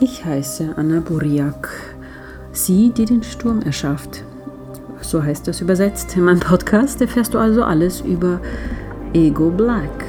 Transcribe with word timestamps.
Ich 0.00 0.24
heiße 0.24 0.74
Anna 0.76 1.00
Buriak, 1.00 1.68
sie, 2.52 2.90
die 2.90 3.04
den 3.04 3.24
Sturm 3.24 3.62
erschafft. 3.62 4.22
So 5.00 5.20
heißt 5.20 5.48
das 5.48 5.60
übersetzt. 5.60 6.16
In 6.16 6.22
meinem 6.22 6.38
Podcast 6.38 7.00
erfährst 7.00 7.34
du 7.34 7.38
also 7.38 7.64
alles 7.64 8.02
über 8.02 8.40
Ego 9.12 9.50
Black. 9.50 10.04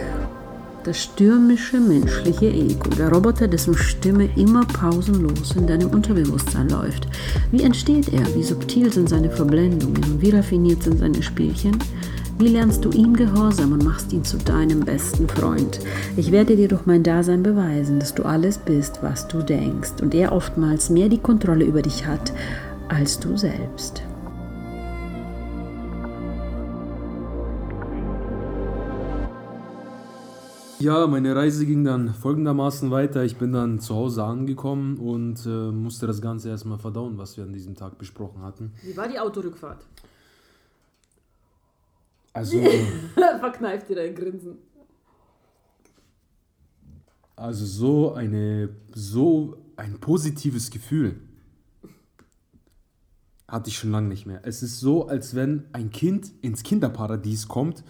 Das 0.83 1.01
stürmische 1.01 1.79
menschliche 1.79 2.51
Ego, 2.51 2.89
der 2.99 3.09
Roboter, 3.09 3.47
dessen 3.47 3.75
Stimme 3.75 4.29
immer 4.35 4.63
pausenlos 4.63 5.55
in 5.55 5.65
deinem 5.65 5.89
Unterbewusstsein 5.89 6.69
läuft. 6.69 7.07
Wie 7.51 7.63
entsteht 7.63 8.13
er? 8.13 8.35
Wie 8.35 8.43
subtil 8.43 8.93
sind 8.93 9.09
seine 9.09 9.31
Verblendungen? 9.31 10.21
Wie 10.21 10.29
raffiniert 10.29 10.83
sind 10.83 10.99
seine 10.99 11.23
Spielchen? 11.23 11.77
Wie 12.41 12.47
lernst 12.47 12.85
du 12.85 12.91
ihm 12.91 13.17
Gehorsam 13.17 13.73
und 13.73 13.83
machst 13.83 14.13
ihn 14.13 14.23
zu 14.23 14.37
deinem 14.37 14.79
besten 14.79 15.27
Freund? 15.27 15.81
Ich 16.15 16.31
werde 16.31 16.55
dir 16.55 16.69
durch 16.69 16.85
mein 16.85 17.03
Dasein 17.03 17.43
beweisen, 17.43 17.99
dass 17.99 18.15
du 18.15 18.23
alles 18.23 18.57
bist, 18.57 19.03
was 19.03 19.27
du 19.27 19.41
denkst 19.41 20.01
und 20.01 20.15
er 20.15 20.31
oftmals 20.31 20.89
mehr 20.89 21.09
die 21.09 21.17
Kontrolle 21.17 21.65
über 21.65 21.81
dich 21.81 22.07
hat 22.07 22.31
als 22.87 23.19
du 23.19 23.35
selbst. 23.35 24.03
Ja, 30.79 31.07
meine 31.07 31.35
Reise 31.35 31.65
ging 31.65 31.83
dann 31.83 32.13
folgendermaßen 32.13 32.89
weiter. 32.89 33.25
Ich 33.25 33.35
bin 33.35 33.51
dann 33.51 33.81
zu 33.81 33.95
Hause 33.95 34.23
angekommen 34.23 34.97
und 34.97 35.45
äh, 35.45 35.71
musste 35.73 36.07
das 36.07 36.21
Ganze 36.21 36.47
erstmal 36.47 36.77
verdauen, 36.77 37.17
was 37.17 37.35
wir 37.35 37.43
an 37.43 37.51
diesem 37.51 37.75
Tag 37.75 37.97
besprochen 37.97 38.43
hatten. 38.43 38.71
Wie 38.81 38.95
war 38.95 39.09
die 39.09 39.19
Autorückfahrt? 39.19 39.85
Also, 42.39 42.57
Verkneift 43.41 43.89
dir 43.89 43.97
dein 43.97 44.15
Grinsen. 44.15 44.59
also 47.35 47.65
so 47.65 48.13
eine, 48.13 48.69
so 48.93 49.57
ein 49.75 49.99
positives 49.99 50.69
Gefühl 50.71 51.19
hatte 53.45 53.69
ich 53.69 53.77
schon 53.77 53.91
lange 53.91 54.07
nicht 54.07 54.25
mehr. 54.25 54.39
Es 54.43 54.63
ist 54.63 54.79
so, 54.79 55.07
als 55.09 55.35
wenn 55.35 55.65
ein 55.73 55.89
Kind 55.91 56.31
ins 56.41 56.63
Kinderparadies 56.63 57.49
kommt 57.49 57.83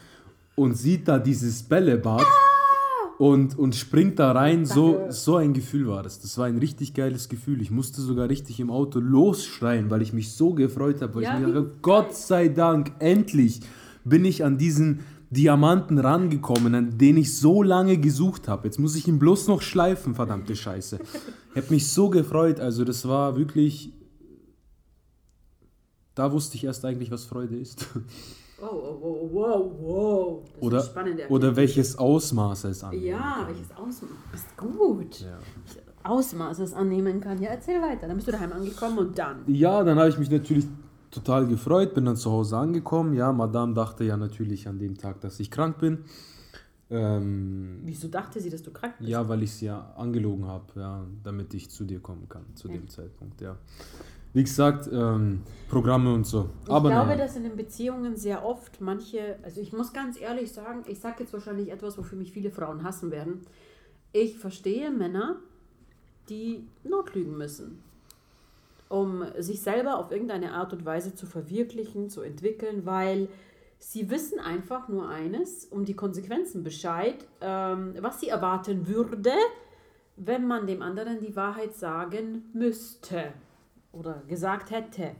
und 0.56 0.74
sieht 0.76 1.08
da 1.08 1.20
dieses 1.20 1.62
Bällebad 1.64 2.26
und, 3.20 3.58
und 3.60 3.76
springt 3.76 4.18
da 4.18 4.32
rein. 4.32 4.66
So, 4.66 5.06
so 5.10 5.36
ein 5.36 5.54
Gefühl 5.54 5.88
war 5.90 6.02
das. 6.02 6.20
Das 6.22 6.38
war 6.40 6.46
ein 6.48 6.58
richtig 6.58 6.96
geiles 6.96 7.30
Gefühl. 7.30 7.62
Ich 7.62 7.70
musste 7.70 8.02
sogar 8.02 8.30
richtig 8.30 8.60
im 8.60 8.72
Auto 8.72 9.00
losschreien, 9.00 9.92
weil 9.92 10.02
ich 10.02 10.14
mich 10.14 10.32
so 10.34 10.54
gefreut 10.56 11.02
habe. 11.04 11.14
Weil 11.16 11.24
Ja, 11.24 11.40
ich 11.40 11.46
mir 11.46 11.54
dachte, 11.54 11.72
Gott 11.84 12.16
sei 12.16 12.48
Dank, 12.48 12.94
endlich 13.00 13.60
bin 14.10 14.26
ich 14.26 14.44
an 14.44 14.58
diesen 14.58 15.02
Diamanten 15.30 16.00
rangekommen, 16.00 16.74
an 16.74 16.98
den 16.98 17.18
ich 17.18 17.38
so 17.38 17.62
lange 17.62 17.98
gesucht 17.98 18.48
habe. 18.48 18.68
Jetzt 18.68 18.80
muss 18.80 18.96
ich 18.96 19.08
ihn 19.08 19.20
bloß 19.20 19.48
noch 19.48 19.62
schleifen, 19.62 20.16
verdammte 20.16 20.56
Scheiße. 20.56 21.00
Ich 21.52 21.62
habe 21.62 21.74
mich 21.74 21.88
so 21.88 22.10
gefreut. 22.10 22.60
Also 22.60 22.84
das 22.84 23.08
war 23.08 23.38
wirklich... 23.38 23.94
Da 26.16 26.32
wusste 26.32 26.58
ich 26.58 26.64
erst 26.64 26.84
eigentlich, 26.84 27.12
was 27.12 27.26
Freude 27.26 27.56
ist. 27.56 27.88
Oh, 28.62 28.66
oh, 28.66 29.00
oh, 29.02 29.30
wow, 29.32 29.72
wow. 29.80 30.44
Das 30.54 30.62
Oder, 30.62 30.78
ist 30.80 30.86
spannend. 30.88 31.22
oder 31.30 31.56
welches 31.56 31.98
Ausmaß 31.98 32.66
es 32.66 32.84
annimmt. 32.84 33.06
Ja, 33.06 33.48
welches 33.48 33.72
Ausmaß. 33.72 34.12
Ist 34.34 34.58
gut. 34.58 35.22
Ja. 35.22 35.40
Ausmaß 36.04 36.60
es 36.60 36.74
annehmen 36.74 37.22
kann. 37.22 37.42
Ja, 37.42 37.52
erzähl 37.52 37.82
weiter. 37.82 38.08
Dann 38.08 38.18
bist 38.18 38.28
du 38.28 38.34
daheim 38.34 38.52
angekommen 38.52 38.98
und 38.98 39.18
dann. 39.18 39.44
Ja, 39.48 39.82
dann 39.84 39.98
habe 39.98 40.10
ich 40.10 40.18
mich 40.18 40.30
natürlich 40.30 40.66
total 41.12 41.48
gefreut, 41.48 41.94
bin 41.94 42.06
dann 42.06 42.16
zu 42.16 42.32
Hause 42.32 42.58
angekommen. 42.58 43.14
Ja, 43.14 43.32
Madame 43.32 43.74
dachte 43.74 44.04
ja 44.04 44.18
natürlich 44.18 44.68
an 44.68 44.80
dem 44.80 44.98
Tag, 44.98 45.22
dass 45.22 45.40
ich 45.40 45.52
krank 45.52 45.80
bin. 45.80 46.00
Ähm, 46.92 47.82
Wieso 47.84 48.08
dachte 48.08 48.40
sie, 48.40 48.50
dass 48.50 48.64
du 48.64 48.72
krank 48.72 48.96
bist? 48.98 49.10
ja, 49.10 49.28
weil 49.30 49.44
ich 49.44 49.54
sie 49.54 49.68
ja 49.68 49.94
angelogen 49.96 50.46
habe, 50.48 50.66
ja, 50.76 51.06
damit 51.24 51.54
ich 51.54 51.70
zu 51.70 51.84
dir 51.84 52.00
kommen 52.00 52.28
kann, 52.28 52.46
zu 52.56 52.68
dem 52.68 52.88
Zeitpunkt, 52.88 53.42
ja. 53.42 53.58
Wie 54.34 54.44
gesagt, 54.44 54.90
ähm, 54.92 55.42
Programme 55.70 56.14
und 56.14 56.26
so. 56.26 56.50
Ich 56.64 56.70
Aber 56.70 56.90
glaube, 56.90 57.08
naja. 57.08 57.18
dass 57.26 57.36
in 57.36 57.44
den 57.44 57.56
Beziehungen 57.56 58.16
sehr 58.16 58.46
oft 58.46 58.80
manche, 58.80 59.38
also 59.44 59.60
ich 59.60 59.74
muss 59.74 59.92
ganz 59.92 60.20
ehrlich 60.20 60.52
sagen, 60.52 60.84
ich 60.88 61.00
sage 61.00 61.18
jetzt 61.22 61.34
wahrscheinlich 61.34 61.72
etwas, 61.72 61.98
wofür 61.98 62.18
mich 62.18 62.32
viele 62.32 62.52
Frauen 62.52 62.84
hassen 62.84 63.10
werden. 63.10 63.42
Ich 64.12 64.38
verstehe 64.38 64.92
Männer, 64.92 65.38
die 66.30 66.68
notlügen 66.84 67.38
müssen, 67.38 67.80
um 68.90 69.24
sich 69.38 69.62
selber 69.62 69.98
auf 69.98 70.12
irgendeine 70.12 70.54
Art 70.54 70.74
und 70.74 70.84
Weise 70.84 71.16
zu 71.16 71.26
verwirklichen, 71.26 72.10
zu 72.10 72.22
entwickeln, 72.22 72.86
weil 72.86 73.30
sie 73.78 74.10
wissen 74.10 74.40
einfach 74.40 74.90
nur 74.90 75.08
eines, 75.08 75.66
um 75.66 75.86
die 75.86 75.96
Konsequenzen 75.96 76.64
Bescheid, 76.64 77.26
ähm, 77.40 77.94
was 78.00 78.20
sie 78.20 78.30
erwarten 78.30 78.88
würde, 78.88 79.32
wenn 80.18 80.46
man 80.46 80.68
dem 80.68 80.82
anderen 80.82 81.20
die 81.20 81.36
Wahrheit 81.36 81.76
sagen 81.76 82.50
müsste 82.54 83.34
oder 83.92 84.24
gesagt 84.28 84.72
hätte. 84.72 85.16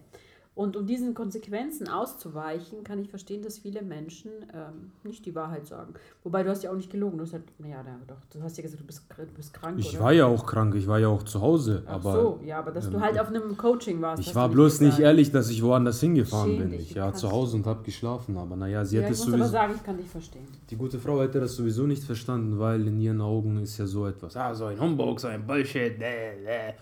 Und 0.60 0.76
um 0.76 0.86
diesen 0.86 1.14
Konsequenzen 1.14 1.88
auszuweichen, 1.88 2.84
kann 2.84 3.00
ich 3.00 3.10
verstehen, 3.10 3.42
dass 3.42 3.60
viele 3.60 3.82
Menschen 3.82 4.30
ähm, 4.54 4.92
nicht 5.06 5.26
die 5.26 5.34
Wahrheit 5.34 5.66
sagen. 5.66 5.94
Wobei 6.26 6.44
du 6.44 6.50
hast 6.50 6.64
ja 6.64 6.72
auch 6.72 6.76
nicht 6.76 6.92
gelogen. 6.92 7.18
Du 7.18 7.24
hast 7.24 7.32
halt, 7.32 7.44
naja, 7.60 7.82
na, 7.86 7.98
doch, 8.06 8.18
du 8.34 8.44
hast 8.44 8.58
ja 8.58 8.64
gesagt, 8.64 8.82
du 8.82 8.86
bist, 8.86 9.04
du 9.18 9.26
bist 9.38 9.54
krank. 9.54 9.80
Ich 9.80 9.94
oder? 9.96 10.04
war 10.04 10.12
ja 10.12 10.26
auch 10.26 10.46
krank, 10.46 10.76
ich 10.76 10.86
war 10.86 11.00
ja 11.00 11.08
auch 11.08 11.24
zu 11.24 11.40
Hause, 11.40 11.84
Ach 11.88 11.94
aber 11.94 12.12
so, 12.12 12.40
ja, 12.44 12.60
aber 12.60 12.72
dass 12.72 12.90
du 12.90 13.00
halt 13.00 13.18
auf 13.18 13.30
einem 13.30 13.56
Coaching 13.56 14.02
warst. 14.02 14.22
ich 14.22 14.36
war 14.36 14.50
du 14.50 14.56
bloß 14.56 14.82
nicht 14.82 14.90
gesagt. 14.98 15.04
ehrlich, 15.06 15.32
dass 15.32 15.50
ich 15.50 15.64
woanders 15.64 16.02
hingefahren 16.02 16.58
Schäm 16.58 16.70
bin. 16.72 16.74
Ich 16.82 16.94
war 16.94 17.12
krass. 17.12 17.22
zu 17.22 17.32
Hause 17.32 17.56
und 17.56 17.66
habe 17.66 17.82
geschlafen, 17.86 18.36
aber 18.36 18.58
naja, 18.58 18.84
sie 18.84 18.98
Ja, 18.98 19.04
hat 19.04 19.12
ich 19.12 19.14
es 19.14 19.20
muss 19.20 19.28
aber 19.30 19.38
sowieso... 19.38 19.52
sagen, 19.54 19.74
ich 19.78 19.84
kann 19.86 19.96
dich 19.96 20.10
verstehen. 20.10 20.46
Die 20.70 20.76
gute 20.76 21.00
Frau 21.00 21.22
hätte 21.22 21.40
das 21.40 21.56
sowieso 21.56 21.84
nicht 21.84 22.04
verstanden, 22.04 22.60
weil 22.60 22.86
in 22.86 23.00
ihren 23.00 23.22
Augen 23.22 23.62
ist 23.62 23.78
ja 23.78 23.86
so 23.88 24.06
etwas, 24.08 24.36
ah, 24.36 24.54
so 24.54 24.66
ein 24.66 24.78
Humbug, 24.78 25.22
so 25.22 25.30
ein 25.30 25.48
Bullshit, 25.48 25.98
bäh, 25.98 26.34
bäh. 26.44 26.74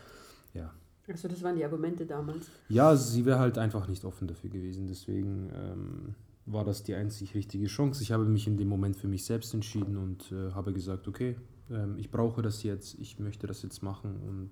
Also 1.08 1.28
das 1.28 1.42
waren 1.42 1.56
die 1.56 1.64
Argumente 1.64 2.06
damals. 2.06 2.48
Ja, 2.70 2.96
sie 2.96 3.26
wäre 3.26 3.40
halt 3.40 3.58
einfach 3.58 3.88
nicht 3.88 4.04
offen 4.04 4.28
dafür 4.28 4.50
gewesen, 4.50 4.88
deswegen 4.88 5.50
ähm, 5.54 6.16
war 6.46 6.66
das 6.66 6.84
die 6.84 6.96
einzig 6.96 7.34
richtige 7.34 7.68
Chance. 7.68 8.04
Ich 8.04 8.12
habe 8.12 8.26
mich 8.26 8.48
in 8.48 8.58
dem 8.58 8.68
Moment 8.68 8.96
für 8.96 9.08
mich 9.08 9.24
selbst 9.26 9.54
entschieden 9.54 9.98
und 9.98 10.32
äh, 10.32 10.52
habe 10.52 10.74
gesagt, 10.74 11.08
okay, 11.08 11.36
ähm, 11.72 11.98
ich 11.98 12.12
brauche 12.12 12.42
das 12.42 12.64
jetzt, 12.64 13.00
ich 13.00 13.20
möchte 13.20 13.48
das 13.48 13.62
jetzt 13.64 13.82
machen 13.84 14.18
und 14.28 14.50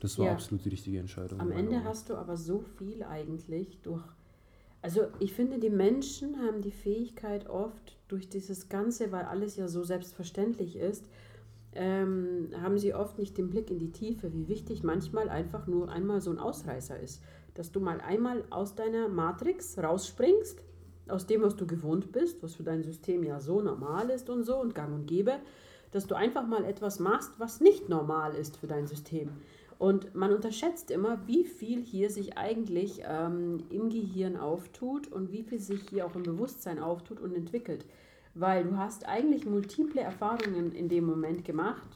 das 0.00 0.18
war 0.18 0.26
Ja. 0.26 0.32
absolut 0.32 0.64
die 0.64 0.70
richtige 0.70 0.98
Entscheidung. 0.98 1.40
Am 1.40 1.50
Ende 1.52 1.76
Augen. 1.76 1.84
hast 1.84 2.10
du 2.10 2.16
aber 2.16 2.36
so 2.36 2.62
viel 2.78 3.02
eigentlich 3.02 3.78
durch. 3.82 4.04
Also 4.82 5.06
ich 5.18 5.32
finde, 5.32 5.58
die 5.58 5.70
Menschen 5.70 6.36
haben 6.40 6.60
die 6.60 6.70
Fähigkeit 6.70 7.48
oft 7.48 7.96
durch 8.08 8.28
dieses 8.28 8.68
Ganze, 8.68 9.12
weil 9.12 9.24
alles 9.24 9.56
ja 9.56 9.66
so 9.66 9.82
selbstverständlich 9.82 10.76
ist, 10.76 11.04
ähm, 11.74 12.48
haben 12.60 12.78
sie 12.78 12.94
oft 12.94 13.18
nicht 13.18 13.36
den 13.38 13.50
Blick 13.50 13.70
in 13.70 13.78
die 13.78 13.92
Tiefe, 13.92 14.32
wie 14.32 14.48
wichtig 14.48 14.82
manchmal 14.82 15.28
einfach 15.28 15.66
nur 15.66 15.90
einmal 15.90 16.20
so 16.20 16.30
ein 16.30 16.38
Ausreißer 16.38 16.98
ist. 16.98 17.22
Dass 17.54 17.72
du 17.72 17.80
mal 17.80 18.00
einmal 18.00 18.44
aus 18.50 18.74
deiner 18.74 19.08
Matrix 19.08 19.78
rausspringst, 19.78 20.60
aus 21.08 21.26
dem, 21.26 21.42
was 21.42 21.56
du 21.56 21.66
gewohnt 21.66 22.12
bist, 22.12 22.42
was 22.42 22.54
für 22.54 22.62
dein 22.62 22.82
System 22.82 23.22
ja 23.22 23.40
so 23.40 23.60
normal 23.60 24.10
ist 24.10 24.30
und 24.30 24.44
so 24.44 24.56
und 24.56 24.74
gang 24.74 24.94
und 24.94 25.06
gäbe, 25.06 25.34
dass 25.92 26.06
du 26.06 26.16
einfach 26.16 26.46
mal 26.46 26.64
etwas 26.64 26.98
machst, 26.98 27.32
was 27.38 27.60
nicht 27.60 27.88
normal 27.88 28.34
ist 28.34 28.56
für 28.56 28.66
dein 28.66 28.86
System. 28.86 29.30
Und 29.78 30.14
man 30.14 30.32
unterschätzt 30.32 30.90
immer, 30.90 31.26
wie 31.26 31.44
viel 31.44 31.82
hier 31.82 32.10
sich 32.10 32.38
eigentlich 32.38 33.02
ähm, 33.06 33.58
im 33.70 33.90
Gehirn 33.90 34.36
auftut 34.36 35.10
und 35.10 35.32
wie 35.32 35.42
viel 35.42 35.58
sich 35.58 35.82
hier 35.90 36.06
auch 36.06 36.14
im 36.14 36.22
Bewusstsein 36.22 36.78
auftut 36.78 37.20
und 37.20 37.34
entwickelt. 37.34 37.84
Weil 38.34 38.64
du 38.64 38.76
hast 38.76 39.06
eigentlich 39.06 39.46
multiple 39.46 40.00
Erfahrungen 40.00 40.72
in 40.72 40.88
dem 40.88 41.04
Moment 41.04 41.44
gemacht 41.44 41.88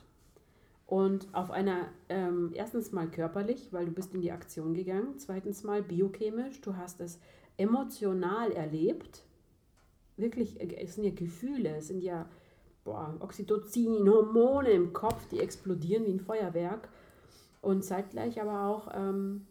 und 0.86 1.26
auf 1.32 1.50
einer, 1.50 1.88
ähm, 2.08 2.52
erstens 2.54 2.92
mal 2.92 3.08
körperlich, 3.08 3.72
weil 3.72 3.86
du 3.86 3.92
bist 3.92 4.14
in 4.14 4.20
die 4.20 4.32
Aktion 4.32 4.74
gegangen, 4.74 5.18
zweitens 5.18 5.64
mal 5.64 5.82
biochemisch, 5.82 6.60
du 6.60 6.76
hast 6.76 7.00
es 7.00 7.18
emotional 7.56 8.52
erlebt, 8.52 9.24
wirklich, 10.16 10.60
äh, 10.60 10.76
es 10.76 10.94
sind 10.94 11.04
ja 11.04 11.10
Gefühle, 11.10 11.76
es 11.76 11.88
sind 11.88 12.02
ja 12.02 12.28
boah, 12.88 13.14
Oxytocin, 13.20 14.08
Hormone 14.08 14.70
im 14.70 14.92
Kopf, 14.92 15.26
die 15.28 15.40
explodieren 15.40 16.06
wie 16.06 16.12
ein 16.12 16.20
Feuerwerk. 16.20 16.88
Und 17.60 17.84
zeitgleich 17.84 18.40
aber 18.40 18.64
auch, 18.64 18.88
ähm, 18.94 19.46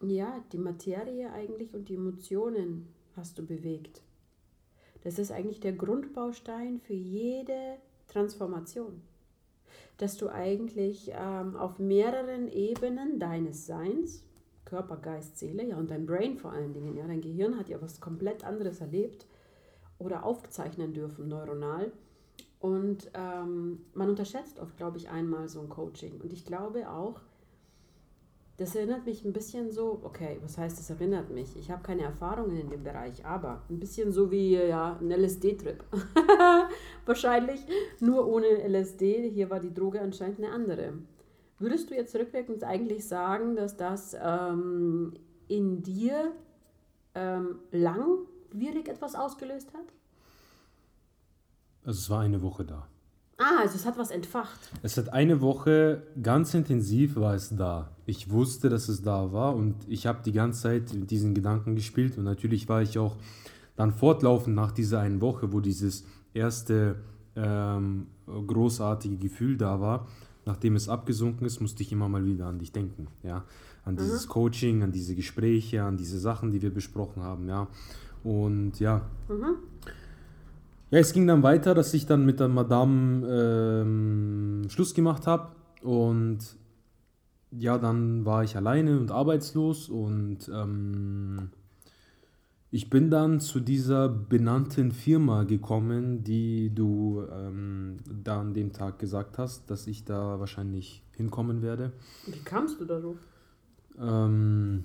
ja, 0.00 0.42
die 0.50 0.58
Materie 0.58 1.30
eigentlich 1.30 1.72
und 1.74 1.88
die 1.88 1.94
Emotionen 1.94 2.88
hast 3.16 3.38
du 3.38 3.46
bewegt. 3.46 4.02
Das 5.02 5.18
ist 5.18 5.32
eigentlich 5.32 5.60
der 5.60 5.72
Grundbaustein 5.72 6.78
für 6.78 6.94
jede 6.94 7.76
Transformation. 8.08 9.02
Dass 9.98 10.16
du 10.16 10.28
eigentlich 10.28 11.10
ähm, 11.14 11.56
auf 11.56 11.78
mehreren 11.78 12.48
Ebenen 12.48 13.18
deines 13.18 13.66
Seins, 13.66 14.24
Körper, 14.64 14.96
Geist, 14.96 15.38
Seele, 15.38 15.64
ja, 15.64 15.76
und 15.76 15.90
dein 15.90 16.06
Brain 16.06 16.38
vor 16.38 16.52
allen 16.52 16.72
Dingen, 16.72 16.96
ja, 16.96 17.06
dein 17.06 17.20
Gehirn 17.20 17.58
hat 17.58 17.68
ja 17.68 17.80
was 17.80 18.00
komplett 18.00 18.44
anderes 18.44 18.80
erlebt 18.80 19.26
oder 19.98 20.24
aufzeichnen 20.24 20.92
dürfen 20.92 21.28
neuronal. 21.28 21.92
Und 22.60 23.10
ähm, 23.14 23.84
man 23.92 24.08
unterschätzt 24.08 24.60
oft, 24.60 24.76
glaube 24.76 24.98
ich, 24.98 25.10
einmal 25.10 25.48
so 25.48 25.60
ein 25.60 25.68
Coaching. 25.68 26.20
Und 26.20 26.32
ich 26.32 26.44
glaube 26.44 26.88
auch, 26.88 27.20
das 28.62 28.76
erinnert 28.76 29.04
mich 29.06 29.24
ein 29.24 29.32
bisschen 29.32 29.72
so, 29.72 30.00
okay, 30.04 30.38
was 30.40 30.56
heißt, 30.56 30.78
das 30.78 30.88
erinnert 30.88 31.30
mich? 31.30 31.56
Ich 31.56 31.68
habe 31.72 31.82
keine 31.82 32.02
Erfahrungen 32.02 32.56
in 32.56 32.70
dem 32.70 32.84
Bereich, 32.84 33.24
aber 33.26 33.62
ein 33.68 33.80
bisschen 33.80 34.12
so 34.12 34.30
wie 34.30 34.54
ja, 34.54 34.96
ein 35.00 35.10
LSD-Trip. 35.10 35.82
Wahrscheinlich 37.06 37.60
nur 37.98 38.24
ohne 38.28 38.46
LSD. 38.46 39.30
Hier 39.30 39.50
war 39.50 39.58
die 39.58 39.74
Droge 39.74 40.00
anscheinend 40.00 40.38
eine 40.38 40.52
andere. 40.52 40.92
Würdest 41.58 41.90
du 41.90 41.96
jetzt 41.96 42.14
rückwirkend 42.14 42.62
eigentlich 42.62 43.08
sagen, 43.08 43.56
dass 43.56 43.76
das 43.76 44.16
ähm, 44.22 45.14
in 45.48 45.82
dir 45.82 46.30
ähm, 47.16 47.58
langwierig 47.72 48.88
etwas 48.88 49.16
ausgelöst 49.16 49.74
hat? 49.74 49.86
Also 51.84 51.98
es 51.98 52.10
war 52.10 52.20
eine 52.20 52.40
Woche 52.42 52.64
da. 52.64 52.86
Ah, 53.42 53.60
also 53.62 53.74
es 53.74 53.84
hat 53.84 53.98
was 53.98 54.10
entfacht. 54.10 54.70
Es 54.82 54.96
hat 54.96 55.12
eine 55.12 55.40
Woche 55.40 56.02
ganz 56.22 56.54
intensiv 56.54 57.16
war 57.16 57.34
es 57.34 57.54
da. 57.56 57.90
Ich 58.06 58.30
wusste, 58.30 58.68
dass 58.68 58.88
es 58.88 59.02
da 59.02 59.32
war 59.32 59.56
und 59.56 59.74
ich 59.88 60.06
habe 60.06 60.20
die 60.24 60.32
ganze 60.32 60.62
Zeit 60.62 60.94
mit 60.94 61.10
diesen 61.10 61.34
Gedanken 61.34 61.74
gespielt 61.74 62.18
und 62.18 62.24
natürlich 62.24 62.68
war 62.68 62.82
ich 62.82 62.98
auch 62.98 63.16
dann 63.76 63.92
fortlaufend 63.92 64.54
nach 64.54 64.70
dieser 64.70 65.00
einen 65.00 65.20
Woche, 65.20 65.52
wo 65.52 65.60
dieses 65.60 66.04
erste 66.34 66.96
ähm, 67.36 68.06
großartige 68.26 69.16
Gefühl 69.16 69.56
da 69.56 69.80
war, 69.80 70.06
nachdem 70.44 70.76
es 70.76 70.88
abgesunken 70.88 71.46
ist, 71.46 71.60
musste 71.60 71.82
ich 71.82 71.92
immer 71.92 72.08
mal 72.08 72.24
wieder 72.24 72.46
an 72.46 72.58
dich 72.58 72.72
denken, 72.72 73.08
ja, 73.22 73.44
an 73.84 73.96
dieses 73.96 74.26
mhm. 74.26 74.30
Coaching, 74.30 74.82
an 74.82 74.92
diese 74.92 75.14
Gespräche, 75.14 75.82
an 75.82 75.96
diese 75.96 76.18
Sachen, 76.18 76.50
die 76.50 76.62
wir 76.62 76.72
besprochen 76.72 77.22
haben, 77.22 77.48
ja. 77.48 77.66
Und 78.22 78.78
ja, 78.78 79.02
mhm. 79.28 79.56
Ja, 80.92 80.98
es 80.98 81.14
ging 81.14 81.26
dann 81.26 81.42
weiter, 81.42 81.74
dass 81.74 81.94
ich 81.94 82.04
dann 82.04 82.26
mit 82.26 82.38
der 82.38 82.48
Madame 82.48 83.26
ähm, 83.26 84.68
Schluss 84.68 84.92
gemacht 84.92 85.26
habe 85.26 85.48
und 85.80 86.40
ja, 87.50 87.78
dann 87.78 88.26
war 88.26 88.44
ich 88.44 88.56
alleine 88.56 89.00
und 89.00 89.10
arbeitslos 89.10 89.88
und 89.88 90.50
ähm, 90.54 91.48
ich 92.70 92.90
bin 92.90 93.10
dann 93.10 93.40
zu 93.40 93.60
dieser 93.60 94.10
benannten 94.10 94.92
Firma 94.92 95.44
gekommen, 95.44 96.24
die 96.24 96.74
du 96.74 97.24
ähm, 97.32 97.96
da 98.22 98.42
an 98.42 98.52
dem 98.52 98.74
Tag 98.74 98.98
gesagt 98.98 99.38
hast, 99.38 99.70
dass 99.70 99.86
ich 99.86 100.04
da 100.04 100.40
wahrscheinlich 100.40 101.02
hinkommen 101.16 101.62
werde. 101.62 101.92
Wie 102.26 102.38
kamst 102.40 102.78
du 102.78 102.84
darauf? 102.84 103.16
Ähm, 103.98 104.84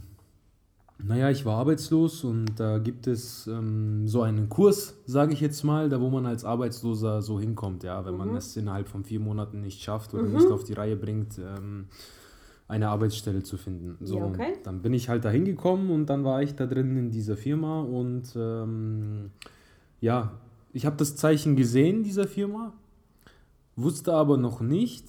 naja, 1.03 1.29
ich 1.29 1.45
war 1.45 1.57
arbeitslos 1.57 2.23
und 2.23 2.59
da 2.59 2.79
gibt 2.79 3.05
es 3.05 3.45
ähm, 3.47 4.07
so 4.07 4.23
einen 4.23 4.49
Kurs, 4.49 4.95
sage 5.05 5.33
ich 5.33 5.41
jetzt 5.41 5.63
mal, 5.63 5.89
da 5.89 6.01
wo 6.01 6.09
man 6.09 6.25
als 6.25 6.43
Arbeitsloser 6.43 7.21
so 7.21 7.39
hinkommt, 7.39 7.83
ja, 7.83 8.03
wenn 8.05 8.13
mhm. 8.13 8.17
man 8.17 8.35
es 8.35 8.57
innerhalb 8.57 8.87
von 8.87 9.03
vier 9.03 9.19
Monaten 9.19 9.61
nicht 9.61 9.81
schafft 9.81 10.13
oder 10.13 10.23
mhm. 10.23 10.35
nicht 10.35 10.47
auf 10.47 10.63
die 10.63 10.73
Reihe 10.73 10.95
bringt, 10.95 11.37
ähm, 11.37 11.85
eine 12.67 12.89
Arbeitsstelle 12.89 13.43
zu 13.43 13.57
finden. 13.57 13.97
So, 14.05 14.17
ja, 14.17 14.25
okay. 14.25 14.53
dann 14.63 14.81
bin 14.81 14.93
ich 14.93 15.07
halt 15.07 15.23
da 15.23 15.29
hingekommen 15.29 15.91
und 15.91 16.07
dann 16.07 16.23
war 16.23 16.41
ich 16.41 16.55
da 16.55 16.65
drin 16.65 16.97
in 16.97 17.11
dieser 17.11 17.37
Firma 17.37 17.81
und 17.81 18.35
ähm, 18.35 19.31
ja, 20.01 20.33
ich 20.73 20.85
habe 20.85 20.97
das 20.97 21.15
Zeichen 21.15 21.55
gesehen 21.55 22.03
dieser 22.03 22.27
Firma, 22.27 22.73
wusste 23.75 24.13
aber 24.13 24.37
noch 24.37 24.61
nicht, 24.61 25.05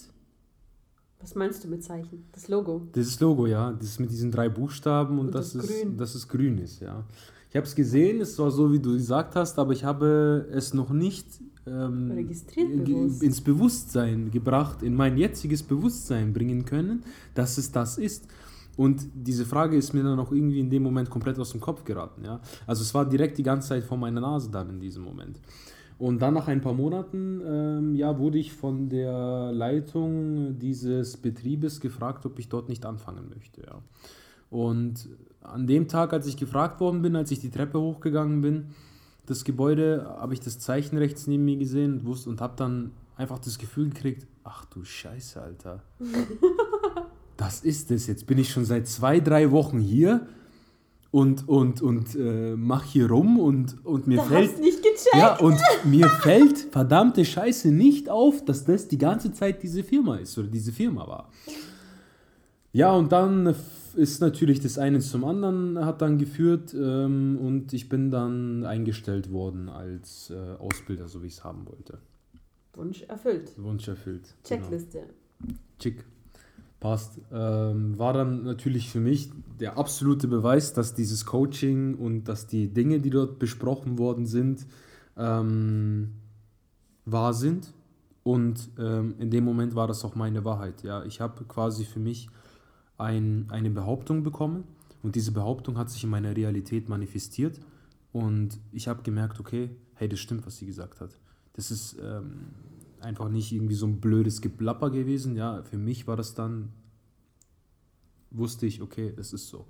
was 1.21 1.35
meinst 1.35 1.65
du 1.65 1.69
mit 1.69 1.83
Zeichen? 1.83 2.25
Das 2.33 2.49
Logo? 2.49 2.87
Das 2.93 3.19
Logo, 3.21 3.47
ja. 3.47 3.73
Das 3.73 3.89
ist 3.89 4.01
mit 4.01 4.11
diesen 4.11 4.31
drei 4.31 4.49
Buchstaben 4.49 5.19
und, 5.19 5.27
und 5.27 5.35
das, 5.35 5.53
das, 5.53 5.65
ist, 5.65 5.83
grün. 5.83 5.97
dass 5.97 6.15
es 6.15 6.29
grün 6.29 6.59
ist, 6.59 6.81
ja. 6.81 7.05
Ich 7.51 7.57
habe 7.57 7.67
es 7.67 7.75
gesehen, 7.75 8.21
es 8.21 8.39
war 8.39 8.51
so, 8.51 8.71
wie 8.73 8.79
du 8.79 8.93
gesagt 8.93 9.35
hast, 9.35 9.59
aber 9.59 9.73
ich 9.73 9.83
habe 9.83 10.47
es 10.53 10.75
noch 10.75 10.91
nicht 10.91 11.27
ähm, 11.67 12.11
Registriert 12.13 12.85
bewusst. 12.85 13.23
ins 13.23 13.41
Bewusstsein 13.41 14.31
gebracht, 14.31 14.83
in 14.83 14.95
mein 14.95 15.17
jetziges 15.17 15.63
Bewusstsein 15.63 16.33
bringen 16.33 16.65
können, 16.65 17.05
dass 17.35 17.57
es 17.59 17.73
das 17.73 17.99
ist. 17.99 18.27
Und 18.77 19.09
diese 19.13 19.45
Frage 19.45 19.77
ist 19.77 19.93
mir 19.93 20.05
dann 20.05 20.21
auch 20.21 20.31
irgendwie 20.31 20.61
in 20.61 20.71
dem 20.71 20.83
Moment 20.83 21.11
komplett 21.11 21.39
aus 21.39 21.51
dem 21.51 21.61
Kopf 21.61 21.85
geraten. 21.85 22.25
Ja? 22.25 22.41
Also 22.67 22.83
es 22.83 22.95
war 22.95 23.05
direkt 23.09 23.39
die 23.39 23.43
ganze 23.43 23.69
Zeit 23.71 23.85
vor 23.85 23.97
meiner 23.97 24.21
Nase 24.21 24.51
dann 24.51 24.71
in 24.71 24.81
diesem 24.81 25.03
Moment. 25.03 25.41
Und 25.99 26.23
dann 26.23 26.35
nach 26.35 26.47
ein 26.47 26.61
paar 26.61 26.75
Monaten 26.75 27.41
ähm, 27.45 27.95
ja, 27.97 28.19
wurde 28.19 28.39
ich 28.39 28.53
von 28.53 28.89
der 28.89 29.51
Leitung 29.53 30.57
dieses 30.59 31.17
Betriebes 31.17 31.81
gefragt, 31.81 32.25
ob 32.25 32.39
ich 32.39 32.49
dort 32.49 32.69
nicht 32.69 32.87
anfangen 32.87 33.29
möchte. 33.35 33.63
Ja. 33.63 33.83
Und 34.49 35.09
an 35.43 35.67
dem 35.67 35.89
Tag, 35.89 36.13
als 36.13 36.27
ich 36.29 36.37
gefragt 36.37 36.81
worden 36.81 37.03
bin, 37.03 37.17
als 37.17 37.33
ich 37.33 37.41
die 37.41 37.51
Treppe 37.51 37.81
hochgegangen 37.81 38.41
bin, 38.41 38.67
das 39.27 39.45
Gebäude, 39.45 40.07
habe 40.19 40.35
ich 40.35 40.41
das 40.41 40.61
Zeichen 40.61 40.97
rechts 40.97 41.27
neben 41.27 41.45
mir 41.45 41.57
gesehen 41.57 41.95
und, 41.95 42.05
wusste, 42.07 42.31
und 42.31 42.41
habe 42.41 42.55
dann 42.57 42.93
einfach 43.17 43.41
das 43.41 43.59
Gefühl 43.59 43.91
gekriegt, 43.91 44.27
ach 44.45 44.65
du 44.67 44.85
Scheiße, 44.85 45.43
Alter. 45.43 45.83
das 47.37 47.63
ist 47.63 47.91
es. 47.91 48.07
Jetzt 48.07 48.27
bin 48.27 48.39
ich 48.39 48.51
schon 48.51 48.65
seit 48.65 48.87
zwei, 48.87 49.19
drei 49.19 49.51
Wochen 49.51 49.81
hier 49.81 50.29
und, 51.11 51.49
und, 51.49 51.81
und 51.81 52.15
äh, 52.17 52.55
mach 52.57 52.85
hier 52.85 53.11
rum 53.11 53.39
und, 53.39 53.85
und 53.85 54.07
mir 54.07 54.19
du 54.19 54.25
fällt. 54.25 54.53
Hast 54.53 54.61
nicht 54.61 54.83
gecheckt. 54.83 55.15
Ja, 55.15 55.37
und 55.39 55.59
mir 55.85 56.07
fällt 56.09 56.59
verdammte 56.59 57.25
Scheiße 57.25 57.71
nicht 57.71 58.11
auf, 58.11 58.45
dass 58.45 58.65
das 58.65 58.89
die 58.89 58.99
ganze 58.99 59.33
Zeit 59.33 59.63
diese 59.63 59.83
Firma 59.83 60.17
ist 60.17 60.37
oder 60.39 60.49
diese 60.49 60.73
Firma 60.73 61.07
war. 61.07 61.31
Ja, 62.73 62.93
und 62.93 63.11
dann 63.13 63.55
ist 63.97 64.21
natürlich 64.21 64.61
das 64.61 64.79
eine 64.79 65.01
zum 65.01 65.25
anderen 65.25 65.85
hat 65.85 66.03
dann 66.03 66.19
geführt 66.19 66.75
ähm, 66.75 67.39
und 67.41 67.73
ich 67.73 67.89
bin 67.89 68.11
dann 68.11 68.65
eingestellt 68.65 69.33
worden 69.33 69.69
als 69.69 70.31
äh, 70.31 70.55
Ausbilder, 70.59 71.09
so 71.09 71.23
wie 71.23 71.27
ich 71.27 71.35
es 71.35 71.45
haben 71.45 71.67
wollte. 71.67 71.99
Wunsch 72.75 73.03
erfüllt. 73.03 73.51
Wunsch 73.57 73.89
erfüllt. 73.89 74.35
Genau. 74.49 74.61
Checkliste. 74.63 74.99
Genau. 75.41 75.59
Chick. 75.79 76.05
Passt. 76.81 77.21
Ähm, 77.33 77.99
war 77.99 78.13
dann 78.13 78.45
natürlich 78.45 78.89
für 78.89 79.01
mich 79.01 79.31
der 79.59 79.79
absolute 79.79 80.29
Beweis, 80.29 80.73
dass 80.75 80.95
dieses 80.95 81.27
Coaching 81.27 81.97
und 81.97 82.25
dass 82.25 82.47
die 82.47 82.73
Dinge, 82.73 83.01
die 83.01 83.11
dort 83.11 83.39
besprochen 83.41 83.99
worden 83.99 84.27
sind, 84.27 84.67
ähm, 85.17 86.13
wahr 87.05 87.35
sind. 87.35 87.73
Und 88.23 88.71
ähm, 88.79 89.15
in 89.19 89.31
dem 89.31 89.45
Moment 89.45 89.75
war 89.75 89.89
das 89.89 90.05
auch 90.05 90.15
meine 90.15 90.45
Wahrheit. 90.45 90.83
Ja, 90.83 91.03
ich 91.05 91.21
habe 91.21 91.45
quasi 91.45 91.85
für 91.85 91.99
mich 91.99 92.29
ein, 92.97 93.47
eine 93.49 93.71
Behauptung 93.71 94.23
bekommen 94.23 94.65
und 95.03 95.17
diese 95.17 95.33
Behauptung 95.33 95.79
hat 95.79 95.91
sich 95.91 96.05
in 96.05 96.11
meiner 96.11 96.37
Realität 96.37 96.89
manifestiert. 96.89 97.61
Und 98.13 98.59
ich 98.73 98.89
habe 98.89 99.03
gemerkt, 99.03 99.41
okay, 99.41 99.71
hey, 99.95 100.09
das 100.09 100.21
stimmt, 100.21 100.47
was 100.47 100.57
sie 100.57 100.67
gesagt 100.67 101.01
hat. 101.01 101.11
Das 101.55 101.71
ist 101.71 101.97
ähm, 102.03 102.49
einfach 103.01 103.29
nicht 103.29 103.53
irgendwie 103.53 103.75
so 103.75 103.87
ein 103.87 104.01
blödes 104.01 104.41
Geplapper 104.41 104.91
gewesen. 104.91 105.37
Ja, 105.37 105.63
für 105.63 105.79
mich 105.79 106.07
war 106.07 106.17
das 106.17 106.35
dann, 106.35 106.71
wusste 108.31 108.67
ich, 108.67 108.83
okay, 108.83 109.13
es 109.17 109.33
ist 109.33 109.49
so. 109.49 109.67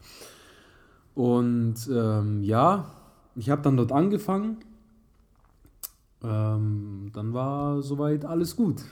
Und 1.14 1.76
ähm, 1.92 2.42
ja, 2.42 2.92
ich 3.34 3.50
habe 3.50 3.62
dann 3.62 3.76
dort 3.76 3.92
angefangen. 3.92 4.58
Ähm, 6.22 7.10
dann 7.12 7.32
war 7.32 7.82
soweit 7.82 8.24
alles 8.24 8.56
gut. 8.56 8.82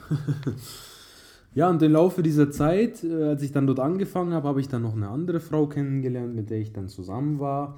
ja, 1.55 1.69
und 1.69 1.82
im 1.82 1.93
Laufe 1.93 2.23
dieser 2.23 2.50
Zeit, 2.50 3.03
äh, 3.03 3.25
als 3.25 3.43
ich 3.43 3.53
dann 3.53 3.67
dort 3.67 3.81
angefangen 3.81 4.32
habe, 4.32 4.49
habe 4.49 4.60
ich 4.60 4.69
dann 4.69 4.82
noch 4.82 4.94
eine 4.94 5.08
andere 5.08 5.41
Frau 5.41 5.67
kennengelernt, 5.67 6.34
mit 6.34 6.51
der 6.51 6.58
ich 6.58 6.72
dann 6.72 6.89
zusammen 6.89 7.41
war. 7.41 7.77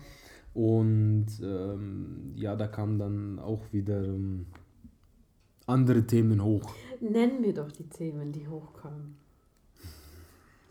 Und 0.55 1.27
ähm, 1.43 2.33
ja, 2.37 2.57
da 2.57 2.67
kam 2.67 2.99
dann 2.99 3.39
auch 3.39 3.63
wieder 3.73 4.05
ähm, 4.05 4.47
andere 5.69 6.07
Themen 6.07 6.43
hoch. 6.43 6.75
Nenn 7.01 7.41
mir 7.41 7.55
doch 7.55 7.71
die 7.71 7.89
Themen, 7.89 8.33
die 8.33 8.49
hochkamen. 8.49 9.17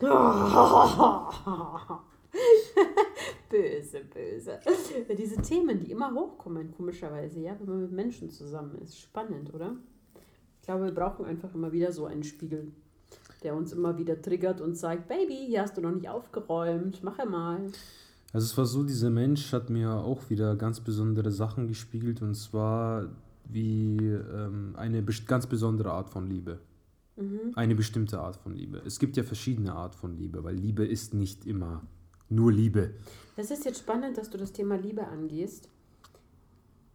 böse, 3.50 4.00
böse. 4.12 4.60
Diese 5.16 5.40
Themen, 5.42 5.80
die 5.80 5.90
immer 5.90 6.12
hochkommen, 6.14 6.72
komischerweise, 6.76 7.40
ja, 7.40 7.56
wenn 7.58 7.68
man 7.68 7.80
mit 7.82 7.92
Menschen 7.92 8.30
zusammen 8.30 8.78
ist. 8.82 9.00
Spannend, 9.00 9.52
oder? 9.54 9.74
Ich 10.60 10.66
glaube, 10.66 10.84
wir 10.84 10.92
brauchen 10.92 11.24
einfach 11.24 11.54
immer 11.54 11.72
wieder 11.72 11.90
so 11.92 12.06
einen 12.06 12.22
Spiegel, 12.22 12.70
der 13.42 13.56
uns 13.56 13.72
immer 13.72 13.96
wieder 13.98 14.20
triggert 14.20 14.60
und 14.60 14.76
sagt, 14.76 15.08
Baby, 15.08 15.46
hier 15.46 15.62
hast 15.62 15.76
du 15.76 15.80
noch 15.80 15.92
nicht 15.92 16.08
aufgeräumt, 16.08 17.02
mache 17.02 17.26
mal. 17.26 17.60
Also 18.32 18.44
es 18.44 18.58
war 18.58 18.66
so, 18.66 18.82
dieser 18.82 19.10
Mensch 19.10 19.52
hat 19.52 19.70
mir 19.70 19.90
auch 19.90 20.28
wieder 20.28 20.54
ganz 20.56 20.80
besondere 20.80 21.30
Sachen 21.30 21.66
gespiegelt 21.66 22.20
und 22.20 22.34
zwar 22.34 23.08
wie 23.48 23.98
ähm, 23.98 24.74
eine 24.76 25.02
ganz 25.02 25.46
besondere 25.46 25.92
Art 25.92 26.10
von 26.10 26.28
Liebe. 26.28 26.60
Mhm. 27.16 27.52
Eine 27.54 27.74
bestimmte 27.74 28.20
Art 28.20 28.36
von 28.36 28.54
Liebe. 28.54 28.82
Es 28.86 28.98
gibt 28.98 29.16
ja 29.16 29.22
verschiedene 29.22 29.74
Art 29.74 29.94
von 29.94 30.16
Liebe, 30.16 30.44
weil 30.44 30.54
Liebe 30.54 30.86
ist 30.86 31.14
nicht 31.14 31.46
immer 31.46 31.82
nur 32.28 32.52
Liebe. 32.52 32.94
Das 33.36 33.50
ist 33.50 33.64
jetzt 33.64 33.80
spannend, 33.80 34.18
dass 34.18 34.30
du 34.30 34.38
das 34.38 34.52
Thema 34.52 34.76
Liebe 34.76 35.06
angehst. 35.06 35.68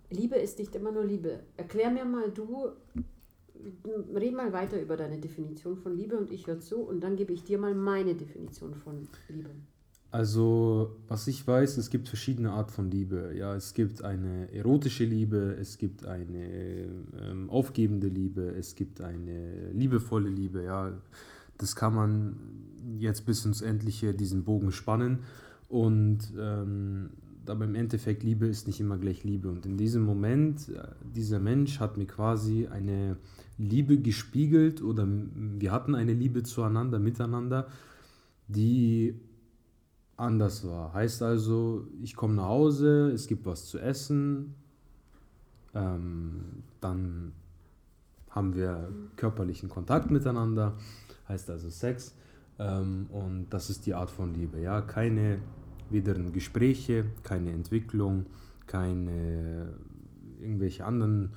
Liebe 0.09 0.35
ist 0.35 0.59
nicht 0.59 0.75
immer 0.75 0.91
nur 0.91 1.05
Liebe. 1.05 1.41
Erklär 1.57 1.89
mir 1.89 2.05
mal 2.05 2.31
du, 2.31 2.71
red 4.13 4.33
mal 4.33 4.53
weiter 4.53 4.79
über 4.81 4.95
deine 4.95 5.17
Definition 5.17 5.75
von 5.75 5.95
Liebe 5.97 6.17
und 6.17 6.31
ich 6.31 6.47
höre 6.47 6.59
zu 6.59 6.81
und 6.81 7.01
dann 7.01 7.15
gebe 7.15 7.33
ich 7.33 7.43
dir 7.43 7.57
mal 7.57 7.73
meine 7.73 8.15
Definition 8.15 8.75
von 8.75 9.07
Liebe. 9.27 9.49
Also, 10.13 10.95
was 11.07 11.25
ich 11.25 11.47
weiß, 11.47 11.77
es 11.77 11.89
gibt 11.89 12.07
verschiedene 12.07 12.51
Art 12.51 12.69
von 12.69 12.91
Liebe. 12.91 13.33
Ja, 13.35 13.55
es 13.55 13.73
gibt 13.73 14.03
eine 14.03 14.47
erotische 14.53 15.05
Liebe, 15.05 15.57
es 15.59 15.79
gibt 15.79 16.05
eine 16.05 16.85
ähm, 17.19 17.49
aufgebende 17.49 18.09
Liebe, 18.09 18.53
es 18.55 18.75
gibt 18.75 19.01
eine 19.01 19.71
liebevolle 19.71 20.29
Liebe. 20.29 20.65
Ja, 20.65 20.93
das 21.57 21.75
kann 21.75 21.95
man 21.95 22.35
jetzt 22.99 23.25
bis 23.25 23.43
ins 23.43 23.63
Endliche 23.63 24.13
diesen 24.13 24.43
Bogen 24.43 24.71
spannen. 24.71 25.23
Und 25.67 26.19
ähm, 26.37 27.09
aber 27.47 27.65
im 27.65 27.73
Endeffekt 27.73 28.21
Liebe 28.21 28.45
ist 28.45 28.67
nicht 28.67 28.79
immer 28.79 28.99
gleich 28.99 29.23
Liebe. 29.23 29.49
Und 29.49 29.65
in 29.65 29.77
diesem 29.77 30.03
Moment, 30.03 30.69
äh, 30.69 30.89
dieser 31.15 31.39
Mensch 31.39 31.79
hat 31.79 31.97
mir 31.97 32.05
quasi 32.05 32.67
eine 32.67 33.17
Liebe 33.57 33.97
gespiegelt 33.97 34.83
oder 34.83 35.07
wir 35.07 35.71
hatten 35.71 35.95
eine 35.95 36.13
Liebe 36.13 36.43
zueinander, 36.43 36.99
miteinander, 36.99 37.67
die 38.47 39.15
anders 40.17 40.67
war. 40.67 40.93
Heißt 40.93 41.21
also, 41.23 41.87
ich 42.01 42.15
komme 42.15 42.35
nach 42.35 42.47
Hause, 42.47 43.11
es 43.11 43.27
gibt 43.27 43.45
was 43.45 43.65
zu 43.65 43.79
essen, 43.79 44.55
ähm, 45.73 46.63
dann 46.81 47.33
haben 48.29 48.55
wir 48.55 48.89
körperlichen 49.15 49.69
Kontakt 49.69 50.11
miteinander, 50.11 50.73
heißt 51.27 51.49
also 51.49 51.69
Sex. 51.69 52.15
Ähm, 52.59 53.07
und 53.11 53.47
das 53.49 53.69
ist 53.69 53.85
die 53.85 53.93
Art 53.93 54.11
von 54.11 54.33
Liebe. 54.33 54.59
Ja, 54.59 54.81
keine 54.81 55.39
wideren 55.89 56.33
Gespräche, 56.33 57.05
keine 57.23 57.51
Entwicklung, 57.51 58.25
keine 58.67 59.73
irgendwelche 60.39 60.85
anderen 60.85 61.33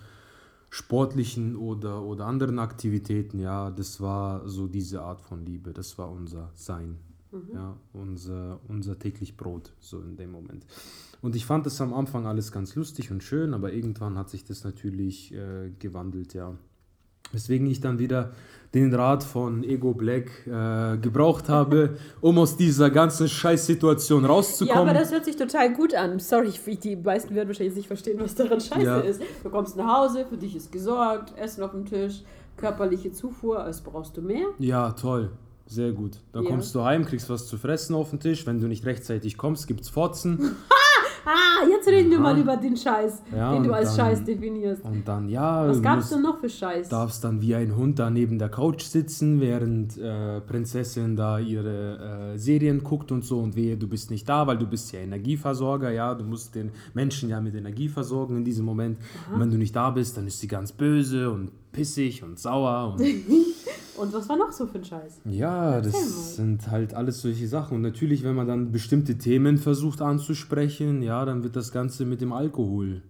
sportlichen 0.71 1.57
oder, 1.57 2.03
oder 2.03 2.27
anderen 2.27 2.59
Aktivitäten. 2.59 3.39
Ja, 3.39 3.71
das 3.71 4.01
war 4.01 4.47
so 4.49 4.67
diese 4.67 5.03
Art 5.03 5.21
von 5.21 5.45
Liebe. 5.45 5.73
Das 5.73 5.97
war 5.99 6.11
unser 6.11 6.51
Sein. 6.55 6.99
Mhm. 7.37 7.55
Ja, 7.55 7.77
unser, 7.93 8.61
unser 8.69 8.99
täglich 8.99 9.37
Brot, 9.37 9.73
so 9.81 10.01
in 10.01 10.17
dem 10.17 10.31
Moment. 10.31 10.65
Und 11.23 11.35
ich 11.35 11.45
fand 11.45 11.67
das 11.67 11.81
am 11.81 11.93
Anfang 11.95 12.27
alles 12.27 12.53
ganz 12.53 12.75
lustig 12.75 13.11
und 13.11 13.23
schön, 13.23 13.55
aber 13.55 13.73
irgendwann 13.73 14.19
hat 14.19 14.31
sich 14.31 14.45
das 14.45 14.65
natürlich 14.65 15.35
äh, 15.35 15.71
gewandelt, 15.79 16.35
ja. 16.35 16.55
Weswegen 17.33 17.67
ich 17.67 17.81
dann 17.81 17.99
wieder 17.99 18.31
den 18.73 18.95
Rat 18.95 19.25
von 19.25 19.65
Ego 19.65 19.95
Black 19.95 20.47
äh, 20.47 20.97
gebraucht 20.99 21.49
habe, 21.49 21.97
um 22.21 22.39
aus 22.39 22.57
dieser 22.57 22.91
ganzen 22.91 23.29
Scheißsituation 23.29 24.25
rauszukommen. 24.25 24.87
Ja, 24.87 24.91
aber 24.91 24.99
das 24.99 25.11
hört 25.11 25.25
sich 25.25 25.37
total 25.37 25.73
gut 25.73 25.95
an. 25.95 26.21
Sorry, 26.21 26.53
die 26.83 26.95
meisten 26.95 27.35
werden 27.35 27.49
wahrscheinlich 27.49 27.75
nicht 27.75 27.89
verstehen, 27.89 28.21
was 28.21 28.35
daran 28.35 28.61
scheiße 28.61 28.83
ja. 28.83 28.99
ist. 29.01 29.21
Du 29.43 29.51
kommst 29.51 29.77
nach 29.77 30.03
Hause, 30.03 30.27
für 30.29 30.37
dich 30.37 30.55
ist 30.55 30.71
gesorgt, 30.71 31.37
Essen 31.37 31.65
auf 31.65 31.73
dem 31.73 31.85
Tisch, 31.85 32.23
körperliche 32.57 33.11
Zufuhr, 33.11 33.61
als 33.61 33.81
brauchst 33.81 34.17
du 34.17 34.23
mehr. 34.23 34.47
Ja, 34.59 34.93
toll. 34.93 35.31
Sehr 35.67 35.93
gut. 35.93 36.19
Dann 36.33 36.45
ja. 36.45 36.51
kommst 36.51 36.75
du 36.75 36.85
heim, 36.85 37.05
kriegst 37.05 37.29
was 37.29 37.47
zu 37.47 37.59
fressen 37.59 37.95
auf 37.95 38.11
den 38.11 38.21
Tisch. 38.21 38.47
Wenn 38.47 38.61
du 38.61 38.69
nicht 38.69 38.85
rechtzeitig 38.87 39.37
kommst, 39.37 39.67
gibt's 39.67 39.89
Fotzen. 39.89 40.57
Ah, 41.29 41.67
jetzt 41.69 41.89
reden 41.89 42.13
wir 42.13 42.21
mal 42.21 42.39
über 42.39 42.57
den 42.57 42.77
Scheiß, 42.77 43.21
ja, 43.35 43.53
den 43.53 43.65
du 43.65 43.73
als 43.73 43.97
dann, 43.97 44.07
Scheiß 44.07 44.25
definierst. 44.25 44.85
Und 44.85 45.09
dann, 45.09 45.29
ja. 45.29 45.67
Was 45.67 45.83
gab's 45.83 46.11
denn 46.11 46.23
noch 46.23 46.39
für 46.39 46.49
Scheiß? 46.49 46.89
Darfst 46.89 47.25
dann 47.25 47.41
wie 47.41 47.57
ein 47.57 47.75
Hund 47.75 47.99
da 47.99 48.11
neben 48.11 48.39
der 48.39 48.49
Couch 48.49 48.83
sitzen, 48.83 49.41
während 49.41 49.99
äh, 49.99 50.41
Prinzessin 50.41 51.17
da 51.17 51.41
ihre 51.41 52.35
äh, 52.35 52.39
Serien 52.39 52.85
guckt 52.85 53.11
und 53.11 53.25
so 53.25 53.41
und 53.41 53.57
wehe, 53.57 53.77
du 53.77 53.89
bist 53.89 54.13
nicht 54.13 54.29
da, 54.29 54.47
weil 54.47 54.57
du 54.57 54.69
bist 54.69 54.93
ja 54.93 55.01
Energieversorger, 55.01 55.91
ja. 55.91 56.15
Du 56.15 56.23
musst 56.23 56.55
den 56.55 56.71
Menschen 56.95 57.29
ja 57.29 57.41
mit 57.41 57.57
Energie 57.57 57.89
versorgen 57.89 58.37
in 58.37 58.45
diesem 58.45 58.65
Moment. 58.65 58.97
Aha. 59.27 59.35
Und 59.35 59.41
wenn 59.41 59.51
du 59.51 59.59
nicht 59.59 59.75
da 59.75 59.91
bist, 59.91 60.17
dann 60.17 60.29
ist 60.29 60.39
sie 60.39 60.47
ganz 60.47 60.71
böse 60.71 61.29
und 61.33 61.51
pissig 61.73 62.23
und 62.23 62.39
sauer 62.39 62.95
und. 62.95 63.05
Und 63.97 64.13
was 64.13 64.29
war 64.29 64.37
noch 64.37 64.53
so 64.53 64.67
für 64.67 64.79
ein 64.79 64.85
Scheiß? 64.85 65.21
Ja, 65.25 65.77
Erzähl 65.77 65.93
das 65.93 66.01
mal. 66.03 66.09
sind 66.09 66.71
halt 66.71 66.95
alles 66.95 67.21
solche 67.23 67.49
Sachen. 67.49 67.77
Und 67.77 67.83
natürlich, 67.83 68.23
wenn 68.23 68.35
man 68.35 68.47
dann 68.47 68.73
bestimmte 68.73 69.19
Themen 69.19 69.59
versucht 69.59 70.03
anzusprechen, 70.03 71.03
ja, 71.03 71.25
dann 71.25 71.43
wird 71.43 71.57
das 71.57 71.73
Ganze 71.73 72.05
mit 72.05 72.21
dem 72.21 72.33
Alkohol 72.33 73.03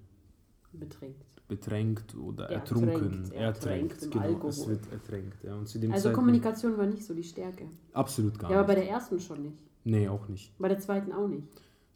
betränkt. 0.73 1.25
Betränkt 1.49 2.17
oder 2.17 2.51
ertrunken. 2.51 3.31
Ertränkt, 3.33 3.35
ertränkt 3.35 4.11
genau. 4.11 4.25
Alkohol. 4.25 4.51
Es 4.51 4.69
wird 4.69 4.93
ertränkt. 4.93 5.45
Ja. 5.45 5.55
Und 5.55 5.69
zu 5.69 5.79
dem 5.79 5.93
also 5.93 6.05
Zeitpunkt 6.05 6.19
Kommunikation 6.19 6.77
war 6.77 6.87
nicht 6.87 7.05
so 7.05 7.15
die 7.15 7.23
Stärke. 7.23 7.67
Absolut 7.93 8.39
gar 8.39 8.49
nicht. 8.49 8.55
Ja, 8.55 8.59
aber 8.61 8.69
bei 8.69 8.75
der 8.75 8.89
ersten 8.89 9.21
schon 9.21 9.43
nicht. 9.43 9.59
Nee, 9.85 10.09
auch 10.09 10.27
nicht. 10.29 10.53
Bei 10.59 10.69
der 10.69 10.81
zweiten 10.81 11.13
auch 11.13 11.29
nicht. 11.29 11.47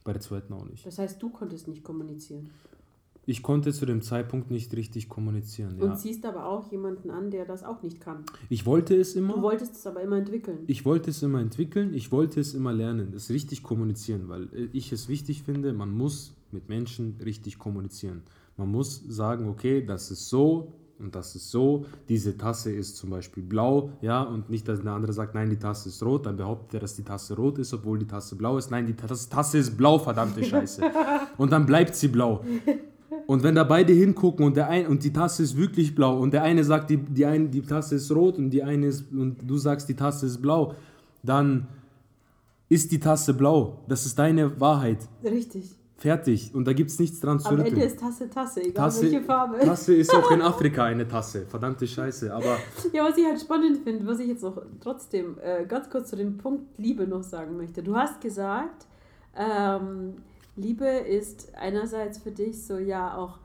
Bei 0.05 0.13
der 0.13 0.23
zweiten 0.23 0.53
auch 0.53 0.65
nicht. 0.65 0.87
Das 0.87 0.99
heißt, 0.99 1.21
du 1.21 1.31
konntest 1.31 1.67
nicht 1.67 1.83
kommunizieren. 1.83 2.51
Ich 3.27 3.43
konnte 3.43 3.73
zu 3.73 3.87
dem 3.87 4.03
Zeitpunkt 4.03 4.51
nicht 4.51 4.75
richtig 4.75 5.09
kommunizieren. 5.09 5.81
Und 5.81 5.91
ja. 5.91 5.97
siehst 5.97 6.25
aber 6.25 6.47
auch 6.47 6.71
jemanden 6.71 7.11
an, 7.11 7.31
der 7.31 7.45
das 7.45 7.63
auch 7.65 7.83
nicht 7.83 8.01
kann. 8.01 8.25
Ich 8.49 8.67
wollte 8.67 8.95
es 8.97 9.15
immer. 9.15 9.35
Du 9.35 9.43
wolltest 9.43 9.77
es 9.77 9.87
aber 9.87 10.01
immer 10.01 10.17
entwickeln. 10.17 10.59
Ich 10.67 10.85
wollte 10.85 11.11
es 11.11 11.23
immer 11.23 11.41
entwickeln, 11.41 11.95
ich 11.95 12.11
wollte 12.13 12.41
es 12.41 12.55
immer 12.55 12.73
lernen, 12.73 13.13
das 13.13 13.31
richtig 13.31 13.63
kommunizieren, 13.63 14.29
weil 14.29 14.45
äh, 14.55 14.69
ich 14.73 14.93
es 14.93 15.09
wichtig 15.09 15.43
finde, 15.43 15.73
man 15.73 15.91
muss 15.91 16.35
mit 16.51 16.69
Menschen 16.69 17.17
richtig 17.25 17.59
kommunizieren. 17.59 18.23
Man 18.57 18.71
muss 18.71 19.03
sagen, 19.09 19.49
okay, 19.49 19.85
das 19.85 20.11
ist 20.11 20.29
so 20.29 20.73
und 21.01 21.15
das 21.15 21.35
ist 21.35 21.51
so, 21.51 21.87
diese 22.09 22.37
Tasse 22.37 22.73
ist 22.73 22.97
zum 22.97 23.11
Beispiel 23.11 23.43
blau, 23.43 23.91
ja, 24.03 24.23
und 24.23 24.51
nicht, 24.51 24.69
dass 24.69 24.83
der 24.83 24.93
andere 24.93 25.13
sagt, 25.15 25.35
nein, 25.35 25.49
die 25.49 25.59
Tasse 25.59 25.89
ist 25.89 26.03
rot, 26.03 26.27
dann 26.27 26.37
behauptet 26.37 26.75
er, 26.75 26.81
dass 26.81 26.95
die 26.95 27.03
Tasse 27.03 27.35
rot 27.37 27.59
ist, 27.59 27.73
obwohl 27.73 27.99
die 27.99 28.07
Tasse 28.07 28.37
blau 28.37 28.59
ist. 28.59 28.71
Nein, 28.71 28.87
die 28.87 28.95
Tasse 28.95 29.59
ist 29.59 29.77
blau, 29.77 29.99
verdammte 29.99 30.45
Scheiße. 30.45 30.83
und 31.39 31.51
dann 31.51 31.65
bleibt 31.65 31.95
sie 31.95 32.09
blau. 32.09 32.45
Und 33.27 33.43
wenn 33.43 33.55
da 33.55 33.65
beide 33.65 33.93
hingucken 33.93 34.45
und 34.45 34.57
der 34.57 34.69
ein, 34.69 34.87
und 34.87 35.05
die 35.05 35.13
Tasse 35.13 35.43
ist 35.43 35.57
wirklich 35.57 35.95
blau 35.95 36.19
und 36.19 36.33
der 36.33 36.43
eine 36.43 36.65
sagt, 36.65 36.91
die, 36.91 36.97
die, 36.97 37.27
eine, 37.27 37.49
die 37.49 37.63
Tasse 37.63 37.97
ist 37.97 38.11
rot 38.13 38.39
und 38.39 38.51
die 38.51 38.63
eine 38.63 38.87
ist 38.87 39.11
und 39.13 39.39
du 39.43 39.57
sagst, 39.57 39.89
die 39.89 39.95
Tasse 39.95 40.27
ist 40.27 40.41
blau, 40.41 40.75
dann 41.23 41.67
ist 42.69 42.93
die 42.93 43.01
Tasse 43.01 43.35
blau. 43.35 43.79
Das 43.89 44.07
ist 44.07 44.19
deine 44.19 44.61
Wahrheit. 44.61 44.99
Richtig. 45.25 45.77
Fertig. 45.97 46.55
Und 46.55 46.67
da 46.67 46.73
gibt 46.73 46.91
es 46.91 46.99
nichts 46.99 47.21
dran 47.21 47.39
zu 47.39 47.51
rütteln. 47.51 47.67
Am 47.67 47.73
Ende 47.75 47.85
ist 47.85 48.01
Tasse 48.01 48.31
Tasse, 48.31 48.63
egal 48.63 48.87
Tasse, 48.87 49.03
welche 49.03 49.21
Farbe. 49.21 49.59
Tasse 49.59 49.95
ist 49.95 50.15
auch 50.15 50.31
in 50.31 50.41
Afrika 50.53 50.85
eine 50.85 51.07
Tasse. 51.07 51.45
Verdammte 51.47 51.87
Scheiße. 51.87 52.33
Aber 52.33 52.57
ja, 52.93 53.05
was 53.05 53.19
ich 53.19 53.27
halt 53.27 53.39
spannend 53.39 53.81
finde, 53.85 54.07
was 54.07 54.19
ich 54.19 54.29
jetzt 54.29 54.43
noch 54.43 54.63
trotzdem 54.81 55.37
äh, 55.43 55.67
ganz 55.67 55.91
kurz 55.91 56.09
zu 56.09 56.17
dem 56.17 56.39
Punkt 56.39 56.79
Liebe 56.79 57.07
noch 57.07 57.23
sagen 57.23 57.59
möchte. 57.59 57.83
Du 57.83 57.95
hast 57.95 58.19
gesagt, 58.23 58.87
ähm, 59.37 60.15
Liebe 60.61 60.87
ist 60.87 61.55
einerseits 61.55 62.19
für 62.19 62.31
dich 62.31 62.63
so 62.63 62.79
ja 62.79 63.17
auch 63.17 63.39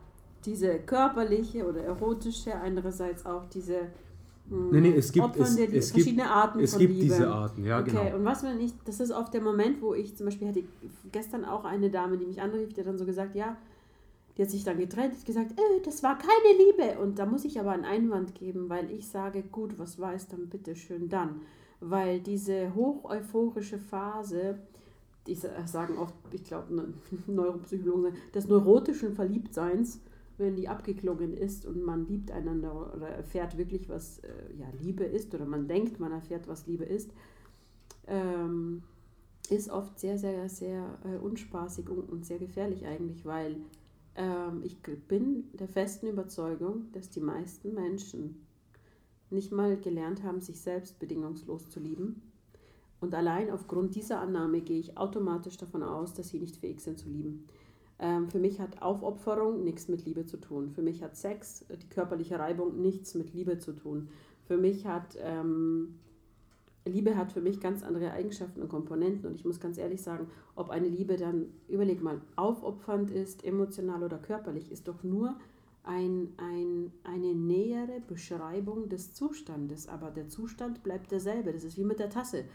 diese 0.45 0.79
körperliche 0.79 1.67
oder 1.67 1.81
erotische, 1.81 2.55
andererseits 2.55 3.25
auch 3.25 3.45
diese 3.45 3.87
mh, 4.49 4.71
nee, 4.71 4.81
nee, 4.81 4.95
es 4.95 5.11
gibt, 5.11 5.25
Opfern 5.25 5.43
es, 5.43 5.55
der, 5.55 5.73
es 5.73 5.91
verschiedene 5.91 6.23
gibt, 6.23 6.35
Arten 6.35 6.59
es 6.59 6.71
von 6.71 6.79
gibt 6.79 6.93
Liebe. 6.93 7.03
diese 7.05 7.27
Arten, 7.27 7.65
ja 7.65 7.79
okay. 7.79 7.91
genau. 7.91 8.15
Und 8.15 8.25
was 8.25 8.43
wenn 8.43 8.59
ich, 8.59 8.73
das 8.85 8.99
ist 8.99 9.11
oft 9.11 9.33
der 9.33 9.41
Moment, 9.41 9.81
wo 9.81 9.93
ich 9.93 10.15
zum 10.15 10.25
Beispiel 10.25 10.47
hatte 10.47 10.63
gestern 11.11 11.45
auch 11.45 11.65
eine 11.65 11.89
Dame, 11.89 12.17
die 12.17 12.25
mich 12.25 12.41
anrief, 12.41 12.73
die 12.73 12.81
hat 12.81 12.87
dann 12.87 12.97
so 12.97 13.05
gesagt, 13.05 13.35
ja, 13.35 13.57
die 14.37 14.41
hat 14.41 14.49
sich 14.49 14.63
dann 14.63 14.77
getrennt, 14.77 15.13
hat 15.15 15.25
gesagt, 15.25 15.51
äh, 15.51 15.81
das 15.83 16.03
war 16.03 16.17
keine 16.17 16.57
Liebe. 16.57 16.99
Und 16.99 17.19
da 17.19 17.25
muss 17.25 17.45
ich 17.45 17.59
aber 17.59 17.71
einen 17.71 17.85
Einwand 17.85 18.35
geben, 18.35 18.69
weil 18.69 18.91
ich 18.91 19.07
sage, 19.07 19.43
gut, 19.43 19.79
was 19.79 19.99
war 19.99 20.13
es 20.13 20.27
dann 20.27 20.47
bitte 20.49 20.75
schön 20.75 21.09
dann? 21.09 21.41
Weil 21.79 22.19
diese 22.19 22.75
hoch 22.75 23.05
euphorische 23.05 23.79
Phase, 23.79 24.59
die 25.27 25.35
sagen 25.35 25.97
auch, 25.97 26.11
ich 26.31 26.43
glaube, 26.43 26.73
ne, 26.73 26.93
Neuropsychologen 27.27 28.03
sagen, 28.03 28.17
des 28.33 28.47
neurotischen 28.47 29.13
Verliebtseins, 29.13 30.01
wenn 30.37 30.55
die 30.55 30.67
abgeklungen 30.67 31.33
ist 31.33 31.65
und 31.65 31.83
man 31.83 32.05
liebt 32.07 32.31
einander 32.31 32.93
oder 32.95 33.07
erfährt 33.07 33.57
wirklich, 33.57 33.89
was 33.89 34.19
äh, 34.19 34.27
ja, 34.59 34.67
Liebe 34.81 35.03
ist 35.03 35.33
oder 35.33 35.45
man 35.45 35.67
denkt, 35.67 35.99
man 35.99 36.11
erfährt, 36.11 36.47
was 36.47 36.67
Liebe 36.67 36.83
ist, 36.83 37.11
ähm, 38.07 38.83
ist 39.49 39.69
oft 39.69 39.97
sehr, 39.99 40.17
sehr, 40.17 40.49
sehr 40.49 40.99
äh, 41.05 41.17
unspaßig 41.17 41.89
und, 41.89 42.09
und, 42.09 42.25
sehr 42.25 42.39
gefährlich 42.39 42.85
eigentlich, 42.85 43.25
weil 43.25 43.57
ähm, 44.15 44.61
ich 44.63 44.77
bin 45.07 45.45
der 45.53 45.67
festen 45.67 46.07
Überzeugung, 46.07 46.91
dass 46.91 47.09
die 47.09 47.21
meisten 47.21 47.73
Menschen 47.73 48.45
nicht 49.29 49.51
mal 49.51 49.77
gelernt 49.77 50.23
haben, 50.23 50.41
sich 50.41 50.59
selbst 50.59 50.99
bedingungslos 50.99 51.69
zu 51.69 51.79
lieben 51.79 52.21
und 52.99 53.13
allein 53.13 53.51
aufgrund 53.51 53.95
dieser 53.95 54.19
Annahme 54.19 54.61
gehe 54.61 54.79
ich 54.79 54.97
automatisch 54.97 55.57
davon 55.57 55.83
aus, 55.83 56.13
dass 56.13 56.29
sie 56.29 56.39
nicht 56.39 56.57
fähig 56.57 56.79
sind 56.79 56.97
zu 56.97 57.09
lieben. 57.09 57.45
Ähm, 57.99 58.29
für 58.29 58.39
mich 58.39 58.59
hat 58.59 58.81
Aufopferung 58.81 59.63
nichts 59.63 59.87
mit 59.87 60.05
Liebe 60.05 60.25
zu 60.25 60.37
tun. 60.37 60.71
Für 60.71 60.81
mich 60.81 61.03
hat 61.03 61.15
Sex, 61.15 61.65
die 61.69 61.89
körperliche 61.89 62.39
Reibung, 62.39 62.81
nichts 62.81 63.15
mit 63.15 63.33
Liebe 63.33 63.57
zu 63.57 63.73
tun. 63.73 64.09
Für 64.47 64.57
mich 64.57 64.85
hat 64.85 65.17
ähm, 65.21 65.95
Liebe 66.87 67.17
hat 67.17 67.31
für 67.31 67.41
mich 67.41 67.59
ganz 67.59 67.83
andere 67.83 68.11
Eigenschaften 68.11 68.61
und 68.61 68.69
Komponenten. 68.69 69.27
Und 69.27 69.35
ich 69.35 69.45
muss 69.45 69.59
ganz 69.59 69.77
ehrlich 69.77 70.01
sagen, 70.01 70.27
ob 70.55 70.69
eine 70.69 70.87
Liebe 70.87 71.17
dann, 71.17 71.47
überleg 71.67 72.01
mal, 72.01 72.21
aufopfernd 72.35 73.09
ist, 73.09 73.43
emotional 73.43 74.03
oder 74.03 74.19
körperlich, 74.19 74.71
ist 74.71 74.87
doch 74.87 75.03
nur 75.03 75.35
ein, 75.83 76.29
ein, 76.37 76.91
eine 77.03 77.33
nähere 77.33 78.01
Beschreibung 78.07 78.87
des 78.87 79.13
Zustandes. 79.13 79.87
Aber 79.87 80.11
der 80.11 80.27
Zustand 80.27 80.83
bleibt 80.83 81.11
derselbe. 81.11 81.53
Das 81.53 81.63
ist 81.63 81.77
wie 81.77 81.83
mit 81.83 81.99
der 81.99 82.09
Tasse. 82.11 82.45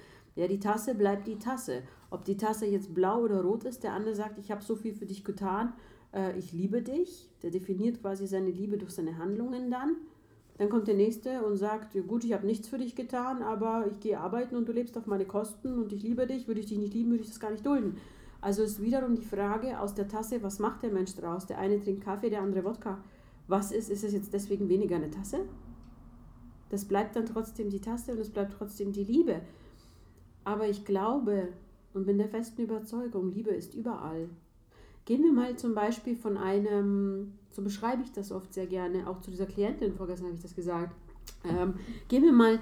Ja, 0.41 0.49
die 0.49 0.59
Tasse 0.59 0.95
bleibt 0.95 1.27
die 1.27 1.39
Tasse. 1.39 1.83
Ob 2.09 2.25
die 2.25 2.39
Tasse 2.39 2.65
jetzt 2.65 2.95
blau 2.95 3.21
oder 3.21 3.43
rot 3.43 3.65
ist, 3.65 3.85
der 3.85 3.93
andere 3.93 4.15
sagt, 4.15 4.39
ich 4.39 4.51
habe 4.51 4.63
so 4.63 4.75
viel 4.75 4.95
für 4.95 5.05
dich 5.05 5.23
getan, 5.23 5.75
äh, 6.15 6.35
ich 6.39 6.55
liebe 6.55 6.81
dich. 6.81 7.29
Der 7.43 7.51
definiert 7.51 8.01
quasi 8.01 8.27
seine 8.27 8.49
Liebe 8.49 8.79
durch 8.79 8.93
seine 8.93 9.19
Handlungen 9.19 9.71
dann. 9.71 9.97
Dann 10.57 10.71
kommt 10.71 10.89
der 10.89 10.95
nächste 10.95 11.45
und 11.45 11.59
sagt, 11.59 11.95
gut, 12.09 12.25
ich 12.25 12.33
habe 12.33 12.47
nichts 12.47 12.69
für 12.69 12.79
dich 12.79 12.97
getan, 12.97 13.43
aber 13.43 13.85
ich 13.91 14.01
gehe 14.01 14.19
arbeiten 14.19 14.57
und 14.57 14.67
du 14.67 14.73
lebst 14.73 14.97
auf 14.97 15.07
meine 15.07 15.27
Kosten 15.27 15.79
und 15.79 15.93
ich 15.93 16.03
liebe 16.03 16.27
dich. 16.27 16.49
Würde 16.49 16.61
ich 16.61 16.67
dich 16.67 16.79
nicht 16.79 16.95
lieben, 16.95 17.11
würde 17.11 17.23
ich 17.23 17.29
das 17.29 17.39
gar 17.39 17.51
nicht 17.51 17.67
dulden. 17.67 17.99
Also 18.41 18.63
ist 18.63 18.81
wiederum 18.81 19.17
die 19.17 19.27
Frage 19.27 19.79
aus 19.79 19.95
der 19.95 20.09
Tasse, 20.09 20.43
was 20.43 20.59
macht 20.59 20.83
der 20.83 20.91
Mensch 20.91 21.15
draus? 21.17 21.45
Der 21.45 21.59
eine 21.59 21.79
trinkt 21.79 22.03
Kaffee, 22.03 22.31
der 22.31 22.41
andere 22.41 22.65
Wodka. 22.65 23.05
Was 23.47 23.73
ist, 23.73 23.91
ist 23.91 24.05
es 24.05 24.15
jetzt 24.15 24.33
deswegen 24.33 24.71
weniger 24.71 24.97
eine 24.97 25.11
Tasse? 25.11 25.41
Das 26.71 26.87
bleibt 26.87 27.15
dann 27.15 27.27
trotzdem 27.27 27.69
die 27.69 27.81
Tasse 27.81 28.13
und 28.13 28.21
es 28.21 28.31
bleibt 28.31 28.55
trotzdem 28.57 28.93
die 28.93 29.05
Liebe. 29.05 29.43
Aber 30.45 30.69
ich 30.69 30.85
glaube 30.85 31.49
und 31.93 32.07
bin 32.07 32.19
der 32.19 32.29
festen 32.29 32.63
Überzeugung, 32.63 33.33
Liebe 33.33 33.51
ist 33.51 33.75
überall. 33.75 34.29
Gehen 35.05 35.23
wir 35.23 35.33
mal 35.33 35.57
zum 35.57 35.75
Beispiel 35.75 36.15
von 36.15 36.37
einem, 36.37 37.33
so 37.51 37.63
beschreibe 37.63 38.03
ich 38.03 38.13
das 38.13 38.31
oft 38.31 38.53
sehr 38.55 38.67
gerne, 38.67 39.09
auch 39.09 39.21
zu 39.21 39.31
dieser 39.31 39.47
Klientin, 39.47 39.95
vorgestern 39.95 40.27
habe 40.27 40.37
ich 40.37 40.43
das 40.43 40.55
gesagt. 40.55 40.95
Ähm, 41.45 41.75
gehen 42.09 42.23
wir 42.23 42.33
mal 42.33 42.61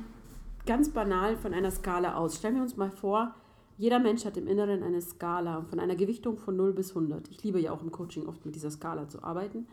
ganz 0.64 0.90
banal 0.90 1.36
von 1.36 1.52
einer 1.52 1.70
Skala 1.70 2.16
aus. 2.16 2.36
Stellen 2.36 2.54
wir 2.54 2.62
uns 2.62 2.76
mal 2.76 2.90
vor, 2.90 3.34
jeder 3.76 3.98
Mensch 3.98 4.24
hat 4.24 4.36
im 4.36 4.46
Inneren 4.46 4.82
eine 4.82 5.00
Skala 5.00 5.62
von 5.62 5.78
einer 5.78 5.94
Gewichtung 5.94 6.38
von 6.38 6.56
0 6.56 6.72
bis 6.72 6.90
100. 6.90 7.28
Ich 7.28 7.42
liebe 7.42 7.60
ja 7.60 7.72
auch 7.72 7.82
im 7.82 7.92
Coaching 7.92 8.26
oft 8.26 8.44
mit 8.46 8.54
dieser 8.54 8.70
Skala 8.70 9.08
zu 9.08 9.22
arbeiten, 9.22 9.66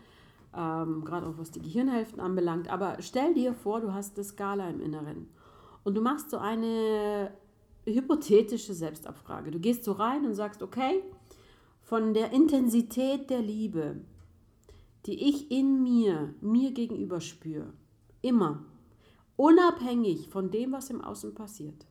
ähm, 0.56 1.04
gerade 1.06 1.28
auch 1.28 1.38
was 1.38 1.52
die 1.52 1.62
Gehirnhälften 1.62 2.20
anbelangt. 2.20 2.70
Aber 2.70 2.98
stell 3.00 3.34
dir 3.34 3.54
vor, 3.54 3.82
du 3.82 3.94
hast 3.94 4.18
eine 4.18 4.24
Skala 4.26 4.70
im 4.70 4.82
Inneren 4.82 5.28
und 5.84 5.96
du 5.96 6.02
machst 6.02 6.30
so 6.30 6.38
eine 6.38 7.32
hypothetische 7.94 8.74
Selbstabfrage. 8.74 9.52
Du 9.52 9.60
gehst 9.60 9.84
so 9.84 9.94
rein 9.94 10.26
und 10.26 10.34
sagst, 10.34 10.64
okay, 10.64 11.04
von 11.82 12.14
der 12.14 12.32
Intensität 12.32 13.30
der 13.30 13.42
Liebe, 13.42 14.02
die 15.06 15.30
ich 15.30 15.52
in 15.52 15.84
mir, 15.84 16.34
mir 16.42 16.72
gegenüber 16.72 17.22
spüre, 17.22 17.74
immer, 18.22 18.66
unabhängig 19.36 20.30
von 20.30 20.50
dem, 20.50 20.72
was 20.72 20.90
im 20.90 21.02
Außen 21.02 21.36
passiert, 21.36 21.86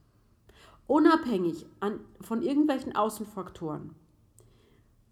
unabhängig 0.86 1.66
an, 1.80 2.00
von 2.20 2.42
irgendwelchen 2.42 2.96
Außenfaktoren, 2.96 3.94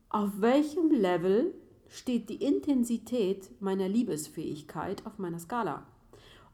auf 0.09 0.41
welchem 0.41 0.91
Level 0.91 1.55
steht 1.89 2.29
die 2.29 2.43
Intensität 2.45 3.51
meiner 3.61 3.89
Liebesfähigkeit 3.89 5.07
auf 5.07 5.19
meiner 5.19 5.39
Skala? 5.39 5.87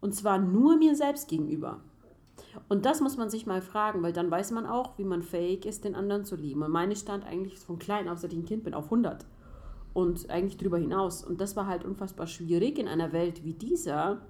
Und 0.01 0.15
zwar 0.15 0.39
nur 0.39 0.77
mir 0.77 0.95
selbst 0.95 1.29
gegenüber. 1.29 1.81
Und 2.69 2.87
das 2.87 3.01
muss 3.01 3.17
man 3.17 3.31
sich 3.31 3.47
mal 3.47 3.63
fragen, 3.63 4.03
weil 4.03 4.13
dann 4.13 4.31
weiß 4.31 4.51
man 4.53 4.67
auch, 4.67 4.99
wie 4.99 5.05
man 5.05 5.23
fähig 5.23 5.67
ist, 5.67 5.85
den 5.85 5.95
anderen 5.95 6.25
zu 6.25 6.37
lieben. 6.37 6.63
Und 6.63 6.71
meine 6.71 6.97
stand 6.97 7.25
eigentlich 7.25 7.59
von 7.59 7.79
klein 7.79 8.09
auf, 8.09 8.19
seit 8.19 8.33
ich 8.33 8.39
ein 8.39 8.45
Kind 8.45 8.65
bin, 8.65 8.75
auf 8.75 8.85
100 8.87 9.27
und 9.93 10.31
eigentlich 10.31 10.57
darüber 10.57 10.79
hinaus. 10.79 11.25
Und 11.25 11.41
das 11.41 11.57
war 11.57 11.67
halt 11.67 11.85
unfassbar 11.85 12.27
schwierig 12.27 12.79
in 12.79 12.89
einer 12.89 13.13
Welt 13.13 13.45
wie 13.45 13.55
dieser. 13.55 14.23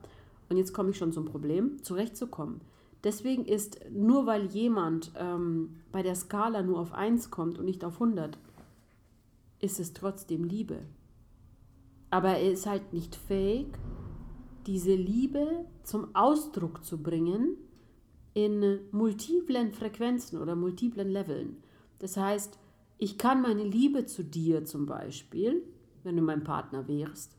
Und 0.49 0.57
jetzt 0.57 0.73
komme 0.73 0.91
ich 0.91 0.99
schon 0.99 1.13
zum 1.13 1.25
Problem, 1.25 1.83
zurechtzukommen. 1.83 2.61
Deswegen 3.05 3.45
ist 3.45 3.79
nur 3.91 4.27
weil 4.27 4.47
jemand 4.47 5.13
ähm, 5.17 5.77
bei 5.93 6.03
der 6.03 6.15
Skala 6.15 6.63
nur 6.63 6.81
auf 6.81 6.93
1 6.93 7.31
kommt 7.31 7.59
und 7.59 7.65
nicht 7.65 7.85
auf 7.85 7.95
100, 7.95 8.39
ist 9.61 9.79
es 9.79 9.93
trotzdem 9.93 10.45
Liebe. 10.45 10.81
Aber 12.11 12.31
er 12.31 12.53
ist 12.53 12.67
halt 12.67 12.93
nicht 12.93 13.15
fähig, 13.15 13.67
diese 14.67 14.95
Liebe 14.95 15.67
zum 15.83 16.15
Ausdruck 16.15 16.85
zu 16.85 17.03
bringen, 17.03 17.57
in 18.45 18.80
multiplen 18.92 19.73
Frequenzen 19.73 20.40
oder 20.40 20.54
multiplen 20.54 21.09
Leveln. 21.09 21.57
Das 21.99 22.16
heißt, 22.16 22.59
ich 22.99 23.18
kann 23.18 23.42
meine 23.42 23.64
Liebe 23.64 24.07
zu 24.07 24.23
dir 24.23 24.64
zum 24.64 24.87
Beispiel, 24.87 25.62
wenn 26.04 26.16
du 26.16 26.23
mein 26.23 26.45
Partner 26.45 26.87
wärst, 26.87 27.37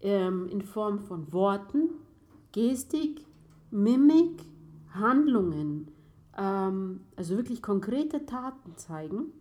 ähm, 0.00 0.48
in 0.48 0.62
Form 0.62 1.00
von 1.00 1.32
Worten, 1.32 1.90
Gestik, 2.52 3.24
Mimik, 3.70 4.42
Handlungen, 4.90 5.90
ähm, 6.36 7.00
also 7.16 7.36
wirklich 7.36 7.62
konkrete 7.62 8.24
Taten 8.24 8.76
zeigen 8.76 9.32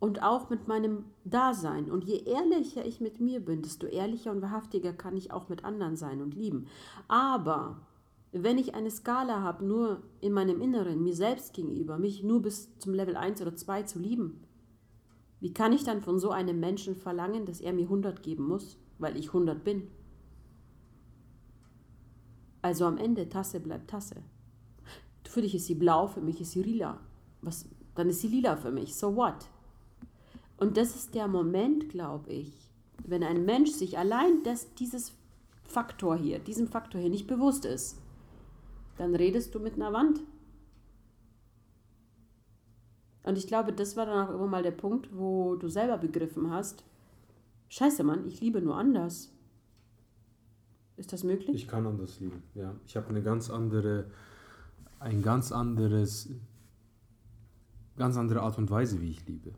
und 0.00 0.22
auch 0.22 0.50
mit 0.50 0.68
meinem 0.68 1.04
Dasein. 1.24 1.90
Und 1.90 2.04
je 2.04 2.24
ehrlicher 2.24 2.84
ich 2.84 3.00
mit 3.00 3.20
mir 3.20 3.40
bin, 3.40 3.62
desto 3.62 3.86
ehrlicher 3.86 4.32
und 4.32 4.42
wahrhaftiger 4.42 4.92
kann 4.92 5.16
ich 5.16 5.32
auch 5.32 5.48
mit 5.48 5.64
anderen 5.64 5.96
sein 5.96 6.20
und 6.20 6.34
lieben. 6.34 6.66
Aber 7.08 7.80
wenn 8.32 8.58
ich 8.58 8.74
eine 8.74 8.90
Skala 8.90 9.42
habe, 9.42 9.64
nur 9.64 10.02
in 10.20 10.32
meinem 10.32 10.60
Inneren, 10.60 11.02
mir 11.02 11.14
selbst 11.14 11.52
gegenüber, 11.52 11.98
mich 11.98 12.22
nur 12.22 12.42
bis 12.42 12.76
zum 12.78 12.94
Level 12.94 13.16
1 13.16 13.42
oder 13.42 13.56
2 13.56 13.82
zu 13.84 13.98
lieben, 13.98 14.44
wie 15.40 15.52
kann 15.52 15.72
ich 15.72 15.84
dann 15.84 16.02
von 16.02 16.18
so 16.18 16.30
einem 16.30 16.60
Menschen 16.60 16.94
verlangen, 16.94 17.46
dass 17.46 17.60
er 17.60 17.72
mir 17.72 17.84
100 17.84 18.22
geben 18.22 18.46
muss, 18.46 18.78
weil 18.98 19.16
ich 19.16 19.28
100 19.28 19.64
bin? 19.64 19.88
Also 22.62 22.84
am 22.84 22.98
Ende, 22.98 23.28
Tasse 23.28 23.58
bleibt 23.58 23.90
Tasse. 23.90 24.16
Für 25.24 25.40
dich 25.40 25.54
ist 25.54 25.66
sie 25.66 25.74
blau, 25.74 26.08
für 26.08 26.20
mich 26.20 26.40
ist 26.40 26.52
sie 26.52 26.62
lila. 26.62 27.00
Was, 27.40 27.66
dann 27.94 28.10
ist 28.10 28.20
sie 28.20 28.28
lila 28.28 28.56
für 28.56 28.70
mich. 28.70 28.94
So 28.96 29.16
what? 29.16 29.48
Und 30.58 30.76
das 30.76 30.94
ist 30.94 31.14
der 31.14 31.26
Moment, 31.26 31.88
glaube 31.88 32.30
ich, 32.30 32.52
wenn 33.04 33.22
ein 33.22 33.46
Mensch 33.46 33.70
sich 33.70 33.96
allein 33.96 34.42
des, 34.42 34.74
dieses 34.74 35.14
Faktor 35.62 36.16
hier, 36.16 36.38
diesem 36.38 36.66
Faktor 36.66 37.00
hier 37.00 37.08
nicht 37.08 37.26
bewusst 37.26 37.64
ist, 37.64 37.96
dann 39.00 39.14
redest 39.14 39.54
du 39.54 39.60
mit 39.60 39.76
einer 39.76 39.94
Wand. 39.94 40.20
Und 43.22 43.38
ich 43.38 43.46
glaube, 43.46 43.72
das 43.72 43.96
war 43.96 44.04
dann 44.04 44.28
auch 44.28 44.34
immer 44.34 44.46
mal 44.46 44.62
der 44.62 44.72
Punkt, 44.72 45.08
wo 45.16 45.56
du 45.56 45.68
selber 45.68 45.96
begriffen 45.96 46.50
hast, 46.50 46.84
scheiße 47.70 48.04
Mann, 48.04 48.26
ich 48.26 48.42
liebe 48.42 48.60
nur 48.60 48.76
anders. 48.76 49.32
Ist 50.98 51.14
das 51.14 51.24
möglich? 51.24 51.56
Ich 51.56 51.66
kann 51.66 51.86
anders 51.86 52.20
lieben, 52.20 52.42
ja. 52.54 52.74
Ich 52.86 52.94
habe 52.94 53.08
eine 53.08 53.22
ganz 53.22 53.48
andere, 53.48 54.10
ein 54.98 55.22
ganz 55.22 55.50
anderes, 55.50 56.28
ganz 57.96 58.18
andere 58.18 58.42
Art 58.42 58.58
und 58.58 58.70
Weise, 58.70 59.00
wie 59.00 59.12
ich 59.12 59.26
liebe. 59.26 59.52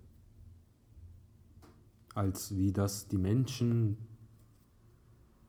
Als 2.15 2.57
wie 2.57 2.71
das 2.73 3.09
die 3.09 3.19
Menschen 3.19 3.97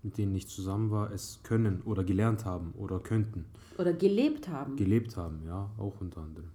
mit 0.03 0.17
denen 0.17 0.35
ich 0.35 0.47
zusammen 0.47 0.91
war, 0.91 1.11
es 1.11 1.39
können 1.43 1.81
oder 1.85 2.03
gelernt 2.03 2.45
haben 2.45 2.73
oder 2.77 2.99
könnten. 2.99 3.45
Oder 3.77 3.93
gelebt 3.93 4.49
haben. 4.49 4.75
Gelebt 4.75 5.17
haben, 5.17 5.41
ja, 5.45 5.69
auch 5.77 5.99
unter 6.01 6.21
anderem. 6.21 6.49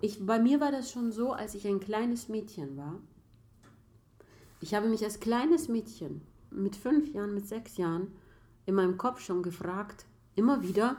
Ich, 0.00 0.26
bei 0.26 0.40
mir 0.40 0.60
war 0.60 0.72
das 0.72 0.90
schon 0.90 1.12
so, 1.12 1.32
als 1.32 1.54
ich 1.54 1.66
ein 1.66 1.78
kleines 1.78 2.28
Mädchen 2.28 2.76
war. 2.76 2.96
Ich 4.60 4.74
habe 4.74 4.88
mich 4.88 5.04
als 5.04 5.20
kleines 5.20 5.68
Mädchen 5.68 6.22
mit 6.50 6.74
fünf 6.74 7.12
Jahren, 7.14 7.34
mit 7.34 7.46
sechs 7.46 7.76
Jahren 7.76 8.08
in 8.66 8.74
meinem 8.74 8.98
Kopf 8.98 9.20
schon 9.20 9.42
gefragt, 9.42 10.04
immer 10.34 10.62
wieder, 10.62 10.96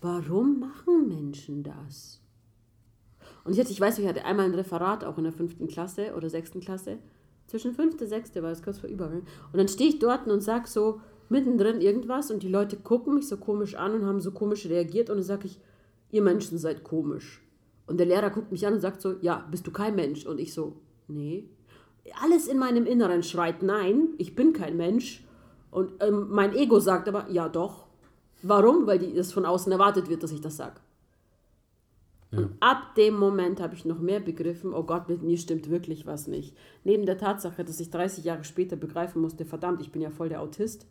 warum 0.00 0.60
machen 0.60 1.08
Menschen 1.08 1.62
das? 1.62 2.20
Und 3.44 3.54
jetzt, 3.54 3.70
ich 3.70 3.80
weiß, 3.80 3.98
ich 3.98 4.06
hatte 4.06 4.24
einmal 4.24 4.46
ein 4.46 4.54
Referat, 4.54 5.04
auch 5.04 5.18
in 5.18 5.24
der 5.24 5.32
fünften 5.32 5.68
Klasse 5.68 6.14
oder 6.14 6.28
sechsten 6.28 6.60
Klasse, 6.60 6.98
zwischen 7.48 7.72
fünfte, 7.72 8.06
sechste 8.06 8.42
war 8.42 8.52
es 8.52 8.62
kurz 8.62 8.78
vor 8.78 8.88
Übergang. 8.88 9.22
Und 9.52 9.58
dann 9.58 9.68
stehe 9.68 9.90
ich 9.90 9.98
dort 9.98 10.28
und 10.28 10.40
sage 10.40 10.68
so 10.68 11.00
mittendrin 11.30 11.80
irgendwas 11.80 12.30
und 12.30 12.42
die 12.42 12.48
Leute 12.48 12.76
gucken 12.76 13.14
mich 13.14 13.26
so 13.26 13.36
komisch 13.36 13.74
an 13.74 13.94
und 13.94 14.06
haben 14.06 14.20
so 14.20 14.30
komisch 14.30 14.66
reagiert 14.66 15.10
und 15.10 15.16
dann 15.16 15.24
sage 15.24 15.46
ich, 15.46 15.60
ihr 16.10 16.22
Menschen 16.22 16.58
seid 16.58 16.84
komisch. 16.84 17.42
Und 17.86 17.98
der 17.98 18.06
Lehrer 18.06 18.30
guckt 18.30 18.52
mich 18.52 18.66
an 18.66 18.74
und 18.74 18.80
sagt 18.80 19.00
so, 19.00 19.16
ja, 19.22 19.46
bist 19.50 19.66
du 19.66 19.70
kein 19.70 19.94
Mensch? 19.94 20.26
Und 20.26 20.38
ich 20.38 20.52
so, 20.52 20.76
nee. 21.08 21.48
Alles 22.22 22.46
in 22.46 22.58
meinem 22.58 22.86
Inneren 22.86 23.22
schreit, 23.22 23.62
nein, 23.62 24.10
ich 24.18 24.34
bin 24.34 24.52
kein 24.52 24.76
Mensch. 24.76 25.24
Und 25.70 25.92
ähm, 26.00 26.26
mein 26.30 26.54
Ego 26.54 26.80
sagt 26.80 27.08
aber, 27.08 27.30
ja 27.30 27.48
doch. 27.48 27.86
Warum? 28.42 28.86
Weil 28.86 28.98
die, 28.98 29.14
das 29.14 29.32
von 29.32 29.46
außen 29.46 29.72
erwartet 29.72 30.08
wird, 30.08 30.22
dass 30.22 30.32
ich 30.32 30.40
das 30.40 30.56
sage. 30.56 30.80
Ja. 32.30 32.38
Und 32.38 32.56
ab 32.60 32.94
dem 32.96 33.18
Moment 33.18 33.60
habe 33.60 33.74
ich 33.74 33.84
noch 33.84 34.00
mehr 34.00 34.20
begriffen, 34.20 34.74
oh 34.74 34.82
Gott, 34.82 35.08
mit 35.08 35.22
mir 35.22 35.38
stimmt 35.38 35.70
wirklich 35.70 36.06
was 36.06 36.26
nicht. 36.26 36.56
Neben 36.84 37.06
der 37.06 37.18
Tatsache, 37.18 37.64
dass 37.64 37.80
ich 37.80 37.90
30 37.90 38.24
Jahre 38.24 38.44
später 38.44 38.76
begreifen 38.76 39.22
musste, 39.22 39.44
verdammt, 39.44 39.80
ich 39.80 39.92
bin 39.92 40.02
ja 40.02 40.10
voll 40.10 40.28
der 40.28 40.42
Autist. 40.42 40.86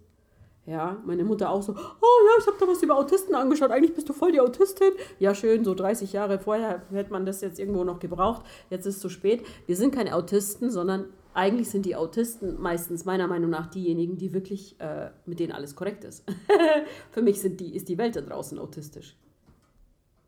Ja, 0.66 1.02
meine 1.06 1.24
Mutter 1.24 1.50
auch 1.50 1.62
so, 1.62 1.72
oh 1.74 1.76
ja, 1.78 2.42
ich 2.42 2.46
habe 2.46 2.58
da 2.60 2.68
was 2.68 2.84
über 2.84 2.98
Autisten 2.98 3.34
angeschaut, 3.36 3.72
eigentlich 3.72 3.94
bist 3.94 4.10
du 4.10 4.14
voll 4.14 4.34
die 4.34 4.42
Autistin. 4.42 4.92
Ja, 5.18 5.34
schön, 5.34 5.64
so 5.64 5.74
30 5.74 6.12
Jahre 6.12 6.40
vorher 6.40 6.82
hätte 6.92 7.14
man 7.14 7.26
das 7.26 7.40
jetzt 7.40 7.58
irgendwo 7.58 7.86
noch 7.86 8.00
gebraucht, 8.00 8.46
jetzt 8.70 8.86
ist 8.86 8.96
es 8.96 9.02
zu 9.02 9.08
spät. 9.08 9.46
Wir 9.66 9.78
sind 9.78 9.96
keine 9.96 10.14
Autisten, 10.14 10.70
sondern 10.70 11.06
eigentlich 11.34 11.70
sind 11.70 11.86
die 11.86 11.96
Autisten 11.96 12.60
meistens 12.60 13.06
meiner 13.06 13.28
Meinung 13.28 13.50
nach 13.50 13.68
diejenigen, 13.68 14.18
die 14.18 14.34
wirklich, 14.34 14.76
äh, 14.80 15.12
mit 15.26 15.40
denen 15.40 15.54
alles 15.54 15.76
korrekt 15.76 16.04
ist. 16.04 16.26
Für 17.12 17.22
mich 17.22 17.40
sind 17.40 17.62
die, 17.62 17.74
ist 17.74 17.88
die 17.88 17.98
Welt 17.98 18.18
da 18.18 18.22
draußen 18.22 18.60
autistisch. 18.60 19.16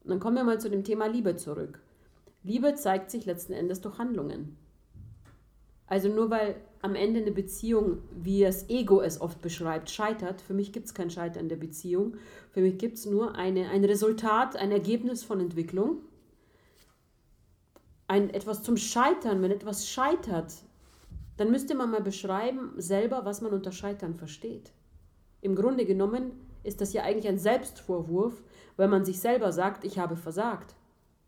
Und 0.04 0.12
dann 0.12 0.20
kommen 0.20 0.38
wir 0.38 0.44
mal 0.44 0.60
zu 0.60 0.70
dem 0.70 0.84
Thema 0.84 1.08
Liebe 1.08 1.36
zurück. 1.36 1.80
Liebe 2.44 2.74
zeigt 2.76 3.12
sich 3.12 3.26
letzten 3.26 3.54
Endes 3.54 3.82
durch 3.82 3.98
Handlungen. 3.98 4.58
Also 5.88 6.08
nur 6.08 6.30
weil 6.30 6.56
am 6.82 6.96
Ende 6.96 7.20
eine 7.20 7.32
Beziehung, 7.32 7.98
wie 8.12 8.42
das 8.42 8.70
Ego 8.70 9.02
es 9.02 9.20
oft 9.20 9.42
beschreibt, 9.42 9.90
scheitert, 9.90 10.40
für 10.40 10.54
mich 10.54 10.72
gibt 10.72 10.86
es 10.86 10.94
kein 10.94 11.10
Scheitern 11.10 11.50
der 11.50 11.58
Beziehung. 11.58 12.16
Für 12.52 12.62
mich 12.62 12.78
gibt 12.78 12.98
es 12.98 13.06
nur 13.06 13.36
eine, 13.36 13.70
ein 13.70 13.84
Resultat, 13.84 14.56
ein 14.56 14.72
Ergebnis 14.72 15.24
von 15.24 15.40
Entwicklung. 15.40 15.98
Ein, 18.08 18.30
etwas 18.30 18.64
zum 18.64 18.78
Scheitern, 18.78 19.42
wenn 19.42 19.52
etwas 19.52 19.88
scheitert, 19.88 20.54
dann 21.38 21.52
müsste 21.52 21.76
man 21.76 21.92
mal 21.92 22.02
beschreiben 22.02 22.72
selber, 22.78 23.26
was 23.26 23.42
man 23.42 23.52
unter 23.52 23.72
Scheitern 23.72 24.16
versteht. 24.16 24.72
Im 25.42 25.56
Grunde 25.56 25.86
genommen 25.86 26.32
ist 26.64 26.82
das 26.82 26.94
ja 26.94 27.04
eigentlich 27.04 27.28
ein 27.28 27.38
Selbstvorwurf, 27.38 28.42
wenn 28.78 28.90
man 28.90 29.06
sich 29.06 29.20
selber 29.20 29.52
sagt, 29.52 29.84
ich 29.84 30.00
habe 30.00 30.16
versagt, 30.16 30.76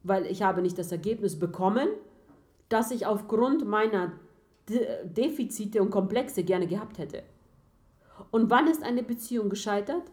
weil 0.04 0.26
ich 0.26 0.42
habe 0.42 0.62
nicht 0.62 0.78
das 0.78 0.92
Ergebnis 0.92 1.38
bekommen, 1.38 1.88
das 2.70 2.92
ich 2.92 3.06
aufgrund 3.06 3.66
meiner 3.66 4.14
De 4.70 5.06
Defizite 5.06 5.82
und 5.82 5.90
Komplexe 5.90 6.44
gerne 6.44 6.68
gehabt 6.68 6.98
hätte. 6.98 7.24
Und 8.30 8.50
wann 8.50 8.68
ist 8.68 8.84
eine 8.84 9.04
Beziehung 9.04 9.50
gescheitert? 9.50 10.04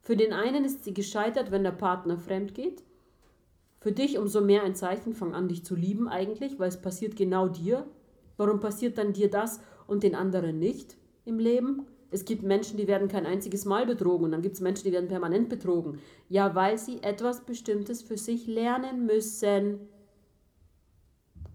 Für 0.00 0.16
den 0.16 0.32
einen 0.32 0.64
ist 0.64 0.84
sie 0.84 0.94
gescheitert, 0.94 1.50
wenn 1.50 1.62
der 1.62 1.72
Partner 1.72 2.18
fremd 2.18 2.54
geht. 2.54 2.82
Für 3.78 3.92
dich 3.92 4.18
umso 4.18 4.40
mehr 4.40 4.62
ein 4.62 4.74
Zeichen, 4.74 5.14
fang 5.14 5.34
an, 5.34 5.48
dich 5.48 5.64
zu 5.64 5.74
lieben 5.74 6.08
eigentlich, 6.08 6.58
weil 6.58 6.68
es 6.68 6.80
passiert 6.80 7.14
genau 7.14 7.48
dir. 7.48 7.86
Warum 8.36 8.58
passiert 8.60 8.98
dann 8.98 9.12
dir 9.12 9.30
das 9.30 9.60
und 9.86 10.02
den 10.02 10.14
anderen 10.14 10.58
nicht 10.58 10.96
im 11.24 11.38
Leben? 11.38 11.86
Es 12.10 12.24
gibt 12.24 12.42
Menschen, 12.42 12.76
die 12.76 12.86
werden 12.86 13.08
kein 13.08 13.26
einziges 13.26 13.64
Mal 13.64 13.86
betrogen 13.86 14.26
und 14.26 14.32
dann 14.32 14.42
gibt 14.42 14.54
es 14.54 14.60
Menschen, 14.60 14.84
die 14.84 14.92
werden 14.92 15.08
permanent 15.08 15.48
betrogen. 15.48 15.98
Ja, 16.28 16.54
weil 16.54 16.78
sie 16.78 17.02
etwas 17.02 17.44
Bestimmtes 17.44 18.02
für 18.02 18.16
sich 18.16 18.46
lernen 18.46 19.06
müssen. 19.06 19.80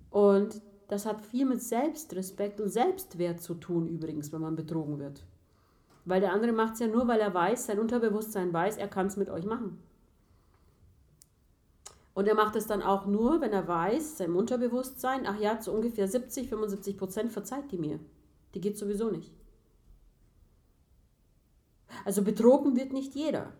Und 0.09 0.61
das 0.89 1.05
hat 1.05 1.21
viel 1.21 1.45
mit 1.45 1.61
Selbstrespekt 1.61 2.59
und 2.59 2.69
Selbstwert 2.69 3.41
zu 3.41 3.53
tun 3.53 3.87
übrigens, 3.87 4.33
wenn 4.33 4.41
man 4.41 4.57
betrogen 4.57 4.99
wird. 4.99 5.23
Weil 6.03 6.19
der 6.19 6.33
andere 6.33 6.51
macht 6.51 6.73
es 6.73 6.79
ja 6.79 6.87
nur, 6.87 7.07
weil 7.07 7.21
er 7.21 7.33
weiß, 7.33 7.67
sein 7.67 7.79
Unterbewusstsein 7.79 8.51
weiß, 8.51 8.77
er 8.77 8.87
kann 8.87 9.07
es 9.07 9.15
mit 9.15 9.29
euch 9.29 9.45
machen. 9.45 9.77
Und 12.13 12.27
er 12.27 12.35
macht 12.35 12.57
es 12.57 12.67
dann 12.67 12.81
auch 12.81 13.05
nur, 13.05 13.39
wenn 13.39 13.53
er 13.53 13.67
weiß, 13.67 14.17
sein 14.17 14.33
Unterbewusstsein, 14.33 15.25
ach 15.25 15.39
ja, 15.39 15.59
zu 15.59 15.71
ungefähr 15.71 16.07
70, 16.07 16.49
75 16.49 16.97
Prozent 16.97 17.31
verzeiht 17.31 17.71
die 17.71 17.77
mir. 17.77 17.99
Die 18.53 18.59
geht 18.59 18.77
sowieso 18.77 19.09
nicht. 19.09 19.31
Also 22.05 22.23
betrogen 22.23 22.75
wird 22.75 22.93
nicht 22.93 23.15
jeder. 23.15 23.53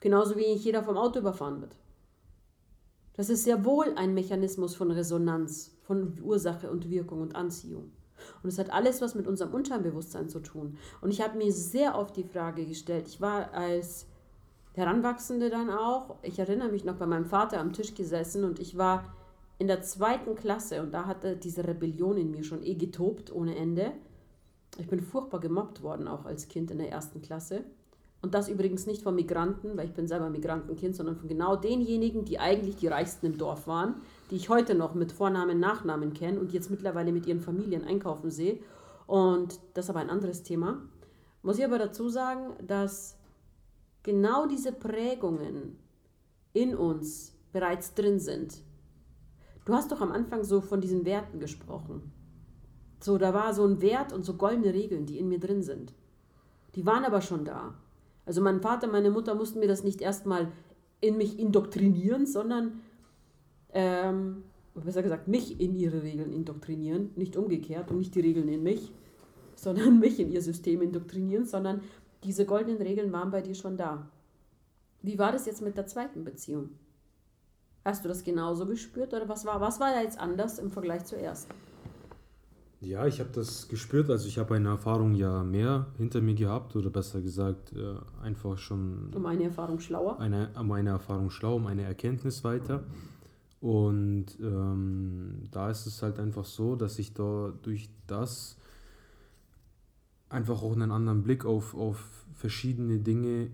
Genauso 0.00 0.36
wie 0.36 0.52
nicht 0.52 0.64
jeder 0.64 0.82
vom 0.82 0.96
Auto 0.96 1.20
überfahren 1.20 1.60
wird. 1.60 1.76
Das 3.14 3.28
ist 3.28 3.44
sehr 3.44 3.64
wohl 3.64 3.92
ein 3.96 4.14
Mechanismus 4.14 4.74
von 4.74 4.90
Resonanz, 4.90 5.76
von 5.82 6.18
Ursache 6.22 6.70
und 6.70 6.90
Wirkung 6.90 7.20
und 7.20 7.36
Anziehung. 7.36 7.92
Und 8.42 8.48
es 8.48 8.58
hat 8.58 8.70
alles 8.70 9.00
was 9.00 9.14
mit 9.14 9.26
unserem 9.26 9.52
Unterbewusstsein 9.52 10.28
zu 10.28 10.40
tun. 10.40 10.78
Und 11.00 11.10
ich 11.10 11.20
habe 11.20 11.38
mir 11.38 11.52
sehr 11.52 11.96
oft 11.96 12.16
die 12.16 12.24
Frage 12.24 12.64
gestellt, 12.66 13.06
ich 13.08 13.20
war 13.20 13.52
als 13.52 14.06
Heranwachsende 14.74 15.50
dann 15.50 15.70
auch, 15.70 16.16
ich 16.22 16.38
erinnere 16.38 16.70
mich 16.70 16.84
noch 16.84 16.96
bei 16.96 17.06
meinem 17.06 17.26
Vater 17.26 17.60
am 17.60 17.72
Tisch 17.72 17.94
gesessen 17.94 18.44
und 18.44 18.58
ich 18.58 18.78
war 18.78 19.04
in 19.58 19.66
der 19.66 19.82
zweiten 19.82 20.34
Klasse 20.34 20.82
und 20.82 20.92
da 20.92 21.06
hatte 21.06 21.36
diese 21.36 21.66
Rebellion 21.66 22.16
in 22.16 22.30
mir 22.30 22.42
schon 22.42 22.64
eh 22.64 22.74
getobt 22.74 23.30
ohne 23.30 23.54
Ende. 23.54 23.92
Ich 24.78 24.88
bin 24.88 25.00
furchtbar 25.00 25.40
gemobbt 25.40 25.82
worden, 25.82 26.08
auch 26.08 26.24
als 26.24 26.48
Kind 26.48 26.70
in 26.70 26.78
der 26.78 26.90
ersten 26.90 27.20
Klasse. 27.20 27.64
Und 28.22 28.34
das 28.34 28.48
übrigens 28.48 28.86
nicht 28.86 29.02
von 29.02 29.16
Migranten, 29.16 29.76
weil 29.76 29.86
ich 29.86 29.94
bin 29.94 30.06
selber 30.06 30.30
Migrantenkind, 30.30 30.94
sondern 30.94 31.16
von 31.16 31.28
genau 31.28 31.56
denjenigen, 31.56 32.24
die 32.24 32.38
eigentlich 32.38 32.76
die 32.76 32.86
Reichsten 32.86 33.26
im 33.26 33.36
Dorf 33.36 33.66
waren, 33.66 33.96
die 34.30 34.36
ich 34.36 34.48
heute 34.48 34.76
noch 34.76 34.94
mit 34.94 35.10
Vornamen, 35.10 35.58
Nachnamen 35.58 36.14
kenne 36.14 36.38
und 36.38 36.52
jetzt 36.52 36.70
mittlerweile 36.70 37.12
mit 37.12 37.26
ihren 37.26 37.40
Familien 37.40 37.84
einkaufen 37.84 38.30
sehe. 38.30 38.60
Und 39.06 39.58
das 39.74 39.86
ist 39.86 39.90
aber 39.90 39.98
ein 39.98 40.10
anderes 40.10 40.44
Thema. 40.44 40.80
Muss 41.42 41.58
ich 41.58 41.64
aber 41.64 41.78
dazu 41.78 42.08
sagen, 42.08 42.54
dass 42.64 43.18
genau 44.04 44.46
diese 44.46 44.70
Prägungen 44.72 45.76
in 46.52 46.76
uns 46.76 47.34
bereits 47.52 47.94
drin 47.94 48.20
sind. 48.20 48.62
Du 49.64 49.74
hast 49.74 49.90
doch 49.90 50.00
am 50.00 50.12
Anfang 50.12 50.44
so 50.44 50.60
von 50.60 50.80
diesen 50.80 51.04
Werten 51.04 51.40
gesprochen. 51.40 52.12
So, 53.02 53.18
da 53.18 53.34
war 53.34 53.52
so 53.52 53.66
ein 53.66 53.80
Wert 53.80 54.12
und 54.12 54.24
so 54.24 54.34
goldene 54.34 54.72
Regeln, 54.72 55.06
die 55.06 55.18
in 55.18 55.28
mir 55.28 55.40
drin 55.40 55.62
sind. 55.62 55.92
Die 56.76 56.86
waren 56.86 57.04
aber 57.04 57.20
schon 57.20 57.44
da. 57.44 57.74
Also 58.24 58.40
mein 58.40 58.60
Vater, 58.60 58.86
meine 58.86 59.10
Mutter 59.10 59.34
mussten 59.34 59.58
mir 59.58 59.66
das 59.66 59.82
nicht 59.82 60.00
erstmal 60.00 60.52
in 61.00 61.16
mich 61.16 61.38
indoktrinieren, 61.38 62.26
sondern, 62.26 62.80
ähm, 63.72 64.44
besser 64.74 65.02
gesagt, 65.02 65.26
mich 65.26 65.60
in 65.60 65.74
ihre 65.74 66.04
Regeln 66.04 66.32
indoktrinieren, 66.32 67.10
nicht 67.16 67.36
umgekehrt 67.36 67.90
und 67.90 67.98
nicht 67.98 68.14
die 68.14 68.20
Regeln 68.20 68.46
in 68.46 68.62
mich, 68.62 68.92
sondern 69.56 69.98
mich 69.98 70.20
in 70.20 70.30
ihr 70.30 70.40
System 70.40 70.80
indoktrinieren, 70.80 71.44
sondern 71.44 71.80
diese 72.22 72.46
goldenen 72.46 72.80
Regeln 72.80 73.12
waren 73.12 73.32
bei 73.32 73.42
dir 73.42 73.56
schon 73.56 73.76
da. 73.76 74.08
Wie 75.02 75.18
war 75.18 75.32
das 75.32 75.46
jetzt 75.46 75.60
mit 75.60 75.76
der 75.76 75.88
zweiten 75.88 76.22
Beziehung? 76.22 76.70
Hast 77.84 78.04
du 78.04 78.08
das 78.08 78.22
genauso 78.22 78.64
gespürt 78.64 79.12
oder 79.12 79.28
was 79.28 79.44
war, 79.44 79.60
was 79.60 79.80
war 79.80 79.90
da 79.90 80.02
jetzt 80.02 80.20
anders 80.20 80.60
im 80.60 80.70
Vergleich 80.70 81.04
zur 81.04 81.18
ersten? 81.18 81.52
Ja, 82.82 83.06
ich 83.06 83.20
habe 83.20 83.30
das 83.32 83.68
gespürt. 83.68 84.10
Also 84.10 84.26
ich 84.26 84.38
habe 84.38 84.56
eine 84.56 84.70
Erfahrung 84.70 85.14
ja 85.14 85.44
mehr 85.44 85.86
hinter 85.98 86.20
mir 86.20 86.34
gehabt 86.34 86.74
oder 86.74 86.90
besser 86.90 87.20
gesagt 87.20 87.72
äh, 87.72 87.94
einfach 88.20 88.58
schon. 88.58 89.12
Um 89.14 89.24
eine 89.24 89.44
Erfahrung 89.44 89.78
schlauer? 89.78 90.18
Eine, 90.18 90.50
um 90.58 90.72
eine 90.72 90.90
Erfahrung 90.90 91.30
schlau, 91.30 91.56
um 91.56 91.68
eine 91.68 91.82
Erkenntnis 91.82 92.42
weiter. 92.42 92.82
Und 93.60 94.26
ähm, 94.40 95.44
da 95.52 95.70
ist 95.70 95.86
es 95.86 96.02
halt 96.02 96.18
einfach 96.18 96.44
so, 96.44 96.74
dass 96.74 96.98
ich 96.98 97.14
da 97.14 97.52
durch 97.62 97.88
das 98.08 98.56
einfach 100.28 100.60
auch 100.62 100.72
einen 100.72 100.90
anderen 100.90 101.22
Blick 101.22 101.44
auf, 101.44 101.76
auf 101.76 102.26
verschiedene 102.34 102.98
Dinge, 102.98 103.52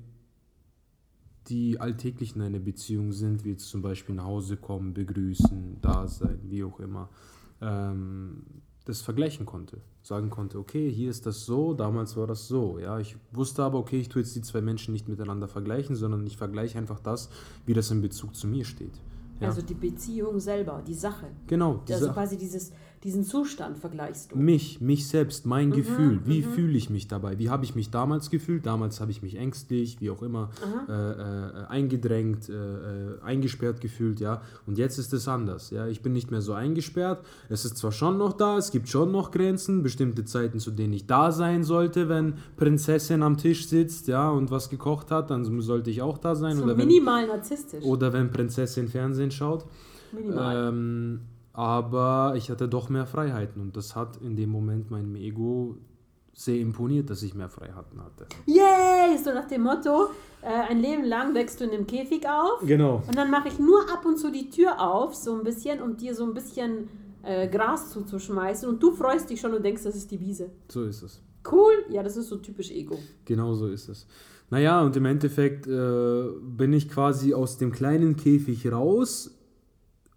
die 1.48 1.78
alltäglich 1.78 2.34
in 2.34 2.40
einer 2.40 2.60
Beziehung 2.60 3.12
sind, 3.12 3.44
wie 3.44 3.50
jetzt 3.50 3.68
zum 3.68 3.82
Beispiel 3.82 4.14
nach 4.14 4.24
Hause 4.24 4.56
kommen, 4.56 4.94
begrüßen, 4.94 5.82
da 5.82 6.08
sein, 6.08 6.40
wie 6.44 6.64
auch 6.64 6.80
immer, 6.80 7.10
ähm, 7.60 8.44
das 8.88 9.02
vergleichen 9.02 9.44
konnte. 9.44 9.82
Sagen 10.02 10.30
konnte, 10.30 10.58
okay, 10.58 10.90
hier 10.90 11.10
ist 11.10 11.26
das 11.26 11.44
so, 11.44 11.74
damals 11.74 12.16
war 12.16 12.26
das 12.26 12.48
so. 12.48 12.78
Ja, 12.78 12.98
ich 12.98 13.16
wusste 13.32 13.62
aber, 13.62 13.78
okay, 13.78 14.00
ich 14.00 14.08
tue 14.08 14.22
jetzt 14.22 14.34
die 14.34 14.40
zwei 14.40 14.62
Menschen 14.62 14.92
nicht 14.92 15.08
miteinander 15.08 15.46
vergleichen, 15.46 15.94
sondern 15.94 16.26
ich 16.26 16.38
vergleiche 16.38 16.78
einfach 16.78 16.98
das, 16.98 17.28
wie 17.66 17.74
das 17.74 17.90
in 17.90 18.00
Bezug 18.00 18.34
zu 18.34 18.46
mir 18.46 18.64
steht. 18.64 18.94
Ja. 19.40 19.48
Also 19.48 19.60
die 19.60 19.74
Beziehung 19.74 20.40
selber, 20.40 20.82
die 20.86 20.94
Sache. 20.94 21.26
Genau. 21.46 21.82
Die 21.86 21.92
also 21.92 22.06
Sache. 22.06 22.14
quasi 22.14 22.38
dieses, 22.38 22.72
diesen 23.04 23.22
Zustand 23.22 23.78
vergleichst 23.78 24.32
du. 24.32 24.36
Mich, 24.36 24.80
mich 24.80 25.06
selbst, 25.06 25.46
mein 25.46 25.68
mhm, 25.68 25.74
Gefühl. 25.74 26.20
Wie 26.24 26.42
mhm. 26.42 26.50
fühle 26.52 26.76
ich 26.76 26.90
mich 26.90 27.06
dabei? 27.06 27.38
Wie 27.38 27.48
habe 27.48 27.64
ich 27.64 27.74
mich 27.74 27.90
damals 27.90 28.28
gefühlt? 28.28 28.66
Damals 28.66 29.00
habe 29.00 29.12
ich 29.12 29.22
mich 29.22 29.36
ängstlich, 29.36 30.00
wie 30.00 30.10
auch 30.10 30.22
immer, 30.22 30.50
äh, 30.88 30.92
äh, 30.92 31.66
eingedrängt, 31.68 32.48
äh, 32.48 32.54
äh, 32.54 33.20
eingesperrt 33.22 33.80
gefühlt, 33.80 34.18
ja. 34.18 34.42
Und 34.66 34.78
jetzt 34.78 34.98
ist 34.98 35.12
es 35.12 35.28
anders, 35.28 35.70
ja. 35.70 35.86
Ich 35.86 36.02
bin 36.02 36.12
nicht 36.12 36.30
mehr 36.30 36.40
so 36.40 36.54
eingesperrt. 36.54 37.24
Es 37.48 37.64
ist 37.64 37.76
zwar 37.76 37.92
schon 37.92 38.18
noch 38.18 38.32
da, 38.32 38.58
es 38.58 38.72
gibt 38.72 38.88
schon 38.88 39.12
noch 39.12 39.30
Grenzen, 39.30 39.82
bestimmte 39.82 40.24
Zeiten, 40.24 40.58
zu 40.58 40.72
denen 40.72 40.92
ich 40.92 41.06
da 41.06 41.30
sein 41.30 41.62
sollte, 41.62 42.08
wenn 42.08 42.34
Prinzessin 42.56 43.22
am 43.22 43.36
Tisch 43.36 43.68
sitzt, 43.68 44.08
ja, 44.08 44.28
und 44.28 44.50
was 44.50 44.70
gekocht 44.70 45.10
hat, 45.12 45.30
dann 45.30 45.44
sollte 45.60 45.90
ich 45.90 46.02
auch 46.02 46.18
da 46.18 46.34
sein. 46.34 46.56
So 46.56 46.64
oder 46.64 46.74
minimal 46.74 47.22
wenn, 47.22 47.28
narzisstisch. 47.28 47.84
Oder 47.84 48.12
wenn 48.12 48.30
Prinzessin 48.30 48.88
Fernsehen 48.88 49.30
schaut. 49.30 49.66
Minimal. 50.12 50.68
Ähm, 50.68 51.20
aber 51.58 52.34
ich 52.36 52.50
hatte 52.50 52.68
doch 52.68 52.88
mehr 52.88 53.04
Freiheiten 53.04 53.60
und 53.60 53.76
das 53.76 53.96
hat 53.96 54.18
in 54.18 54.36
dem 54.36 54.48
Moment 54.48 54.92
meinem 54.92 55.16
Ego 55.16 55.76
sehr 56.32 56.60
imponiert, 56.60 57.10
dass 57.10 57.24
ich 57.24 57.34
mehr 57.34 57.48
Freiheiten 57.48 58.00
hatte. 58.00 58.26
Yay! 58.46 59.18
So 59.18 59.34
nach 59.34 59.48
dem 59.48 59.62
Motto, 59.62 60.10
äh, 60.40 60.46
ein 60.46 60.78
Leben 60.78 61.02
lang 61.02 61.34
wächst 61.34 61.58
du 61.58 61.64
in 61.64 61.72
einem 61.72 61.84
Käfig 61.84 62.28
auf. 62.28 62.60
Genau. 62.64 63.02
Und 63.04 63.16
dann 63.16 63.28
mache 63.32 63.48
ich 63.48 63.58
nur 63.58 63.80
ab 63.92 64.06
und 64.06 64.20
zu 64.20 64.30
die 64.30 64.50
Tür 64.50 64.80
auf, 64.80 65.16
so 65.16 65.34
ein 65.34 65.42
bisschen, 65.42 65.82
um 65.82 65.96
dir 65.96 66.14
so 66.14 66.22
ein 66.22 66.32
bisschen 66.32 66.88
äh, 67.24 67.48
Gras 67.48 67.90
zuzuschmeißen. 67.90 68.68
Und 68.68 68.80
du 68.80 68.92
freust 68.92 69.28
dich 69.28 69.40
schon 69.40 69.52
und 69.52 69.64
denkst, 69.64 69.82
das 69.82 69.96
ist 69.96 70.12
die 70.12 70.20
Wiese. 70.20 70.50
So 70.68 70.84
ist 70.84 71.02
es. 71.02 71.20
Cool, 71.50 71.72
ja, 71.90 72.04
das 72.04 72.16
ist 72.16 72.28
so 72.28 72.36
typisch 72.36 72.70
Ego. 72.70 72.96
Genau 73.24 73.54
so 73.54 73.66
ist 73.66 73.88
es. 73.88 74.06
Naja, 74.48 74.80
und 74.82 74.96
im 74.96 75.06
Endeffekt 75.06 75.66
äh, 75.66 76.22
bin 76.40 76.72
ich 76.72 76.88
quasi 76.88 77.34
aus 77.34 77.58
dem 77.58 77.72
kleinen 77.72 78.14
Käfig 78.14 78.70
raus 78.70 79.37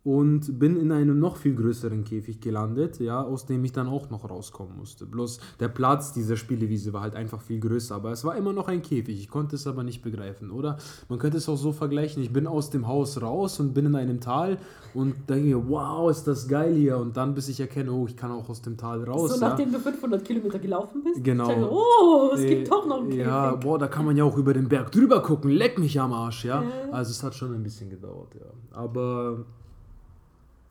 und 0.04 0.58
bin 0.58 0.78
in 0.78 0.92
einem 0.92 1.20
noch 1.20 1.38
viel 1.38 1.54
größeren 1.54 2.04
Käfig 2.04 2.42
gelandet, 2.42 3.00
ja, 3.00 3.22
aus 3.22 3.46
dem 3.46 3.64
ich 3.64 3.72
dann 3.72 3.88
auch 3.88 4.10
noch 4.10 4.28
rauskommen 4.28 4.76
musste. 4.76 5.06
Bloß 5.06 5.40
der 5.60 5.68
Platz 5.68 6.12
dieser 6.12 6.38
Spielewiese 6.38 6.92
war 6.92 7.02
halt 7.02 7.16
einfach 7.16 7.40
viel 7.42 7.60
größer, 7.60 7.96
aber 7.96 8.12
es 8.12 8.24
war 8.24 8.36
immer 8.36 8.52
noch 8.52 8.68
ein 8.68 8.82
Käfig. 8.82 9.20
Ich 9.20 9.30
konnte 9.30 9.56
es 9.56 9.68
aber 9.68 9.84
nicht 9.84 10.02
begreifen, 10.02 10.50
oder? 10.50 10.78
Man 11.08 11.20
könnte 11.20 11.38
es 11.38 11.48
auch 11.48 11.58
so 11.58 11.72
vergleichen, 11.72 12.24
ich 12.24 12.34
bin 12.34 12.48
aus 12.48 12.72
dem 12.72 12.88
Haus 12.88 13.22
raus 13.22 13.60
und 13.60 13.76
bin 13.76 13.86
in 13.86 13.96
einem 13.96 14.20
Tal 14.20 14.58
und 14.96 15.30
denke, 15.30 15.70
wow, 15.70 16.10
ist 16.10 16.24
das 16.24 16.48
geil 16.48 16.74
hier 16.74 16.98
und 16.98 17.16
dann 17.16 17.36
bis 17.36 17.48
ich 17.50 17.60
erkenne, 17.60 17.92
oh, 17.92 18.08
ich 18.08 18.18
kann 18.18 18.32
auch 18.32 18.50
aus 18.50 18.64
dem 18.64 18.78
Tal 18.78 19.04
raus. 19.04 19.36
So 19.36 19.40
nachdem 19.40 19.72
ja. 19.72 19.78
du 19.78 19.84
500 19.84 20.26
Kilometer 20.26 20.58
gelaufen 20.58 21.04
bist? 21.04 21.24
Genau. 21.24 21.48
Denke, 21.48 21.70
oh, 21.72 22.32
es 22.34 22.42
äh, 22.42 22.56
gibt 22.56 22.72
doch 22.72 22.88
noch 22.88 23.02
einen 23.02 23.10
Käfig. 23.10 23.28
Ja, 23.28 23.54
boah, 23.54 23.78
da 23.78 23.88
kann 23.88 24.06
man 24.06 24.18
ja 24.18 24.24
auch 24.24 24.38
über 24.38 24.56
den 24.56 24.68
Berg 24.68 24.92
drüber 24.92 25.22
gucken, 25.22 25.52
leck 25.52 25.78
mich 25.78 26.00
am 26.02 26.12
Arsch, 26.12 26.46
ja. 26.46 26.64
Äh. 26.64 26.92
Also 26.92 27.12
es 27.12 27.22
hat 27.22 27.36
schon 27.36 27.54
ein 27.54 27.62
bisschen 27.62 27.92
gedauert, 27.92 28.34
ja. 28.34 28.48
Aber 28.72 29.46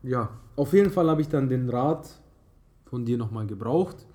ja, 0.03 0.29
auf 0.55 0.73
jeden 0.73 0.91
Fall 0.91 1.09
habe 1.09 1.21
ich 1.21 1.29
dann 1.29 1.49
den 1.49 1.69
Rat 1.69 2.09
von 2.85 3.05
dir 3.05 3.17
nochmal 3.17 3.47
gebraucht. 3.47 4.05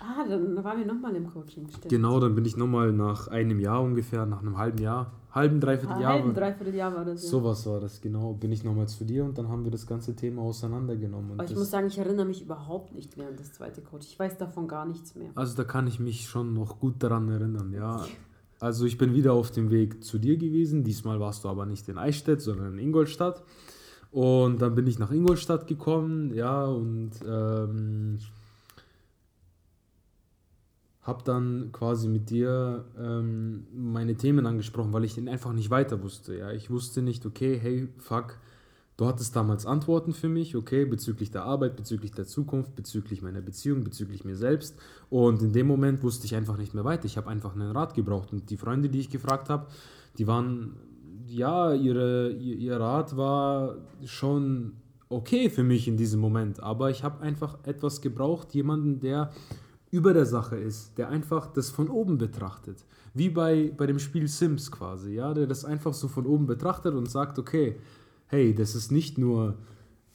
Ah, 0.00 0.24
dann 0.28 0.62
waren 0.64 0.78
wir 0.78 0.86
nochmal 0.86 1.14
im 1.14 1.28
Coaching. 1.28 1.68
Stimmt. 1.68 1.88
Genau, 1.88 2.18
dann 2.18 2.34
bin 2.34 2.44
ich 2.44 2.56
nochmal 2.56 2.92
nach 2.92 3.28
einem 3.28 3.60
Jahr 3.60 3.82
ungefähr, 3.82 4.26
nach 4.26 4.40
einem 4.40 4.58
halben 4.58 4.78
Jahr, 4.78 5.12
halben, 5.30 5.60
dreiviertel 5.60 5.96
ah, 5.96 6.00
Jahr. 6.00 6.12
Halben, 6.14 6.34
dreiviertel 6.34 6.74
Jahr 6.74 6.94
war 6.94 7.04
das. 7.04 7.22
Ja. 7.22 7.30
Sowas 7.30 7.64
war 7.66 7.78
das, 7.78 8.00
genau. 8.00 8.32
Bin 8.32 8.50
ich 8.50 8.64
nochmal 8.64 8.88
zu 8.88 9.04
dir 9.04 9.24
und 9.24 9.38
dann 9.38 9.48
haben 9.48 9.62
wir 9.64 9.70
das 9.70 9.86
ganze 9.86 10.16
Thema 10.16 10.42
auseinandergenommen. 10.42 11.32
Aber 11.38 11.44
ich 11.44 11.54
muss 11.54 11.70
sagen, 11.70 11.86
ich 11.86 11.98
erinnere 11.98 12.26
mich 12.26 12.42
überhaupt 12.42 12.94
nicht 12.94 13.16
mehr 13.16 13.28
an 13.28 13.36
das 13.36 13.52
zweite 13.52 13.80
Coaching. 13.80 14.08
Ich 14.10 14.18
weiß 14.18 14.38
davon 14.38 14.66
gar 14.66 14.86
nichts 14.86 15.14
mehr. 15.14 15.30
Also 15.36 15.56
da 15.56 15.62
kann 15.62 15.86
ich 15.86 16.00
mich 16.00 16.26
schon 16.28 16.52
noch 16.52 16.80
gut 16.80 16.94
daran 16.98 17.28
erinnern, 17.28 17.72
ja. 17.72 18.04
Also 18.58 18.86
ich 18.86 18.96
bin 18.96 19.12
wieder 19.12 19.32
auf 19.32 19.50
dem 19.50 19.72
Weg 19.72 20.04
zu 20.04 20.18
dir 20.18 20.36
gewesen. 20.36 20.84
Diesmal 20.84 21.18
warst 21.18 21.42
du 21.42 21.48
aber 21.48 21.66
nicht 21.66 21.88
in 21.88 21.98
Eichstätt, 21.98 22.40
sondern 22.40 22.74
in 22.74 22.78
Ingolstadt. 22.78 23.42
Und 24.12 24.60
dann 24.60 24.74
bin 24.74 24.86
ich 24.86 24.98
nach 24.98 25.10
Ingolstadt 25.10 25.66
gekommen, 25.66 26.34
ja, 26.34 26.66
und 26.66 27.12
ähm, 27.26 28.18
habe 31.02 31.24
dann 31.24 31.70
quasi 31.72 32.08
mit 32.08 32.30
dir 32.30 32.84
ähm, 32.98 33.66
meine 33.74 34.14
Themen 34.14 34.46
angesprochen, 34.46 34.92
weil 34.92 35.04
ich 35.04 35.14
den 35.14 35.28
einfach 35.28 35.52
nicht 35.52 35.70
weiter 35.70 36.02
wusste. 36.02 36.36
Ja, 36.36 36.52
ich 36.52 36.70
wusste 36.70 37.02
nicht, 37.02 37.26
okay, 37.26 37.58
hey, 37.58 37.88
fuck, 37.98 38.36
du 38.98 39.06
hattest 39.06 39.34
damals 39.34 39.66
Antworten 39.66 40.12
für 40.12 40.28
mich, 40.28 40.54
okay, 40.54 40.84
bezüglich 40.84 41.30
der 41.30 41.44
Arbeit, 41.44 41.74
bezüglich 41.74 42.12
der 42.12 42.26
Zukunft, 42.26 42.76
bezüglich 42.76 43.22
meiner 43.22 43.40
Beziehung, 43.40 43.82
bezüglich 43.82 44.24
mir 44.24 44.36
selbst. 44.36 44.78
Und 45.10 45.42
in 45.42 45.52
dem 45.52 45.66
Moment 45.66 46.02
wusste 46.02 46.26
ich 46.26 46.36
einfach 46.36 46.56
nicht 46.56 46.74
mehr 46.74 46.84
weiter. 46.84 47.06
Ich 47.06 47.16
habe 47.16 47.30
einfach 47.30 47.54
einen 47.54 47.72
Rat 47.72 47.94
gebraucht 47.94 48.32
und 48.32 48.50
die 48.50 48.56
Freunde, 48.56 48.88
die 48.88 49.00
ich 49.00 49.10
gefragt 49.10 49.48
habe, 49.48 49.66
die 50.18 50.26
waren, 50.26 50.76
ja, 51.26 51.74
ihre, 51.74 52.30
ihr, 52.32 52.56
ihr 52.56 52.80
Rat 52.80 53.16
war 53.16 53.76
schon 54.04 54.74
okay 55.08 55.50
für 55.50 55.62
mich 55.62 55.88
in 55.88 55.96
diesem 55.96 56.20
Moment, 56.20 56.60
aber 56.60 56.90
ich 56.90 57.04
habe 57.04 57.20
einfach 57.20 57.58
etwas 57.64 58.00
gebraucht, 58.00 58.54
jemanden, 58.54 59.00
der 59.00 59.30
über 59.90 60.14
der 60.14 60.24
Sache 60.24 60.56
ist, 60.56 60.96
der 60.96 61.10
einfach 61.10 61.52
das 61.52 61.70
von 61.70 61.88
oben 61.88 62.16
betrachtet. 62.16 62.84
Wie 63.12 63.28
bei, 63.28 63.72
bei 63.76 63.86
dem 63.86 63.98
Spiel 63.98 64.26
Sims 64.26 64.70
quasi, 64.70 65.14
ja, 65.14 65.34
der 65.34 65.46
das 65.46 65.66
einfach 65.66 65.92
so 65.92 66.08
von 66.08 66.26
oben 66.26 66.46
betrachtet 66.46 66.94
und 66.94 67.10
sagt, 67.10 67.38
okay, 67.38 67.76
hey, 68.26 68.54
das 68.54 68.74
ist 68.74 68.90
nicht 68.90 69.18
nur 69.18 69.58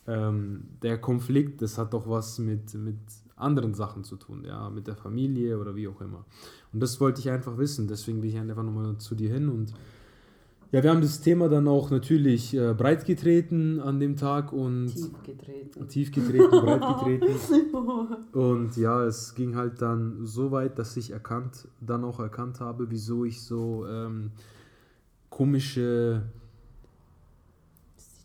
ähm, 0.08 0.63
der 0.82 0.98
Konflikt, 1.00 1.62
das 1.62 1.78
hat 1.78 1.93
doch 1.93 2.10
was 2.10 2.39
mit, 2.39 2.74
mit 2.74 2.98
anderen 3.36 3.76
Sachen 3.76 4.04
zu 4.04 4.15
tun, 4.15 4.43
ja, 4.46 4.70
mit 4.72 4.88
der 4.88 4.96
Familie 4.96 5.60
oder 5.60 5.76
wie 5.76 5.88
auch 5.88 6.02
immer. 6.02 6.26
Und 6.74 6.82
das 6.82 7.00
wollte 7.00 7.22
ich 7.22 7.30
einfach 7.30 7.60
wissen, 7.60 7.88
deswegen 7.88 8.22
bin 8.22 8.32
ich 8.32 8.38
einfach 8.38 8.63
nochmal 8.63 8.98
zu 8.98 9.13
dir 9.13 9.32
hin 9.32 9.48
und 9.48 9.74
ja, 10.71 10.84
wir 10.84 10.89
haben 10.89 11.01
das 11.01 11.21
Thema 11.21 11.47
dann 11.47 11.67
auch 11.67 11.91
natürlich 11.91 12.53
äh, 12.53 12.73
breit 12.73 13.06
getreten 13.06 13.80
an 13.80 13.99
dem 13.99 14.15
Tag 14.17 14.51
und 14.51 14.88
Tief 14.88 15.23
getreten. 15.23 15.88
tief 15.88 16.12
getreten, 16.12 16.49
breit 16.51 16.82
getreten. 16.82 17.27
Und 18.34 18.75
ja, 18.77 19.03
es 19.03 19.34
ging 19.34 19.56
halt 19.56 19.82
dann 19.82 20.25
so 20.25 20.51
weit, 20.51 20.77
dass 20.77 20.97
ich 20.97 21.12
erkannt, 21.12 21.67
dann 21.80 22.03
auch 22.03 22.19
erkannt 22.19 22.60
habe, 22.60 22.89
wieso 22.89 23.25
ich 23.25 23.41
so 23.41 23.86
ähm, 23.88 24.32
komische 25.30 26.23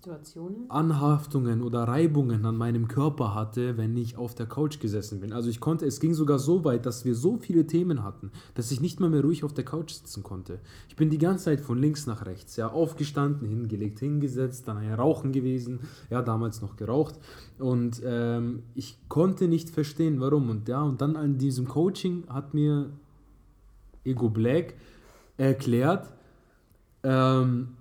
Situationen. 0.02 0.68
Anhaftungen 0.68 1.62
oder 1.62 1.84
Reibungen 1.84 2.44
an 2.44 2.56
meinem 2.56 2.88
Körper 2.88 3.36
hatte, 3.36 3.76
wenn 3.76 3.96
ich 3.96 4.16
auf 4.16 4.34
der 4.34 4.46
Couch 4.46 4.80
gesessen 4.80 5.20
bin. 5.20 5.32
Also 5.32 5.48
ich 5.48 5.60
konnte, 5.60 5.86
es 5.86 6.00
ging 6.00 6.12
sogar 6.12 6.40
so 6.40 6.64
weit, 6.64 6.86
dass 6.86 7.04
wir 7.04 7.14
so 7.14 7.36
viele 7.36 7.68
Themen 7.68 8.02
hatten, 8.02 8.32
dass 8.54 8.72
ich 8.72 8.80
nicht 8.80 8.98
mal 8.98 9.10
mehr 9.10 9.22
ruhig 9.22 9.44
auf 9.44 9.54
der 9.54 9.64
Couch 9.64 9.92
sitzen 9.92 10.24
konnte. 10.24 10.58
Ich 10.88 10.96
bin 10.96 11.08
die 11.08 11.18
ganze 11.18 11.44
Zeit 11.44 11.60
von 11.60 11.78
links 11.78 12.08
nach 12.08 12.26
rechts, 12.26 12.56
ja, 12.56 12.66
aufgestanden, 12.68 13.46
hingelegt, 13.46 14.00
hingesetzt, 14.00 14.66
dann 14.66 14.78
ein 14.78 14.92
Rauchen 14.92 15.30
gewesen, 15.30 15.78
ja, 16.10 16.20
damals 16.20 16.62
noch 16.62 16.74
geraucht. 16.74 17.20
Und 17.60 18.02
ähm, 18.04 18.64
ich 18.74 18.98
konnte 19.06 19.46
nicht 19.46 19.70
verstehen, 19.70 20.18
warum. 20.18 20.50
Und 20.50 20.66
ja, 20.66 20.82
und 20.82 21.00
dann 21.00 21.14
an 21.14 21.38
diesem 21.38 21.68
Coaching 21.68 22.24
hat 22.28 22.54
mir 22.54 22.90
Ego 24.02 24.28
Black 24.30 24.74
erklärt, 25.36 26.12
ähm, 27.04 27.76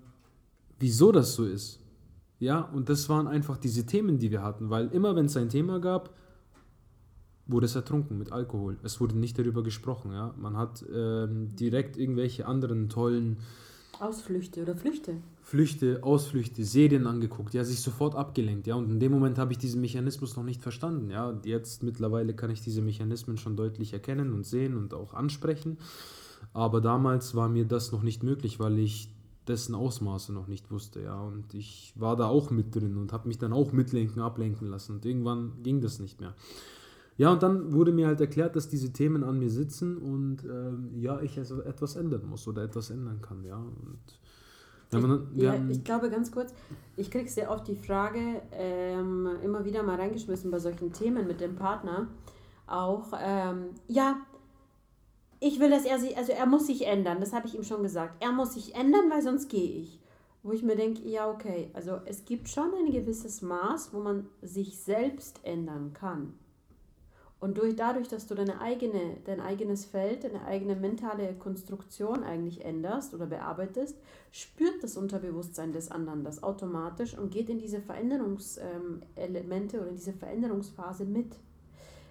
wieso 0.78 1.12
das 1.12 1.34
so 1.34 1.46
ist. 1.46 1.81
Ja, 2.41 2.62
und 2.62 2.89
das 2.89 3.08
waren 3.08 3.27
einfach 3.27 3.56
diese 3.56 3.86
Themen, 3.86 4.17
die 4.17 4.32
wir 4.32 4.41
hatten, 4.41 4.71
weil 4.71 4.88
immer 4.88 5.15
wenn 5.15 5.27
es 5.27 5.38
ein 5.38 5.49
Thema 5.49 5.80
gab, 5.80 6.10
wurde 7.45 7.67
es 7.67 7.75
ertrunken 7.75 8.17
mit 8.17 8.32
Alkohol. 8.32 8.77
Es 8.82 8.99
wurde 8.99 9.15
nicht 9.15 9.38
darüber 9.38 9.62
gesprochen, 9.62 10.12
ja. 10.12 10.34
Man 10.39 10.58
hat 10.58 10.84
ähm, 10.91 11.56
direkt 11.56 11.97
irgendwelche 11.97 12.47
anderen 12.47 12.89
tollen 12.89 13.38
Ausflüchte 13.99 14.63
oder 14.63 14.75
Flüchte. 14.75 15.17
Flüchte, 15.43 15.99
Ausflüchte, 16.01 16.63
Serien 16.63 17.06
angeguckt, 17.06 17.54
ja, 17.54 17.63
sich 17.63 17.80
sofort 17.80 18.15
abgelenkt, 18.15 18.65
ja. 18.65 18.73
Und 18.73 18.89
in 18.89 18.99
dem 18.99 19.12
Moment 19.12 19.38
habe 19.38 19.51
ich 19.51 19.60
diesen 19.60 19.80
Mechanismus 19.80 20.36
noch 20.36 20.43
nicht 20.43 20.63
verstanden, 20.63 21.12
ja. 21.12 21.39
Jetzt 21.45 21.84
mittlerweile 21.84 22.34
kann 22.34 22.49
ich 22.49 22.62
diese 22.62 22.82
Mechanismen 22.82 23.38
schon 23.38 23.56
deutlich 23.56 23.93
erkennen 23.93 24.34
und 24.34 24.47
sehen 24.47 24.75
und 24.75 24.95
auch 24.95 25.13
ansprechen. 25.13 25.77
Aber 26.54 26.82
damals 26.82 27.36
war 27.36 27.49
mir 27.49 27.65
das 27.65 27.91
noch 27.91 28.01
nicht 28.01 28.23
möglich, 28.23 28.60
weil 28.60 28.80
ich 28.80 29.10
dessen 29.52 29.76
Ausmaße 29.76 30.34
noch 30.34 30.48
nicht 30.48 30.72
wusste, 30.72 31.02
ja. 31.02 31.22
Und 31.22 31.54
ich 31.54 31.94
war 31.96 32.16
da 32.16 32.28
auch 32.28 32.50
mit 32.50 32.74
drin 32.74 32.98
und 32.98 33.12
habe 33.14 33.28
mich 33.28 33.38
dann 33.38 33.54
auch 33.54 33.74
mitlenken, 33.74 34.22
ablenken 34.22 34.68
lassen. 34.68 34.96
Und 34.96 35.06
irgendwann 35.06 35.62
ging 35.62 35.82
das 35.82 36.00
nicht 36.00 36.22
mehr. 36.22 36.34
Ja, 37.18 37.32
und 37.32 37.44
dann 37.44 37.74
wurde 37.74 37.92
mir 37.92 38.08
halt 38.08 38.22
erklärt, 38.22 38.56
dass 38.56 38.70
diese 38.70 38.94
Themen 38.94 39.24
an 39.24 39.38
mir 39.38 39.50
sitzen 39.50 39.98
und 39.98 40.44
ähm, 40.46 40.90
ja, 40.96 41.22
ich 41.22 41.38
also 41.38 41.62
etwas 41.62 41.96
ändern 41.96 42.26
muss 42.26 42.48
oder 42.48 42.64
etwas 42.64 42.90
ändern 42.90 43.22
kann, 43.22 43.44
ja. 43.44 43.58
Und 43.58 44.00
wir 44.92 45.00
Ja, 45.44 45.56
ich 45.70 45.84
glaube 45.84 46.10
ganz 46.10 46.32
kurz, 46.32 46.54
ich 46.98 47.12
kriege 47.12 47.30
sehr 47.30 47.52
oft 47.52 47.68
die 47.68 47.76
Frage, 47.76 48.42
ähm, 48.52 49.30
immer 49.44 49.64
wieder 49.66 49.84
mal 49.84 49.98
reingeschmissen 49.98 50.50
bei 50.52 50.60
solchen 50.60 50.92
Themen 50.94 51.28
mit 51.28 51.42
dem 51.42 51.56
Partner, 51.56 52.08
auch, 52.66 53.14
ähm, 53.22 53.70
ja, 53.88 54.16
ich 55.43 55.60
will, 55.60 55.71
dass 55.71 55.86
er 55.86 55.99
sich, 55.99 56.15
also 56.17 56.32
er 56.32 56.45
muss 56.45 56.67
sich 56.67 56.86
ändern, 56.86 57.19
das 57.19 57.34
habe 57.34 57.47
ich 57.47 57.56
ihm 57.56 57.63
schon 57.63 57.82
gesagt. 57.82 58.23
Er 58.23 58.32
muss 58.32 58.54
sich 58.54 58.75
ändern, 58.75 59.10
weil 59.10 59.23
sonst 59.23 59.49
gehe 59.49 59.82
ich. 59.82 59.99
Wo 60.43 60.51
ich 60.51 60.62
mir 60.62 60.75
denke, 60.75 61.01
ja, 61.08 61.30
okay, 61.30 61.71
also 61.73 61.99
es 62.06 62.25
gibt 62.25 62.47
schon 62.47 62.71
ein 62.75 62.91
gewisses 62.91 63.41
Maß, 63.41 63.91
wo 63.91 63.99
man 63.99 64.27
sich 64.43 64.80
selbst 64.80 65.39
ändern 65.43 65.93
kann. 65.93 66.34
Und 67.39 67.58
durch, 67.58 67.75
dadurch, 67.75 68.08
dass 68.08 68.27
du 68.27 68.36
deine 68.36 68.62
eigene, 68.62 69.17
dein 69.25 69.39
eigenes 69.39 69.86
Feld, 69.86 70.23
deine 70.23 70.45
eigene 70.45 70.75
mentale 70.75 71.34
Konstruktion 71.34 72.23
eigentlich 72.23 72.63
änderst 72.63 73.15
oder 73.15 73.25
bearbeitest, 73.25 73.97
spürt 74.32 74.84
das 74.84 74.95
Unterbewusstsein 74.95 75.73
des 75.73 75.89
anderen 75.89 76.23
das 76.23 76.43
automatisch 76.43 77.17
und 77.17 77.32
geht 77.32 77.49
in 77.49 77.58
diese 77.58 77.82
Veränderungselemente 77.82 79.80
oder 79.80 79.89
in 79.89 79.95
diese 79.95 80.13
Veränderungsphase 80.13 81.06
mit. 81.06 81.36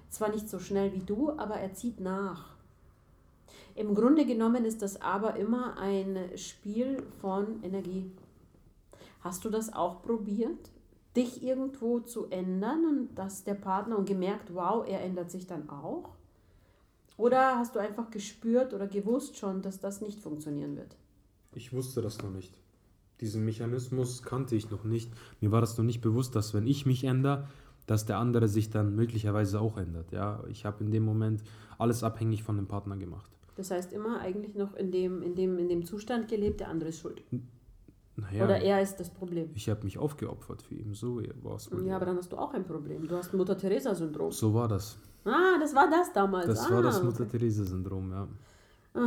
Zwar 0.08 0.30
nicht 0.30 0.48
so 0.48 0.58
schnell 0.58 0.92
wie 0.94 1.04
du, 1.04 1.30
aber 1.30 1.54
er 1.54 1.74
zieht 1.74 2.00
nach. 2.00 2.49
Im 3.80 3.94
Grunde 3.94 4.26
genommen 4.26 4.66
ist 4.66 4.82
das 4.82 5.00
aber 5.00 5.36
immer 5.36 5.78
ein 5.78 6.36
Spiel 6.36 7.02
von 7.22 7.62
Energie. 7.62 8.12
Hast 9.20 9.42
du 9.46 9.48
das 9.48 9.72
auch 9.72 10.02
probiert, 10.02 10.70
dich 11.16 11.42
irgendwo 11.42 12.00
zu 12.00 12.26
ändern 12.26 12.84
und 12.84 13.14
dass 13.14 13.42
der 13.42 13.54
Partner 13.54 13.96
und 13.96 14.06
gemerkt, 14.06 14.54
wow, 14.54 14.86
er 14.86 15.00
ändert 15.00 15.30
sich 15.30 15.46
dann 15.46 15.70
auch? 15.70 16.10
Oder 17.16 17.56
hast 17.56 17.74
du 17.74 17.78
einfach 17.78 18.10
gespürt 18.10 18.74
oder 18.74 18.86
gewusst 18.86 19.38
schon, 19.38 19.62
dass 19.62 19.80
das 19.80 20.02
nicht 20.02 20.20
funktionieren 20.20 20.76
wird? 20.76 20.94
Ich 21.54 21.72
wusste 21.72 22.02
das 22.02 22.18
noch 22.22 22.30
nicht. 22.30 22.52
Diesen 23.22 23.46
Mechanismus 23.46 24.22
kannte 24.22 24.56
ich 24.56 24.70
noch 24.70 24.84
nicht. 24.84 25.10
Mir 25.40 25.52
war 25.52 25.62
das 25.62 25.78
noch 25.78 25.86
nicht 25.86 26.02
bewusst, 26.02 26.36
dass 26.36 26.52
wenn 26.52 26.66
ich 26.66 26.84
mich 26.84 27.04
ändere, 27.04 27.48
dass 27.86 28.04
der 28.04 28.18
andere 28.18 28.46
sich 28.46 28.68
dann 28.68 28.94
möglicherweise 28.94 29.58
auch 29.58 29.78
ändert. 29.78 30.12
Ja, 30.12 30.44
ich 30.50 30.66
habe 30.66 30.84
in 30.84 30.90
dem 30.90 31.02
Moment 31.02 31.42
alles 31.78 32.04
abhängig 32.04 32.42
von 32.42 32.56
dem 32.56 32.66
Partner 32.66 32.98
gemacht. 32.98 33.30
Das 33.60 33.70
heißt 33.70 33.92
immer 33.92 34.20
eigentlich 34.20 34.54
noch 34.54 34.74
in 34.74 34.90
dem, 34.90 35.20
in 35.20 35.34
dem, 35.34 35.58
in 35.58 35.68
dem 35.68 35.84
Zustand 35.84 36.28
gelebt, 36.28 36.60
der 36.60 36.68
andere 36.68 36.88
ist 36.88 36.98
schuld. 36.98 37.22
Naja, 38.16 38.44
Oder 38.44 38.58
er 38.58 38.80
ist 38.80 38.96
das 38.96 39.10
Problem. 39.10 39.50
ich 39.54 39.68
habe 39.68 39.84
mich 39.84 39.98
aufgeopfert 39.98 40.62
für 40.62 40.74
ihn. 40.74 40.94
So 40.94 41.22
war 41.42 41.56
es. 41.56 41.70
Ja, 41.84 41.96
aber 41.96 42.06
dann 42.06 42.16
hast 42.16 42.32
du 42.32 42.38
auch 42.38 42.54
ein 42.54 42.64
Problem. 42.64 43.06
Du 43.06 43.16
hast 43.16 43.34
Mutter-Teresa-Syndrom. 43.34 44.32
So 44.32 44.52
war 44.54 44.66
das. 44.66 44.96
Ah, 45.24 45.58
das 45.60 45.74
war 45.74 45.90
das 45.90 46.12
damals. 46.12 46.46
Das 46.46 46.66
ah, 46.66 46.74
war 46.74 46.82
das 46.82 46.96
okay. 46.96 47.06
Mutter-Theresa-Syndrom, 47.06 48.10
ja. 48.10 48.28
Ah, 48.92 48.98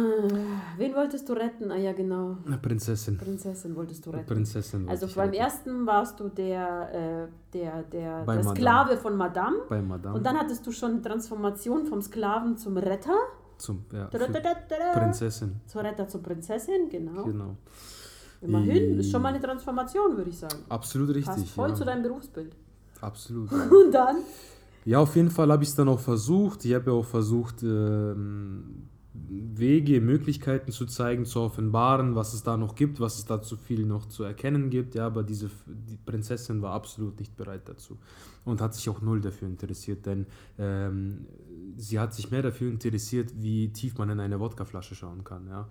wen 0.77 0.95
wolltest 0.95 1.27
du 1.27 1.33
retten? 1.33 1.71
Ah 1.71 1.77
ja, 1.77 1.91
genau. 1.91 2.37
Eine 2.45 2.57
Prinzessin. 2.57 3.17
Prinzessin 3.17 3.75
wolltest 3.75 4.05
du 4.05 4.11
retten. 4.11 4.27
Prinzessin. 4.27 4.87
Also 4.87 5.07
beim 5.07 5.29
retten. 5.29 5.33
ersten 5.33 5.85
warst 5.85 6.19
du 6.19 6.29
der, 6.29 6.93
äh, 6.93 7.27
der, 7.53 7.83
der, 7.83 8.23
Bei 8.23 8.35
der. 8.35 8.43
Sklave 8.45 8.97
von 8.97 9.17
Madame. 9.17 9.57
Bei 9.67 9.81
Madame. 9.81 10.15
Und 10.15 10.25
dann 10.25 10.37
hattest 10.37 10.65
du 10.65 10.71
schon 10.71 11.01
Transformation 11.01 11.85
vom 11.85 12.01
Sklaven 12.01 12.55
zum 12.55 12.77
Retter. 12.77 13.17
Zum, 13.57 13.85
ja, 13.91 14.05
Prinzessin. 14.05 15.61
Retter 15.75 16.07
zur 16.07 16.23
Prinzessin, 16.23 16.89
genau. 16.89 17.23
Genau. 17.23 17.57
Immerhin, 18.41 18.99
ist 18.99 19.09
schon 19.09 19.21
mal 19.21 19.29
eine 19.29 19.41
Transformation, 19.41 20.17
würde 20.17 20.29
ich 20.29 20.37
sagen. 20.37 20.59
Absolut 20.67 21.09
richtig. 21.09 21.25
Passt 21.25 21.49
voll 21.49 21.69
ja. 21.69 21.75
zu 21.75 21.85
deinem 21.85 22.03
Berufsbild. 22.03 22.55
Absolut. 22.99 23.51
Und 23.51 23.91
dann? 23.91 24.17
Ja, 24.85 24.99
auf 24.99 25.15
jeden 25.15 25.31
Fall 25.31 25.49
habe 25.51 25.63
ich 25.63 25.69
es 25.69 25.75
dann 25.75 25.87
auch 25.87 25.99
versucht. 25.99 26.65
Ich 26.65 26.73
habe 26.73 26.91
ja 26.91 26.97
auch 26.97 27.05
versucht, 27.05 27.63
ähm, 27.63 28.89
Wege, 29.13 30.01
Möglichkeiten 30.01 30.71
zu 30.71 30.85
zeigen, 30.87 31.25
zu 31.25 31.41
offenbaren, 31.41 32.15
was 32.15 32.33
es 32.33 32.41
da 32.41 32.57
noch 32.57 32.73
gibt, 32.73 32.99
was 32.99 33.19
es 33.19 33.25
da 33.25 33.41
zu 33.41 33.57
viel 33.57 33.85
noch 33.85 34.07
zu 34.07 34.23
erkennen 34.23 34.69
gibt. 34.71 34.95
Ja, 34.95 35.05
aber 35.05 35.23
diese 35.23 35.49
die 35.67 35.97
Prinzessin 35.97 36.61
war 36.61 36.73
absolut 36.73 37.19
nicht 37.19 37.35
bereit 37.35 37.69
dazu 37.69 37.99
und 38.43 38.59
hat 38.59 38.73
sich 38.73 38.89
auch 38.89 39.01
null 39.01 39.21
dafür 39.21 39.47
interessiert, 39.47 40.05
denn 40.05 40.25
ähm, 40.57 41.27
sie 41.77 41.99
hat 41.99 42.13
sich 42.13 42.31
mehr 42.31 42.41
dafür 42.41 42.71
interessiert, 42.71 43.31
wie 43.37 43.69
tief 43.69 43.97
man 43.97 44.09
in 44.09 44.19
eine 44.19 44.39
Wodkaflasche 44.39 44.95
schauen 44.95 45.23
kann. 45.23 45.47
Ja. 45.47 45.67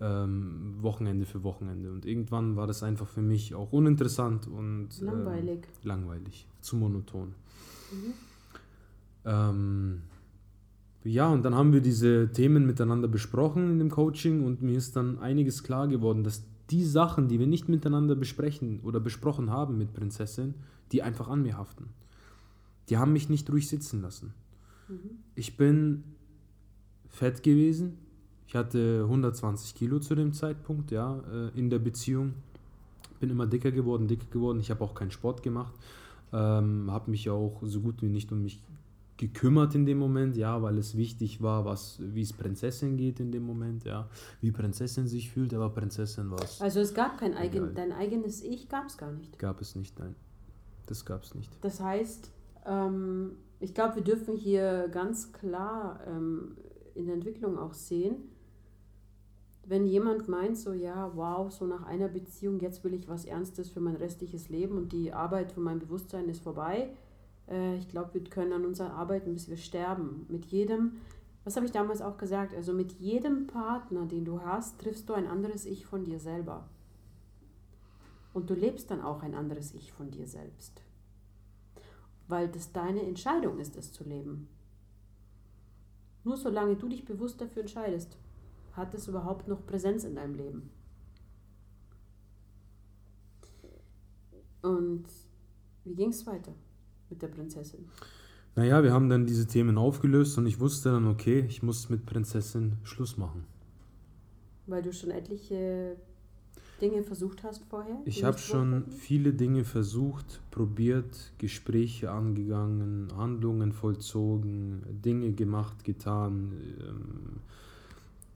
Ähm, 0.00 0.74
Wochenende 0.80 1.24
für 1.24 1.44
Wochenende. 1.44 1.92
Und 1.92 2.04
irgendwann 2.04 2.56
war 2.56 2.66
das 2.66 2.82
einfach 2.82 3.06
für 3.06 3.22
mich 3.22 3.54
auch 3.54 3.72
uninteressant 3.72 4.48
und 4.48 4.88
ähm, 5.00 5.06
Langweilig. 5.06 5.68
langweilig, 5.84 6.46
zu 6.60 6.76
monoton. 6.76 7.34
Ähm, 9.24 10.02
ja, 11.04 11.28
und 11.28 11.44
dann 11.44 11.54
haben 11.54 11.72
wir 11.72 11.80
diese 11.80 12.30
Themen 12.32 12.66
miteinander 12.66 13.08
besprochen 13.08 13.70
in 13.70 13.78
dem 13.78 13.90
Coaching 13.90 14.44
und 14.44 14.62
mir 14.62 14.76
ist 14.76 14.94
dann 14.94 15.18
einiges 15.18 15.62
klar 15.64 15.88
geworden, 15.88 16.22
dass 16.22 16.44
die 16.70 16.84
Sachen, 16.84 17.28
die 17.28 17.38
wir 17.38 17.46
nicht 17.46 17.68
miteinander 17.68 18.14
besprechen 18.14 18.80
oder 18.82 19.00
besprochen 19.00 19.50
haben 19.50 19.78
mit 19.78 19.92
Prinzessin, 19.92 20.54
die 20.92 21.02
einfach 21.02 21.28
an 21.28 21.42
mir 21.42 21.58
haften. 21.58 21.88
Die 22.88 22.98
haben 22.98 23.12
mich 23.12 23.28
nicht 23.28 23.50
ruhig 23.50 23.68
sitzen 23.68 24.00
lassen. 24.02 24.32
Ich 25.34 25.56
bin 25.56 26.04
fett 27.08 27.42
gewesen. 27.42 27.98
Ich 28.46 28.54
hatte 28.54 29.02
120 29.04 29.74
Kilo 29.74 29.98
zu 29.98 30.14
dem 30.14 30.32
Zeitpunkt, 30.32 30.90
ja, 30.90 31.20
äh, 31.32 31.58
in 31.58 31.70
der 31.70 31.78
Beziehung. 31.78 32.34
Bin 33.20 33.30
immer 33.30 33.46
dicker 33.46 33.70
geworden, 33.70 34.08
dicker 34.08 34.26
geworden. 34.30 34.60
Ich 34.60 34.70
habe 34.70 34.84
auch 34.84 34.94
keinen 34.94 35.10
Sport 35.10 35.42
gemacht. 35.42 35.72
Ähm, 36.32 36.90
habe 36.90 37.10
mich 37.10 37.30
auch 37.30 37.60
so 37.62 37.80
gut 37.80 38.02
wie 38.02 38.08
nicht 38.08 38.32
um 38.32 38.42
mich 38.42 38.60
gekümmert 39.16 39.74
in 39.74 39.86
dem 39.86 39.98
Moment, 39.98 40.36
ja, 40.36 40.62
weil 40.62 40.78
es 40.78 40.96
wichtig 40.96 41.42
war, 41.42 41.64
was, 41.64 41.98
wie 42.00 42.22
es 42.22 42.32
Prinzessin 42.32 42.96
geht 42.96 43.20
in 43.20 43.30
dem 43.30 43.44
Moment, 43.44 43.84
ja, 43.84 44.08
wie 44.40 44.50
Prinzessin 44.50 45.06
sich 45.06 45.30
fühlt, 45.30 45.54
aber 45.54 45.70
Prinzessin 45.70 46.30
war 46.30 46.42
es. 46.42 46.60
Also 46.60 46.80
es 46.80 46.94
gab 46.94 47.18
kein 47.18 47.34
eigen, 47.34 47.74
dein 47.74 47.92
eigenes 47.92 48.42
Ich, 48.42 48.68
gab 48.68 48.86
es 48.86 48.96
gar 48.96 49.12
nicht. 49.12 49.38
Gab 49.38 49.60
es 49.60 49.76
nicht, 49.76 49.98
nein. 49.98 50.14
Das 50.86 51.04
gab 51.04 51.22
es 51.22 51.34
nicht. 51.34 51.50
Das 51.60 51.80
heißt, 51.80 52.30
ähm, 52.66 53.36
ich 53.60 53.74
glaube, 53.74 53.96
wir 53.96 54.02
dürfen 54.02 54.36
hier 54.36 54.88
ganz 54.88 55.32
klar 55.32 56.00
ähm, 56.06 56.56
in 56.94 57.06
der 57.06 57.14
Entwicklung 57.14 57.58
auch 57.58 57.74
sehen, 57.74 58.16
wenn 59.64 59.86
jemand 59.86 60.28
meint, 60.28 60.58
so 60.58 60.72
ja, 60.72 61.12
wow, 61.14 61.50
so 61.50 61.66
nach 61.66 61.84
einer 61.84 62.08
Beziehung, 62.08 62.58
jetzt 62.58 62.82
will 62.82 62.94
ich 62.94 63.08
was 63.08 63.24
Ernstes 63.24 63.70
für 63.70 63.80
mein 63.80 63.94
restliches 63.94 64.48
Leben 64.48 64.76
und 64.76 64.92
die 64.92 65.12
Arbeit 65.12 65.52
von 65.52 65.62
meinem 65.62 65.78
Bewusstsein 65.78 66.28
ist 66.28 66.42
vorbei, 66.42 66.90
äh, 67.48 67.76
ich 67.76 67.88
glaube, 67.88 68.14
wir 68.14 68.24
können 68.24 68.52
an 68.52 68.64
unserer 68.64 68.94
arbeiten, 68.94 69.32
bis 69.34 69.48
wir 69.48 69.56
sterben. 69.56 70.26
Mit 70.28 70.46
jedem, 70.46 71.00
was 71.44 71.56
habe 71.56 71.66
ich 71.66 71.72
damals 71.72 72.00
auch 72.00 72.18
gesagt, 72.18 72.54
also 72.54 72.72
mit 72.72 72.92
jedem 72.92 73.46
Partner, 73.46 74.06
den 74.06 74.24
du 74.24 74.40
hast, 74.40 74.80
triffst 74.80 75.08
du 75.08 75.14
ein 75.14 75.26
anderes 75.26 75.66
Ich 75.66 75.86
von 75.86 76.04
dir 76.04 76.18
selber. 76.18 76.68
Und 78.32 78.48
du 78.48 78.54
lebst 78.54 78.90
dann 78.90 79.02
auch 79.02 79.22
ein 79.22 79.34
anderes 79.34 79.74
Ich 79.74 79.92
von 79.92 80.10
dir 80.10 80.26
selbst. 80.26 80.82
Weil 82.28 82.48
das 82.48 82.72
deine 82.72 83.02
Entscheidung 83.02 83.58
ist, 83.58 83.76
es 83.76 83.92
zu 83.92 84.04
leben. 84.04 84.48
Nur 86.24 86.36
solange 86.36 86.76
du 86.76 86.88
dich 86.88 87.04
bewusst 87.04 87.40
dafür 87.40 87.62
entscheidest, 87.62 88.16
hat 88.72 88.94
es 88.94 89.08
überhaupt 89.08 89.48
noch 89.48 89.66
Präsenz 89.66 90.04
in 90.04 90.14
deinem 90.14 90.34
Leben. 90.34 90.70
Und 94.62 95.04
wie 95.84 95.94
ging 95.94 96.10
es 96.10 96.24
weiter? 96.26 96.54
Mit 97.12 97.22
der 97.22 97.28
Prinzessin? 97.28 97.84
Naja, 98.56 98.82
wir 98.82 98.92
haben 98.92 99.08
dann 99.08 99.26
diese 99.26 99.46
Themen 99.46 99.78
aufgelöst 99.78 100.36
und 100.38 100.46
ich 100.46 100.60
wusste 100.60 100.90
dann, 100.90 101.06
okay, 101.06 101.44
ich 101.46 101.62
muss 101.62 101.88
mit 101.88 102.04
Prinzessin 102.06 102.72
Schluss 102.84 103.16
machen. 103.16 103.44
Weil 104.66 104.82
du 104.82 104.92
schon 104.92 105.10
etliche 105.10 105.96
Dinge 106.80 107.02
versucht 107.02 107.42
hast 107.44 107.62
vorher? 107.64 108.00
Ich 108.04 108.24
habe 108.24 108.38
schon 108.38 108.86
viele 108.88 109.32
Dinge 109.32 109.64
versucht, 109.64 110.40
probiert, 110.50 111.32
Gespräche 111.38 112.10
angegangen, 112.10 113.08
Handlungen 113.16 113.72
vollzogen, 113.72 114.82
Dinge 115.04 115.32
gemacht, 115.32 115.84
getan, 115.84 116.52
ähm, 116.80 117.40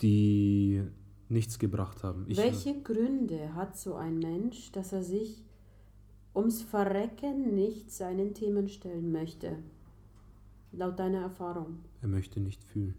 die 0.02 0.82
nichts 1.28 1.58
gebracht 1.58 2.04
haben. 2.04 2.24
Ich 2.28 2.36
Welche 2.36 2.80
Gründe 2.82 3.54
hat 3.54 3.76
so 3.76 3.94
ein 3.94 4.18
Mensch, 4.18 4.70
dass 4.72 4.92
er 4.92 5.02
sich 5.02 5.42
ums 6.36 6.62
Verrecken 6.62 7.54
nicht 7.54 7.90
seinen 7.90 8.34
Themen 8.34 8.68
stellen 8.68 9.10
möchte. 9.10 9.56
Laut 10.72 10.98
deiner 10.98 11.22
Erfahrung. 11.22 11.78
Er 12.02 12.08
möchte 12.08 12.40
nicht 12.40 12.62
fühlen. 12.62 12.94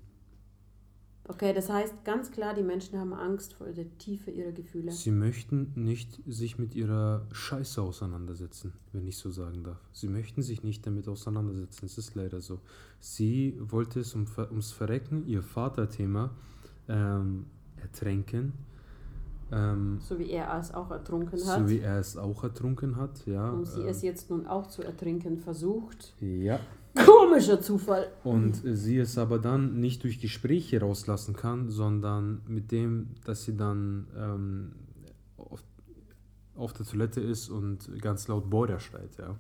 Okay, 1.29 1.53
das 1.53 1.69
heißt 1.69 2.05
ganz 2.05 2.31
klar, 2.31 2.53
die 2.53 2.63
Menschen 2.63 2.97
haben 2.97 3.13
Angst 3.13 3.53
vor 3.53 3.67
der 3.67 3.85
Tiefe 3.97 4.31
ihrer 4.31 4.53
Gefühle. 4.53 4.91
Sie 4.93 5.11
möchten 5.11 5.73
nicht 5.75 6.21
sich 6.25 6.57
mit 6.57 6.73
ihrer 6.73 7.27
Scheiße 7.33 7.81
auseinandersetzen, 7.81 8.73
wenn 8.93 9.05
ich 9.05 9.17
so 9.17 9.29
sagen 9.29 9.63
darf. 9.63 9.77
Sie 9.91 10.07
möchten 10.07 10.41
sich 10.41 10.63
nicht 10.63 10.87
damit 10.87 11.09
auseinandersetzen. 11.09 11.85
Es 11.85 11.97
ist 11.97 12.15
leider 12.15 12.39
so. 12.39 12.61
Sie 13.01 13.57
wollte 13.59 13.99
es 13.99 14.15
um, 14.15 14.25
ums 14.49 14.71
Verrecken, 14.71 15.27
ihr 15.27 15.43
Vaterthema, 15.43 16.31
ähm, 16.87 17.45
ertränken 17.75 18.53
ähm, 19.51 19.99
so 20.01 20.19
wie 20.19 20.29
er 20.31 20.57
es 20.59 20.73
auch 20.73 20.91
ertrunken 20.91 21.39
hat. 21.45 21.59
So 21.59 21.69
wie 21.69 21.79
er 21.79 21.99
es 21.99 22.17
auch 22.17 22.43
ertrunken 22.43 22.97
hat, 22.97 23.25
ja. 23.25 23.49
Und 23.49 23.65
sie 23.65 23.81
ähm, 23.81 23.87
es 23.87 24.01
jetzt 24.01 24.29
nun 24.29 24.45
auch 24.45 24.67
zu 24.67 24.83
ertrinken 24.83 25.37
versucht. 25.37 26.13
Ja. 26.19 26.59
Komischer 26.95 27.61
Zufall. 27.61 28.07
Und 28.23 28.61
sie 28.63 28.97
es 28.97 29.17
aber 29.17 29.39
dann 29.39 29.79
nicht 29.79 30.03
durch 30.03 30.19
Gespräche 30.19 30.81
rauslassen 30.81 31.35
kann, 31.35 31.69
sondern 31.69 32.41
mit 32.47 32.71
dem, 32.71 33.09
dass 33.25 33.43
sie 33.43 33.55
dann 33.55 34.07
ähm, 34.17 34.71
auf, 35.37 35.63
auf 36.55 36.73
der 36.73 36.85
Toilette 36.85 37.21
ist 37.21 37.49
und 37.49 38.01
ganz 38.01 38.27
laut 38.27 38.49
Border 38.49 38.79
schreit, 38.79 39.17
ja. 39.17 39.35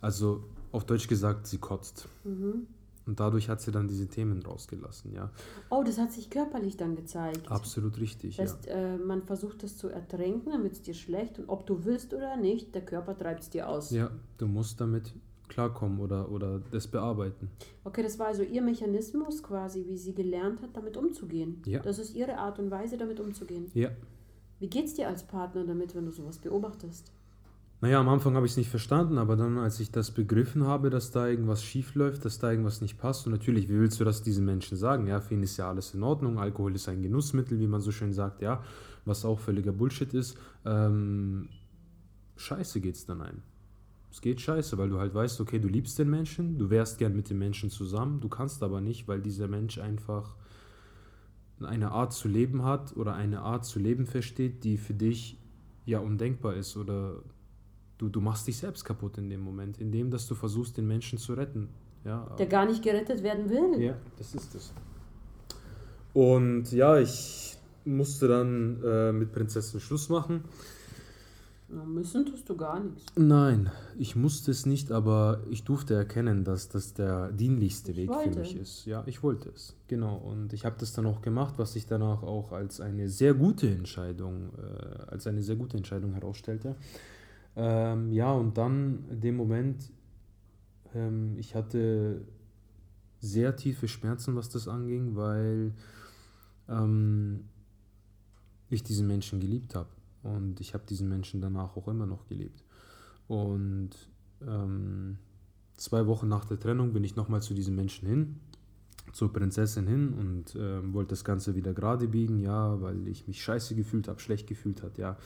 Also 0.00 0.44
auf 0.72 0.84
Deutsch 0.86 1.06
gesagt, 1.06 1.46
sie 1.46 1.58
kotzt. 1.58 2.08
Mhm. 2.24 2.66
Und 3.06 3.18
dadurch 3.18 3.48
hat 3.48 3.60
sie 3.60 3.72
dann 3.72 3.88
diese 3.88 4.08
Themen 4.08 4.42
rausgelassen, 4.42 5.12
ja. 5.12 5.30
Oh, 5.70 5.82
das 5.82 5.98
hat 5.98 6.12
sich 6.12 6.30
körperlich 6.30 6.76
dann 6.76 6.96
gezeigt. 6.96 7.50
Absolut 7.50 7.98
richtig, 7.98 8.36
das 8.36 8.52
heißt, 8.52 8.66
ja. 8.66 8.72
Äh, 8.72 8.98
man 8.98 9.22
versucht 9.22 9.62
das 9.62 9.76
zu 9.76 9.88
ertränken, 9.88 10.62
wird 10.62 10.72
es 10.74 10.82
dir 10.82 10.94
schlecht 10.94 11.38
und 11.38 11.48
ob 11.48 11.66
du 11.66 11.84
willst 11.84 12.14
oder 12.14 12.36
nicht, 12.36 12.74
der 12.74 12.84
Körper 12.84 13.16
treibt 13.16 13.42
es 13.42 13.50
dir 13.50 13.68
aus. 13.68 13.90
Ja, 13.90 14.10
du 14.38 14.46
musst 14.46 14.80
damit 14.80 15.14
klarkommen 15.48 16.00
oder, 16.00 16.30
oder 16.30 16.60
das 16.70 16.86
bearbeiten. 16.86 17.50
Okay, 17.84 18.02
das 18.02 18.18
war 18.18 18.28
also 18.28 18.42
ihr 18.42 18.62
Mechanismus 18.62 19.42
quasi, 19.42 19.84
wie 19.86 19.98
sie 19.98 20.14
gelernt 20.14 20.62
hat, 20.62 20.70
damit 20.74 20.96
umzugehen. 20.96 21.62
Ja. 21.66 21.80
Das 21.80 21.98
ist 21.98 22.14
ihre 22.14 22.38
Art 22.38 22.58
und 22.58 22.70
Weise, 22.70 22.96
damit 22.96 23.20
umzugehen. 23.20 23.70
Ja. 23.74 23.90
Wie 24.60 24.68
geht's 24.68 24.94
dir 24.94 25.08
als 25.08 25.26
Partner 25.26 25.64
damit, 25.64 25.94
wenn 25.94 26.06
du 26.06 26.12
sowas 26.12 26.38
beobachtest? 26.38 27.12
Naja, 27.82 27.98
am 27.98 28.10
Anfang 28.10 28.34
habe 28.34 28.44
ich 28.44 28.52
es 28.52 28.58
nicht 28.58 28.68
verstanden, 28.68 29.16
aber 29.16 29.36
dann, 29.36 29.56
als 29.56 29.80
ich 29.80 29.90
das 29.90 30.10
begriffen 30.10 30.64
habe, 30.64 30.90
dass 30.90 31.12
da 31.12 31.26
irgendwas 31.26 31.64
schief 31.64 31.94
läuft, 31.94 32.26
dass 32.26 32.38
da 32.38 32.50
irgendwas 32.50 32.82
nicht 32.82 32.98
passt, 32.98 33.26
und 33.26 33.32
natürlich, 33.32 33.70
wie 33.70 33.80
willst 33.80 33.98
du 34.00 34.04
das 34.04 34.22
diesen 34.22 34.44
Menschen 34.44 34.76
sagen? 34.76 35.06
Ja, 35.06 35.20
für 35.20 35.32
ihn 35.32 35.42
ist 35.42 35.56
ja 35.56 35.68
alles 35.68 35.94
in 35.94 36.02
Ordnung, 36.02 36.38
Alkohol 36.38 36.74
ist 36.74 36.88
ein 36.90 37.02
Genussmittel, 37.02 37.58
wie 37.58 37.66
man 37.66 37.80
so 37.80 37.90
schön 37.90 38.12
sagt, 38.12 38.42
ja, 38.42 38.62
was 39.06 39.24
auch 39.24 39.40
völliger 39.40 39.72
Bullshit 39.72 40.12
ist. 40.12 40.36
Ähm, 40.66 41.48
scheiße 42.36 42.80
es 42.80 43.06
dann 43.06 43.22
ein. 43.22 43.42
Es 44.10 44.20
geht 44.20 44.42
scheiße, 44.42 44.76
weil 44.76 44.90
du 44.90 44.98
halt 44.98 45.14
weißt, 45.14 45.40
okay, 45.40 45.58
du 45.58 45.68
liebst 45.68 45.98
den 45.98 46.10
Menschen, 46.10 46.58
du 46.58 46.68
wärst 46.68 46.98
gern 46.98 47.16
mit 47.16 47.30
dem 47.30 47.38
Menschen 47.38 47.70
zusammen, 47.70 48.20
du 48.20 48.28
kannst 48.28 48.62
aber 48.62 48.82
nicht, 48.82 49.08
weil 49.08 49.22
dieser 49.22 49.48
Mensch 49.48 49.78
einfach 49.78 50.34
eine 51.62 51.92
Art 51.92 52.12
zu 52.12 52.28
leben 52.28 52.64
hat 52.64 52.94
oder 52.96 53.14
eine 53.14 53.40
Art 53.40 53.64
zu 53.64 53.78
leben 53.78 54.06
versteht, 54.06 54.64
die 54.64 54.76
für 54.76 54.94
dich 54.94 55.38
ja 55.86 56.00
undenkbar 56.00 56.54
ist 56.54 56.76
oder 56.76 57.22
du, 58.00 58.08
du 58.08 58.20
machst 58.20 58.46
dich 58.46 58.56
selbst 58.56 58.84
kaputt 58.84 59.18
in 59.18 59.28
dem 59.28 59.40
Moment, 59.40 59.78
indem 59.78 60.10
dass 60.10 60.26
du 60.26 60.34
versuchst, 60.34 60.76
den 60.76 60.86
Menschen 60.86 61.18
zu 61.18 61.34
retten. 61.34 61.68
Ja, 62.04 62.34
Der 62.38 62.46
gar 62.46 62.64
nicht 62.64 62.82
gerettet 62.82 63.22
werden 63.22 63.50
will. 63.50 63.80
Ja, 63.80 63.94
das 64.16 64.34
ist 64.34 64.54
es. 64.54 64.72
Und 66.14 66.72
ja, 66.72 66.98
ich 66.98 67.58
musste 67.84 68.26
dann 68.26 68.82
äh, 68.82 69.12
mit 69.12 69.32
Prinzessin 69.32 69.80
Schluss 69.80 70.08
machen. 70.08 70.44
Na, 71.68 71.84
müssen 71.84 72.26
tust 72.26 72.48
du 72.48 72.56
gar 72.56 72.80
nichts. 72.80 73.04
Nein, 73.16 73.70
ich 73.96 74.16
musste 74.16 74.50
es 74.50 74.66
nicht, 74.66 74.90
aber 74.90 75.40
ich 75.50 75.62
durfte 75.62 75.94
erkennen, 75.94 76.42
dass 76.42 76.68
das 76.68 76.94
der 76.94 77.30
dienlichste 77.30 77.92
ich 77.92 77.98
Weg 77.98 78.08
wollte. 78.08 78.32
für 78.32 78.38
mich 78.40 78.56
ist. 78.56 78.86
Ja, 78.86 79.04
ich 79.06 79.22
wollte 79.22 79.50
es. 79.50 79.76
Genau. 79.86 80.16
Und 80.16 80.52
ich 80.52 80.64
habe 80.64 80.76
das 80.80 80.94
dann 80.94 81.06
auch 81.06 81.20
gemacht, 81.20 81.54
was 81.58 81.74
sich 81.74 81.86
danach 81.86 82.22
auch 82.22 82.50
als 82.50 82.80
eine 82.80 83.08
sehr 83.08 83.34
gute 83.34 83.68
Entscheidung, 83.68 84.50
äh, 84.58 85.10
als 85.12 85.26
eine 85.26 85.42
sehr 85.42 85.56
gute 85.56 85.76
Entscheidung 85.76 86.14
herausstellte. 86.14 86.74
Ähm, 87.62 88.10
ja, 88.10 88.32
und 88.32 88.56
dann 88.56 89.04
in 89.10 89.20
dem 89.20 89.36
Moment, 89.36 89.92
ähm, 90.94 91.36
ich 91.36 91.54
hatte 91.54 92.22
sehr 93.18 93.54
tiefe 93.54 93.86
Schmerzen, 93.86 94.34
was 94.34 94.48
das 94.48 94.66
anging, 94.66 95.14
weil 95.14 95.74
ähm, 96.70 97.44
ich 98.70 98.82
diesen 98.82 99.06
Menschen 99.06 99.40
geliebt 99.40 99.74
habe. 99.74 99.90
Und 100.22 100.58
ich 100.62 100.72
habe 100.72 100.84
diesen 100.88 101.10
Menschen 101.10 101.42
danach 101.42 101.76
auch 101.76 101.86
immer 101.86 102.06
noch 102.06 102.26
geliebt. 102.28 102.64
Und 103.28 103.90
ähm, 104.40 105.18
zwei 105.76 106.06
Wochen 106.06 106.28
nach 106.28 106.46
der 106.46 106.58
Trennung 106.58 106.94
bin 106.94 107.04
ich 107.04 107.14
nochmal 107.14 107.42
zu 107.42 107.52
diesem 107.52 107.76
Menschen 107.76 108.08
hin, 108.08 108.40
zur 109.12 109.34
Prinzessin 109.34 109.86
hin 109.86 110.14
und 110.14 110.54
äh, 110.54 110.94
wollte 110.94 111.10
das 111.10 111.24
Ganze 111.24 111.54
wieder 111.54 111.74
gerade 111.74 112.08
biegen, 112.08 112.38
ja, 112.38 112.80
weil 112.80 113.06
ich 113.06 113.28
mich 113.28 113.44
scheiße 113.44 113.74
gefühlt 113.74 114.08
habe, 114.08 114.18
schlecht 114.18 114.46
gefühlt 114.46 114.82
hat, 114.82 114.96
ja. 114.96 115.18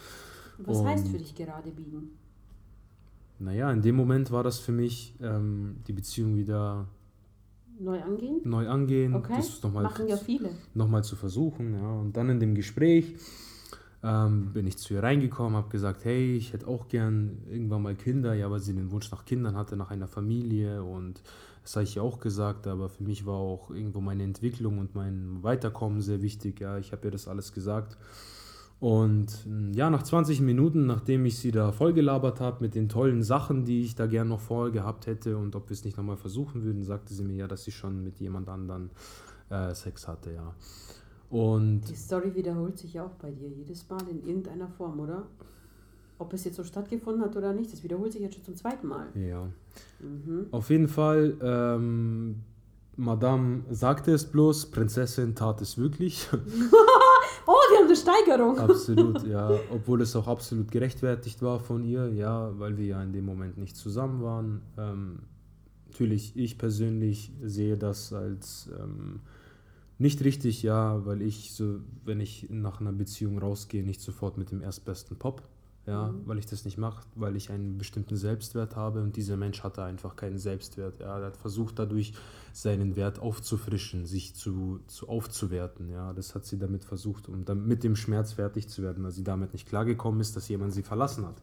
Was 0.58 0.78
und, 0.78 0.86
heißt 0.86 1.08
für 1.08 1.18
dich 1.18 1.36
gerade 1.36 1.70
biegen? 1.70 2.23
Naja, 3.44 3.70
in 3.70 3.82
dem 3.82 3.94
Moment 3.94 4.30
war 4.30 4.42
das 4.42 4.58
für 4.58 4.72
mich 4.72 5.14
ähm, 5.20 5.76
die 5.86 5.92
Beziehung 5.92 6.36
wieder 6.36 6.88
neu 7.78 8.00
angehen. 8.00 8.40
Neu 8.44 8.68
angehen. 8.68 9.14
Okay. 9.14 9.34
Das 9.36 9.62
noch 9.62 9.72
mal, 9.72 9.82
Machen 9.82 10.08
ja 10.08 10.16
viele. 10.16 10.50
Nochmal 10.72 11.04
zu 11.04 11.14
versuchen, 11.14 11.74
ja. 11.74 11.92
Und 11.92 12.16
dann 12.16 12.30
in 12.30 12.40
dem 12.40 12.54
Gespräch 12.54 13.16
ähm, 14.02 14.52
bin 14.52 14.66
ich 14.66 14.78
zu 14.78 14.94
ihr 14.94 15.02
reingekommen, 15.02 15.56
habe 15.56 15.68
gesagt, 15.68 16.04
hey, 16.04 16.36
ich 16.36 16.52
hätte 16.52 16.68
auch 16.68 16.88
gern 16.88 17.38
irgendwann 17.50 17.82
mal 17.82 17.94
Kinder, 17.94 18.34
ja, 18.34 18.50
weil 18.50 18.60
sie 18.60 18.74
den 18.74 18.90
Wunsch 18.90 19.10
nach 19.10 19.24
Kindern 19.24 19.56
hatte, 19.56 19.76
nach 19.76 19.90
einer 19.90 20.08
Familie 20.08 20.82
und 20.82 21.22
das 21.62 21.76
habe 21.76 21.84
ich 21.84 21.96
ihr 21.96 22.02
auch 22.02 22.20
gesagt, 22.20 22.66
aber 22.66 22.90
für 22.90 23.02
mich 23.02 23.24
war 23.24 23.36
auch 23.36 23.70
irgendwo 23.70 24.02
meine 24.02 24.22
Entwicklung 24.22 24.78
und 24.78 24.94
mein 24.94 25.42
Weiterkommen 25.42 26.02
sehr 26.02 26.20
wichtig, 26.20 26.60
ja, 26.60 26.76
ich 26.78 26.92
habe 26.92 27.08
ihr 27.08 27.10
das 27.10 27.28
alles 27.28 27.54
gesagt 27.54 27.96
und 28.84 29.30
hm, 29.46 29.72
ja, 29.72 29.88
nach 29.88 30.02
20 30.02 30.42
Minuten, 30.42 30.84
nachdem 30.84 31.24
ich 31.24 31.38
sie 31.38 31.50
da 31.52 31.72
vollgelabert 31.72 32.38
habe 32.40 32.58
mit 32.60 32.74
den 32.74 32.90
tollen 32.90 33.22
Sachen, 33.22 33.64
die 33.64 33.80
ich 33.80 33.94
da 33.94 34.04
gern 34.06 34.28
noch 34.28 34.40
vorher 34.40 34.72
gehabt 34.72 35.06
hätte 35.06 35.38
und 35.38 35.56
ob 35.56 35.70
wir 35.70 35.72
es 35.72 35.84
nicht 35.86 35.96
nochmal 35.96 36.18
versuchen 36.18 36.64
würden, 36.64 36.84
sagte 36.84 37.14
sie 37.14 37.24
mir 37.24 37.34
ja, 37.34 37.48
dass 37.48 37.64
sie 37.64 37.70
schon 37.72 38.04
mit 38.04 38.20
jemand 38.20 38.50
anderen 38.50 38.90
äh, 39.48 39.74
Sex 39.74 40.06
hatte, 40.06 40.32
ja. 40.34 40.54
Und 41.30 41.80
Die 41.88 41.94
Story 41.96 42.34
wiederholt 42.34 42.76
sich 42.76 42.92
ja 42.92 43.06
auch 43.06 43.14
bei 43.14 43.30
dir 43.30 43.48
jedes 43.48 43.88
Mal 43.88 44.02
in 44.10 44.22
irgendeiner 44.22 44.68
Form, 44.68 45.00
oder? 45.00 45.28
Ob 46.18 46.34
es 46.34 46.44
jetzt 46.44 46.56
so 46.56 46.62
stattgefunden 46.62 47.22
hat 47.24 47.34
oder 47.38 47.54
nicht, 47.54 47.72
das 47.72 47.82
wiederholt 47.84 48.12
sich 48.12 48.20
jetzt 48.20 48.34
schon 48.34 48.44
zum 48.44 48.54
zweiten 48.56 48.86
Mal. 48.86 49.06
ja, 49.14 49.48
Mhm. 50.00 50.48
auf 50.50 50.68
jeden 50.68 50.88
Fall, 50.88 51.38
ähm, 51.40 52.42
Madame 52.96 53.62
sagte 53.70 54.12
es 54.12 54.26
bloß, 54.26 54.66
Prinzessin 54.66 55.34
tat 55.34 55.62
es 55.62 55.78
wirklich. 55.78 56.28
Oh, 57.46 57.52
wir 57.52 57.78
haben 57.78 57.86
eine 57.86 57.96
Steigerung. 57.96 58.58
absolut, 58.58 59.26
ja. 59.26 59.58
Obwohl 59.70 60.02
es 60.02 60.16
auch 60.16 60.26
absolut 60.26 60.70
gerechtfertigt 60.70 61.42
war 61.42 61.60
von 61.60 61.84
ihr, 61.84 62.12
ja, 62.12 62.58
weil 62.58 62.76
wir 62.76 62.86
ja 62.86 63.02
in 63.02 63.12
dem 63.12 63.24
Moment 63.24 63.58
nicht 63.58 63.76
zusammen 63.76 64.22
waren. 64.22 64.62
Ähm, 64.78 65.18
natürlich, 65.88 66.36
ich 66.36 66.58
persönlich 66.58 67.32
sehe 67.42 67.76
das 67.76 68.12
als 68.12 68.70
ähm, 68.80 69.20
nicht 69.98 70.24
richtig, 70.24 70.62
ja, 70.62 71.04
weil 71.06 71.22
ich 71.22 71.52
so, 71.52 71.80
wenn 72.04 72.20
ich 72.20 72.48
nach 72.50 72.80
einer 72.80 72.92
Beziehung 72.92 73.38
rausgehe, 73.38 73.84
nicht 73.84 74.00
sofort 74.00 74.38
mit 74.38 74.50
dem 74.50 74.60
erstbesten 74.60 75.16
Pop, 75.16 75.42
ja, 75.86 76.08
Mhm. 76.08 76.22
weil 76.26 76.38
ich 76.38 76.46
das 76.46 76.64
nicht 76.64 76.78
mache, 76.78 77.04
weil 77.14 77.36
ich 77.36 77.50
einen 77.50 77.76
bestimmten 77.78 78.16
Selbstwert 78.16 78.74
habe 78.76 79.02
und 79.02 79.16
dieser 79.16 79.36
Mensch 79.36 79.62
hatte 79.62 79.82
einfach 79.84 80.16
keinen 80.16 80.38
Selbstwert, 80.38 81.00
ja, 81.00 81.18
er 81.18 81.26
hat 81.26 81.36
versucht 81.36 81.78
dadurch 81.78 82.14
seinen 82.52 82.96
Wert 82.96 83.18
aufzufrischen, 83.18 84.06
sich 84.06 84.34
zu, 84.34 84.80
zu 84.86 85.08
aufzuwerten, 85.08 85.90
ja, 85.90 86.12
das 86.12 86.34
hat 86.34 86.44
sie 86.46 86.58
damit 86.58 86.84
versucht, 86.84 87.28
um 87.28 87.44
dann 87.44 87.66
mit 87.66 87.84
dem 87.84 87.96
Schmerz 87.96 88.32
fertig 88.32 88.68
zu 88.68 88.82
werden, 88.82 89.04
weil 89.04 89.10
sie 89.12 89.24
damit 89.24 89.52
nicht 89.52 89.68
klargekommen 89.68 90.20
ist, 90.20 90.36
dass 90.36 90.48
jemand 90.48 90.72
sie 90.72 90.82
verlassen 90.82 91.26
hat. 91.26 91.36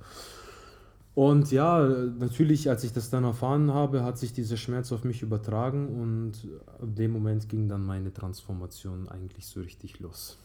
Und 1.14 1.52
ja, 1.52 1.86
natürlich, 1.86 2.70
als 2.70 2.86
ich 2.86 2.94
das 2.94 3.10
dann 3.10 3.26
erfahren 3.26 3.74
habe, 3.74 4.04
hat 4.04 4.18
sich 4.18 4.32
dieser 4.32 4.56
Schmerz 4.56 4.94
auf 4.94 5.04
mich 5.04 5.22
übertragen 5.22 5.90
und 5.90 6.48
ab 6.82 6.96
dem 6.96 7.12
Moment 7.12 7.50
ging 7.50 7.68
dann 7.68 7.86
meine 7.86 8.14
Transformation 8.14 9.10
eigentlich 9.10 9.46
so 9.46 9.60
richtig 9.60 10.00
los. 10.00 10.38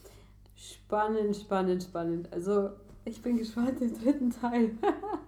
Spannend, 0.55 1.37
spannend, 1.37 1.83
spannend. 1.83 2.33
Also, 2.33 2.71
ich 3.07 3.21
bin 3.21 3.37
gespannt 3.37 3.81
im 3.81 3.97
dritten 3.97 4.29
Teil, 4.29 4.71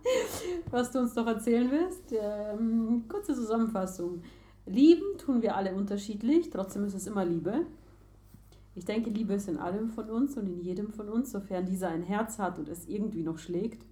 was 0.69 0.91
du 0.91 0.99
uns 0.99 1.15
noch 1.15 1.27
erzählen 1.27 1.71
wirst. 1.71 2.11
Ähm, 2.11 3.05
kurze 3.07 3.33
Zusammenfassung. 3.33 4.21
Lieben 4.65 5.17
tun 5.17 5.41
wir 5.41 5.55
alle 5.55 5.73
unterschiedlich, 5.73 6.49
trotzdem 6.49 6.83
ist 6.83 6.93
es 6.93 7.07
immer 7.07 7.25
Liebe. 7.25 7.65
Ich 8.75 8.85
denke, 8.85 9.09
Liebe 9.09 9.33
ist 9.33 9.47
in 9.47 9.57
allem 9.57 9.89
von 9.89 10.09
uns 10.09 10.37
und 10.37 10.47
in 10.47 10.61
jedem 10.61 10.91
von 10.91 11.09
uns, 11.09 11.31
sofern 11.31 11.65
dieser 11.65 11.89
ein 11.89 12.03
Herz 12.03 12.37
hat 12.37 12.59
und 12.59 12.69
es 12.69 12.87
irgendwie 12.87 13.23
noch 13.23 13.39
schlägt. 13.39 13.85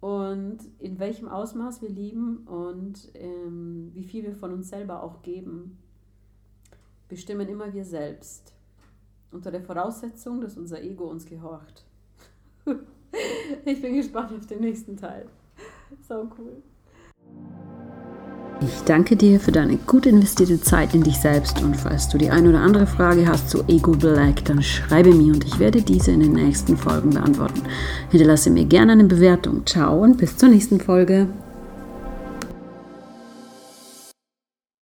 Und 0.00 0.58
in 0.78 0.98
welchem 0.98 1.28
Ausmaß 1.28 1.82
wir 1.82 1.88
lieben 1.88 2.38
und 2.46 3.10
ähm, 3.14 3.90
wie 3.92 4.04
viel 4.04 4.24
wir 4.24 4.34
von 4.34 4.52
uns 4.52 4.68
selber 4.68 5.02
auch 5.02 5.22
geben, 5.22 5.78
bestimmen 7.08 7.48
immer 7.48 7.72
wir 7.72 7.84
selbst. 7.84 8.54
Unter 9.30 9.50
der 9.50 9.62
Voraussetzung, 9.62 10.40
dass 10.40 10.56
unser 10.56 10.82
Ego 10.82 11.04
uns 11.04 11.26
gehorcht. 11.26 11.84
ich 13.64 13.80
bin 13.80 13.96
gespannt 13.96 14.32
auf 14.38 14.46
den 14.46 14.60
nächsten 14.60 14.96
Teil. 14.96 15.26
So 16.06 16.28
cool. 16.38 16.62
Ich 18.62 18.82
danke 18.84 19.16
dir 19.16 19.40
für 19.40 19.52
deine 19.52 19.76
gut 19.78 20.04
investierte 20.04 20.60
Zeit 20.60 20.94
in 20.94 21.02
dich 21.02 21.16
selbst 21.16 21.62
und 21.62 21.74
falls 21.76 22.10
du 22.10 22.18
die 22.18 22.28
ein 22.28 22.46
oder 22.46 22.60
andere 22.60 22.86
Frage 22.86 23.26
hast 23.26 23.48
zu 23.48 23.64
Ego 23.68 23.92
Black, 23.92 24.44
dann 24.44 24.62
schreibe 24.62 25.14
mir 25.14 25.32
und 25.32 25.44
ich 25.44 25.58
werde 25.58 25.80
diese 25.80 26.10
in 26.10 26.20
den 26.20 26.34
nächsten 26.34 26.76
Folgen 26.76 27.10
beantworten. 27.10 27.62
Hinterlasse 28.10 28.50
mir 28.50 28.66
gerne 28.66 28.92
eine 28.92 29.04
Bewertung. 29.04 29.64
Ciao 29.64 30.02
und 30.02 30.18
bis 30.18 30.36
zur 30.36 30.50
nächsten 30.50 30.78
Folge. 30.78 31.28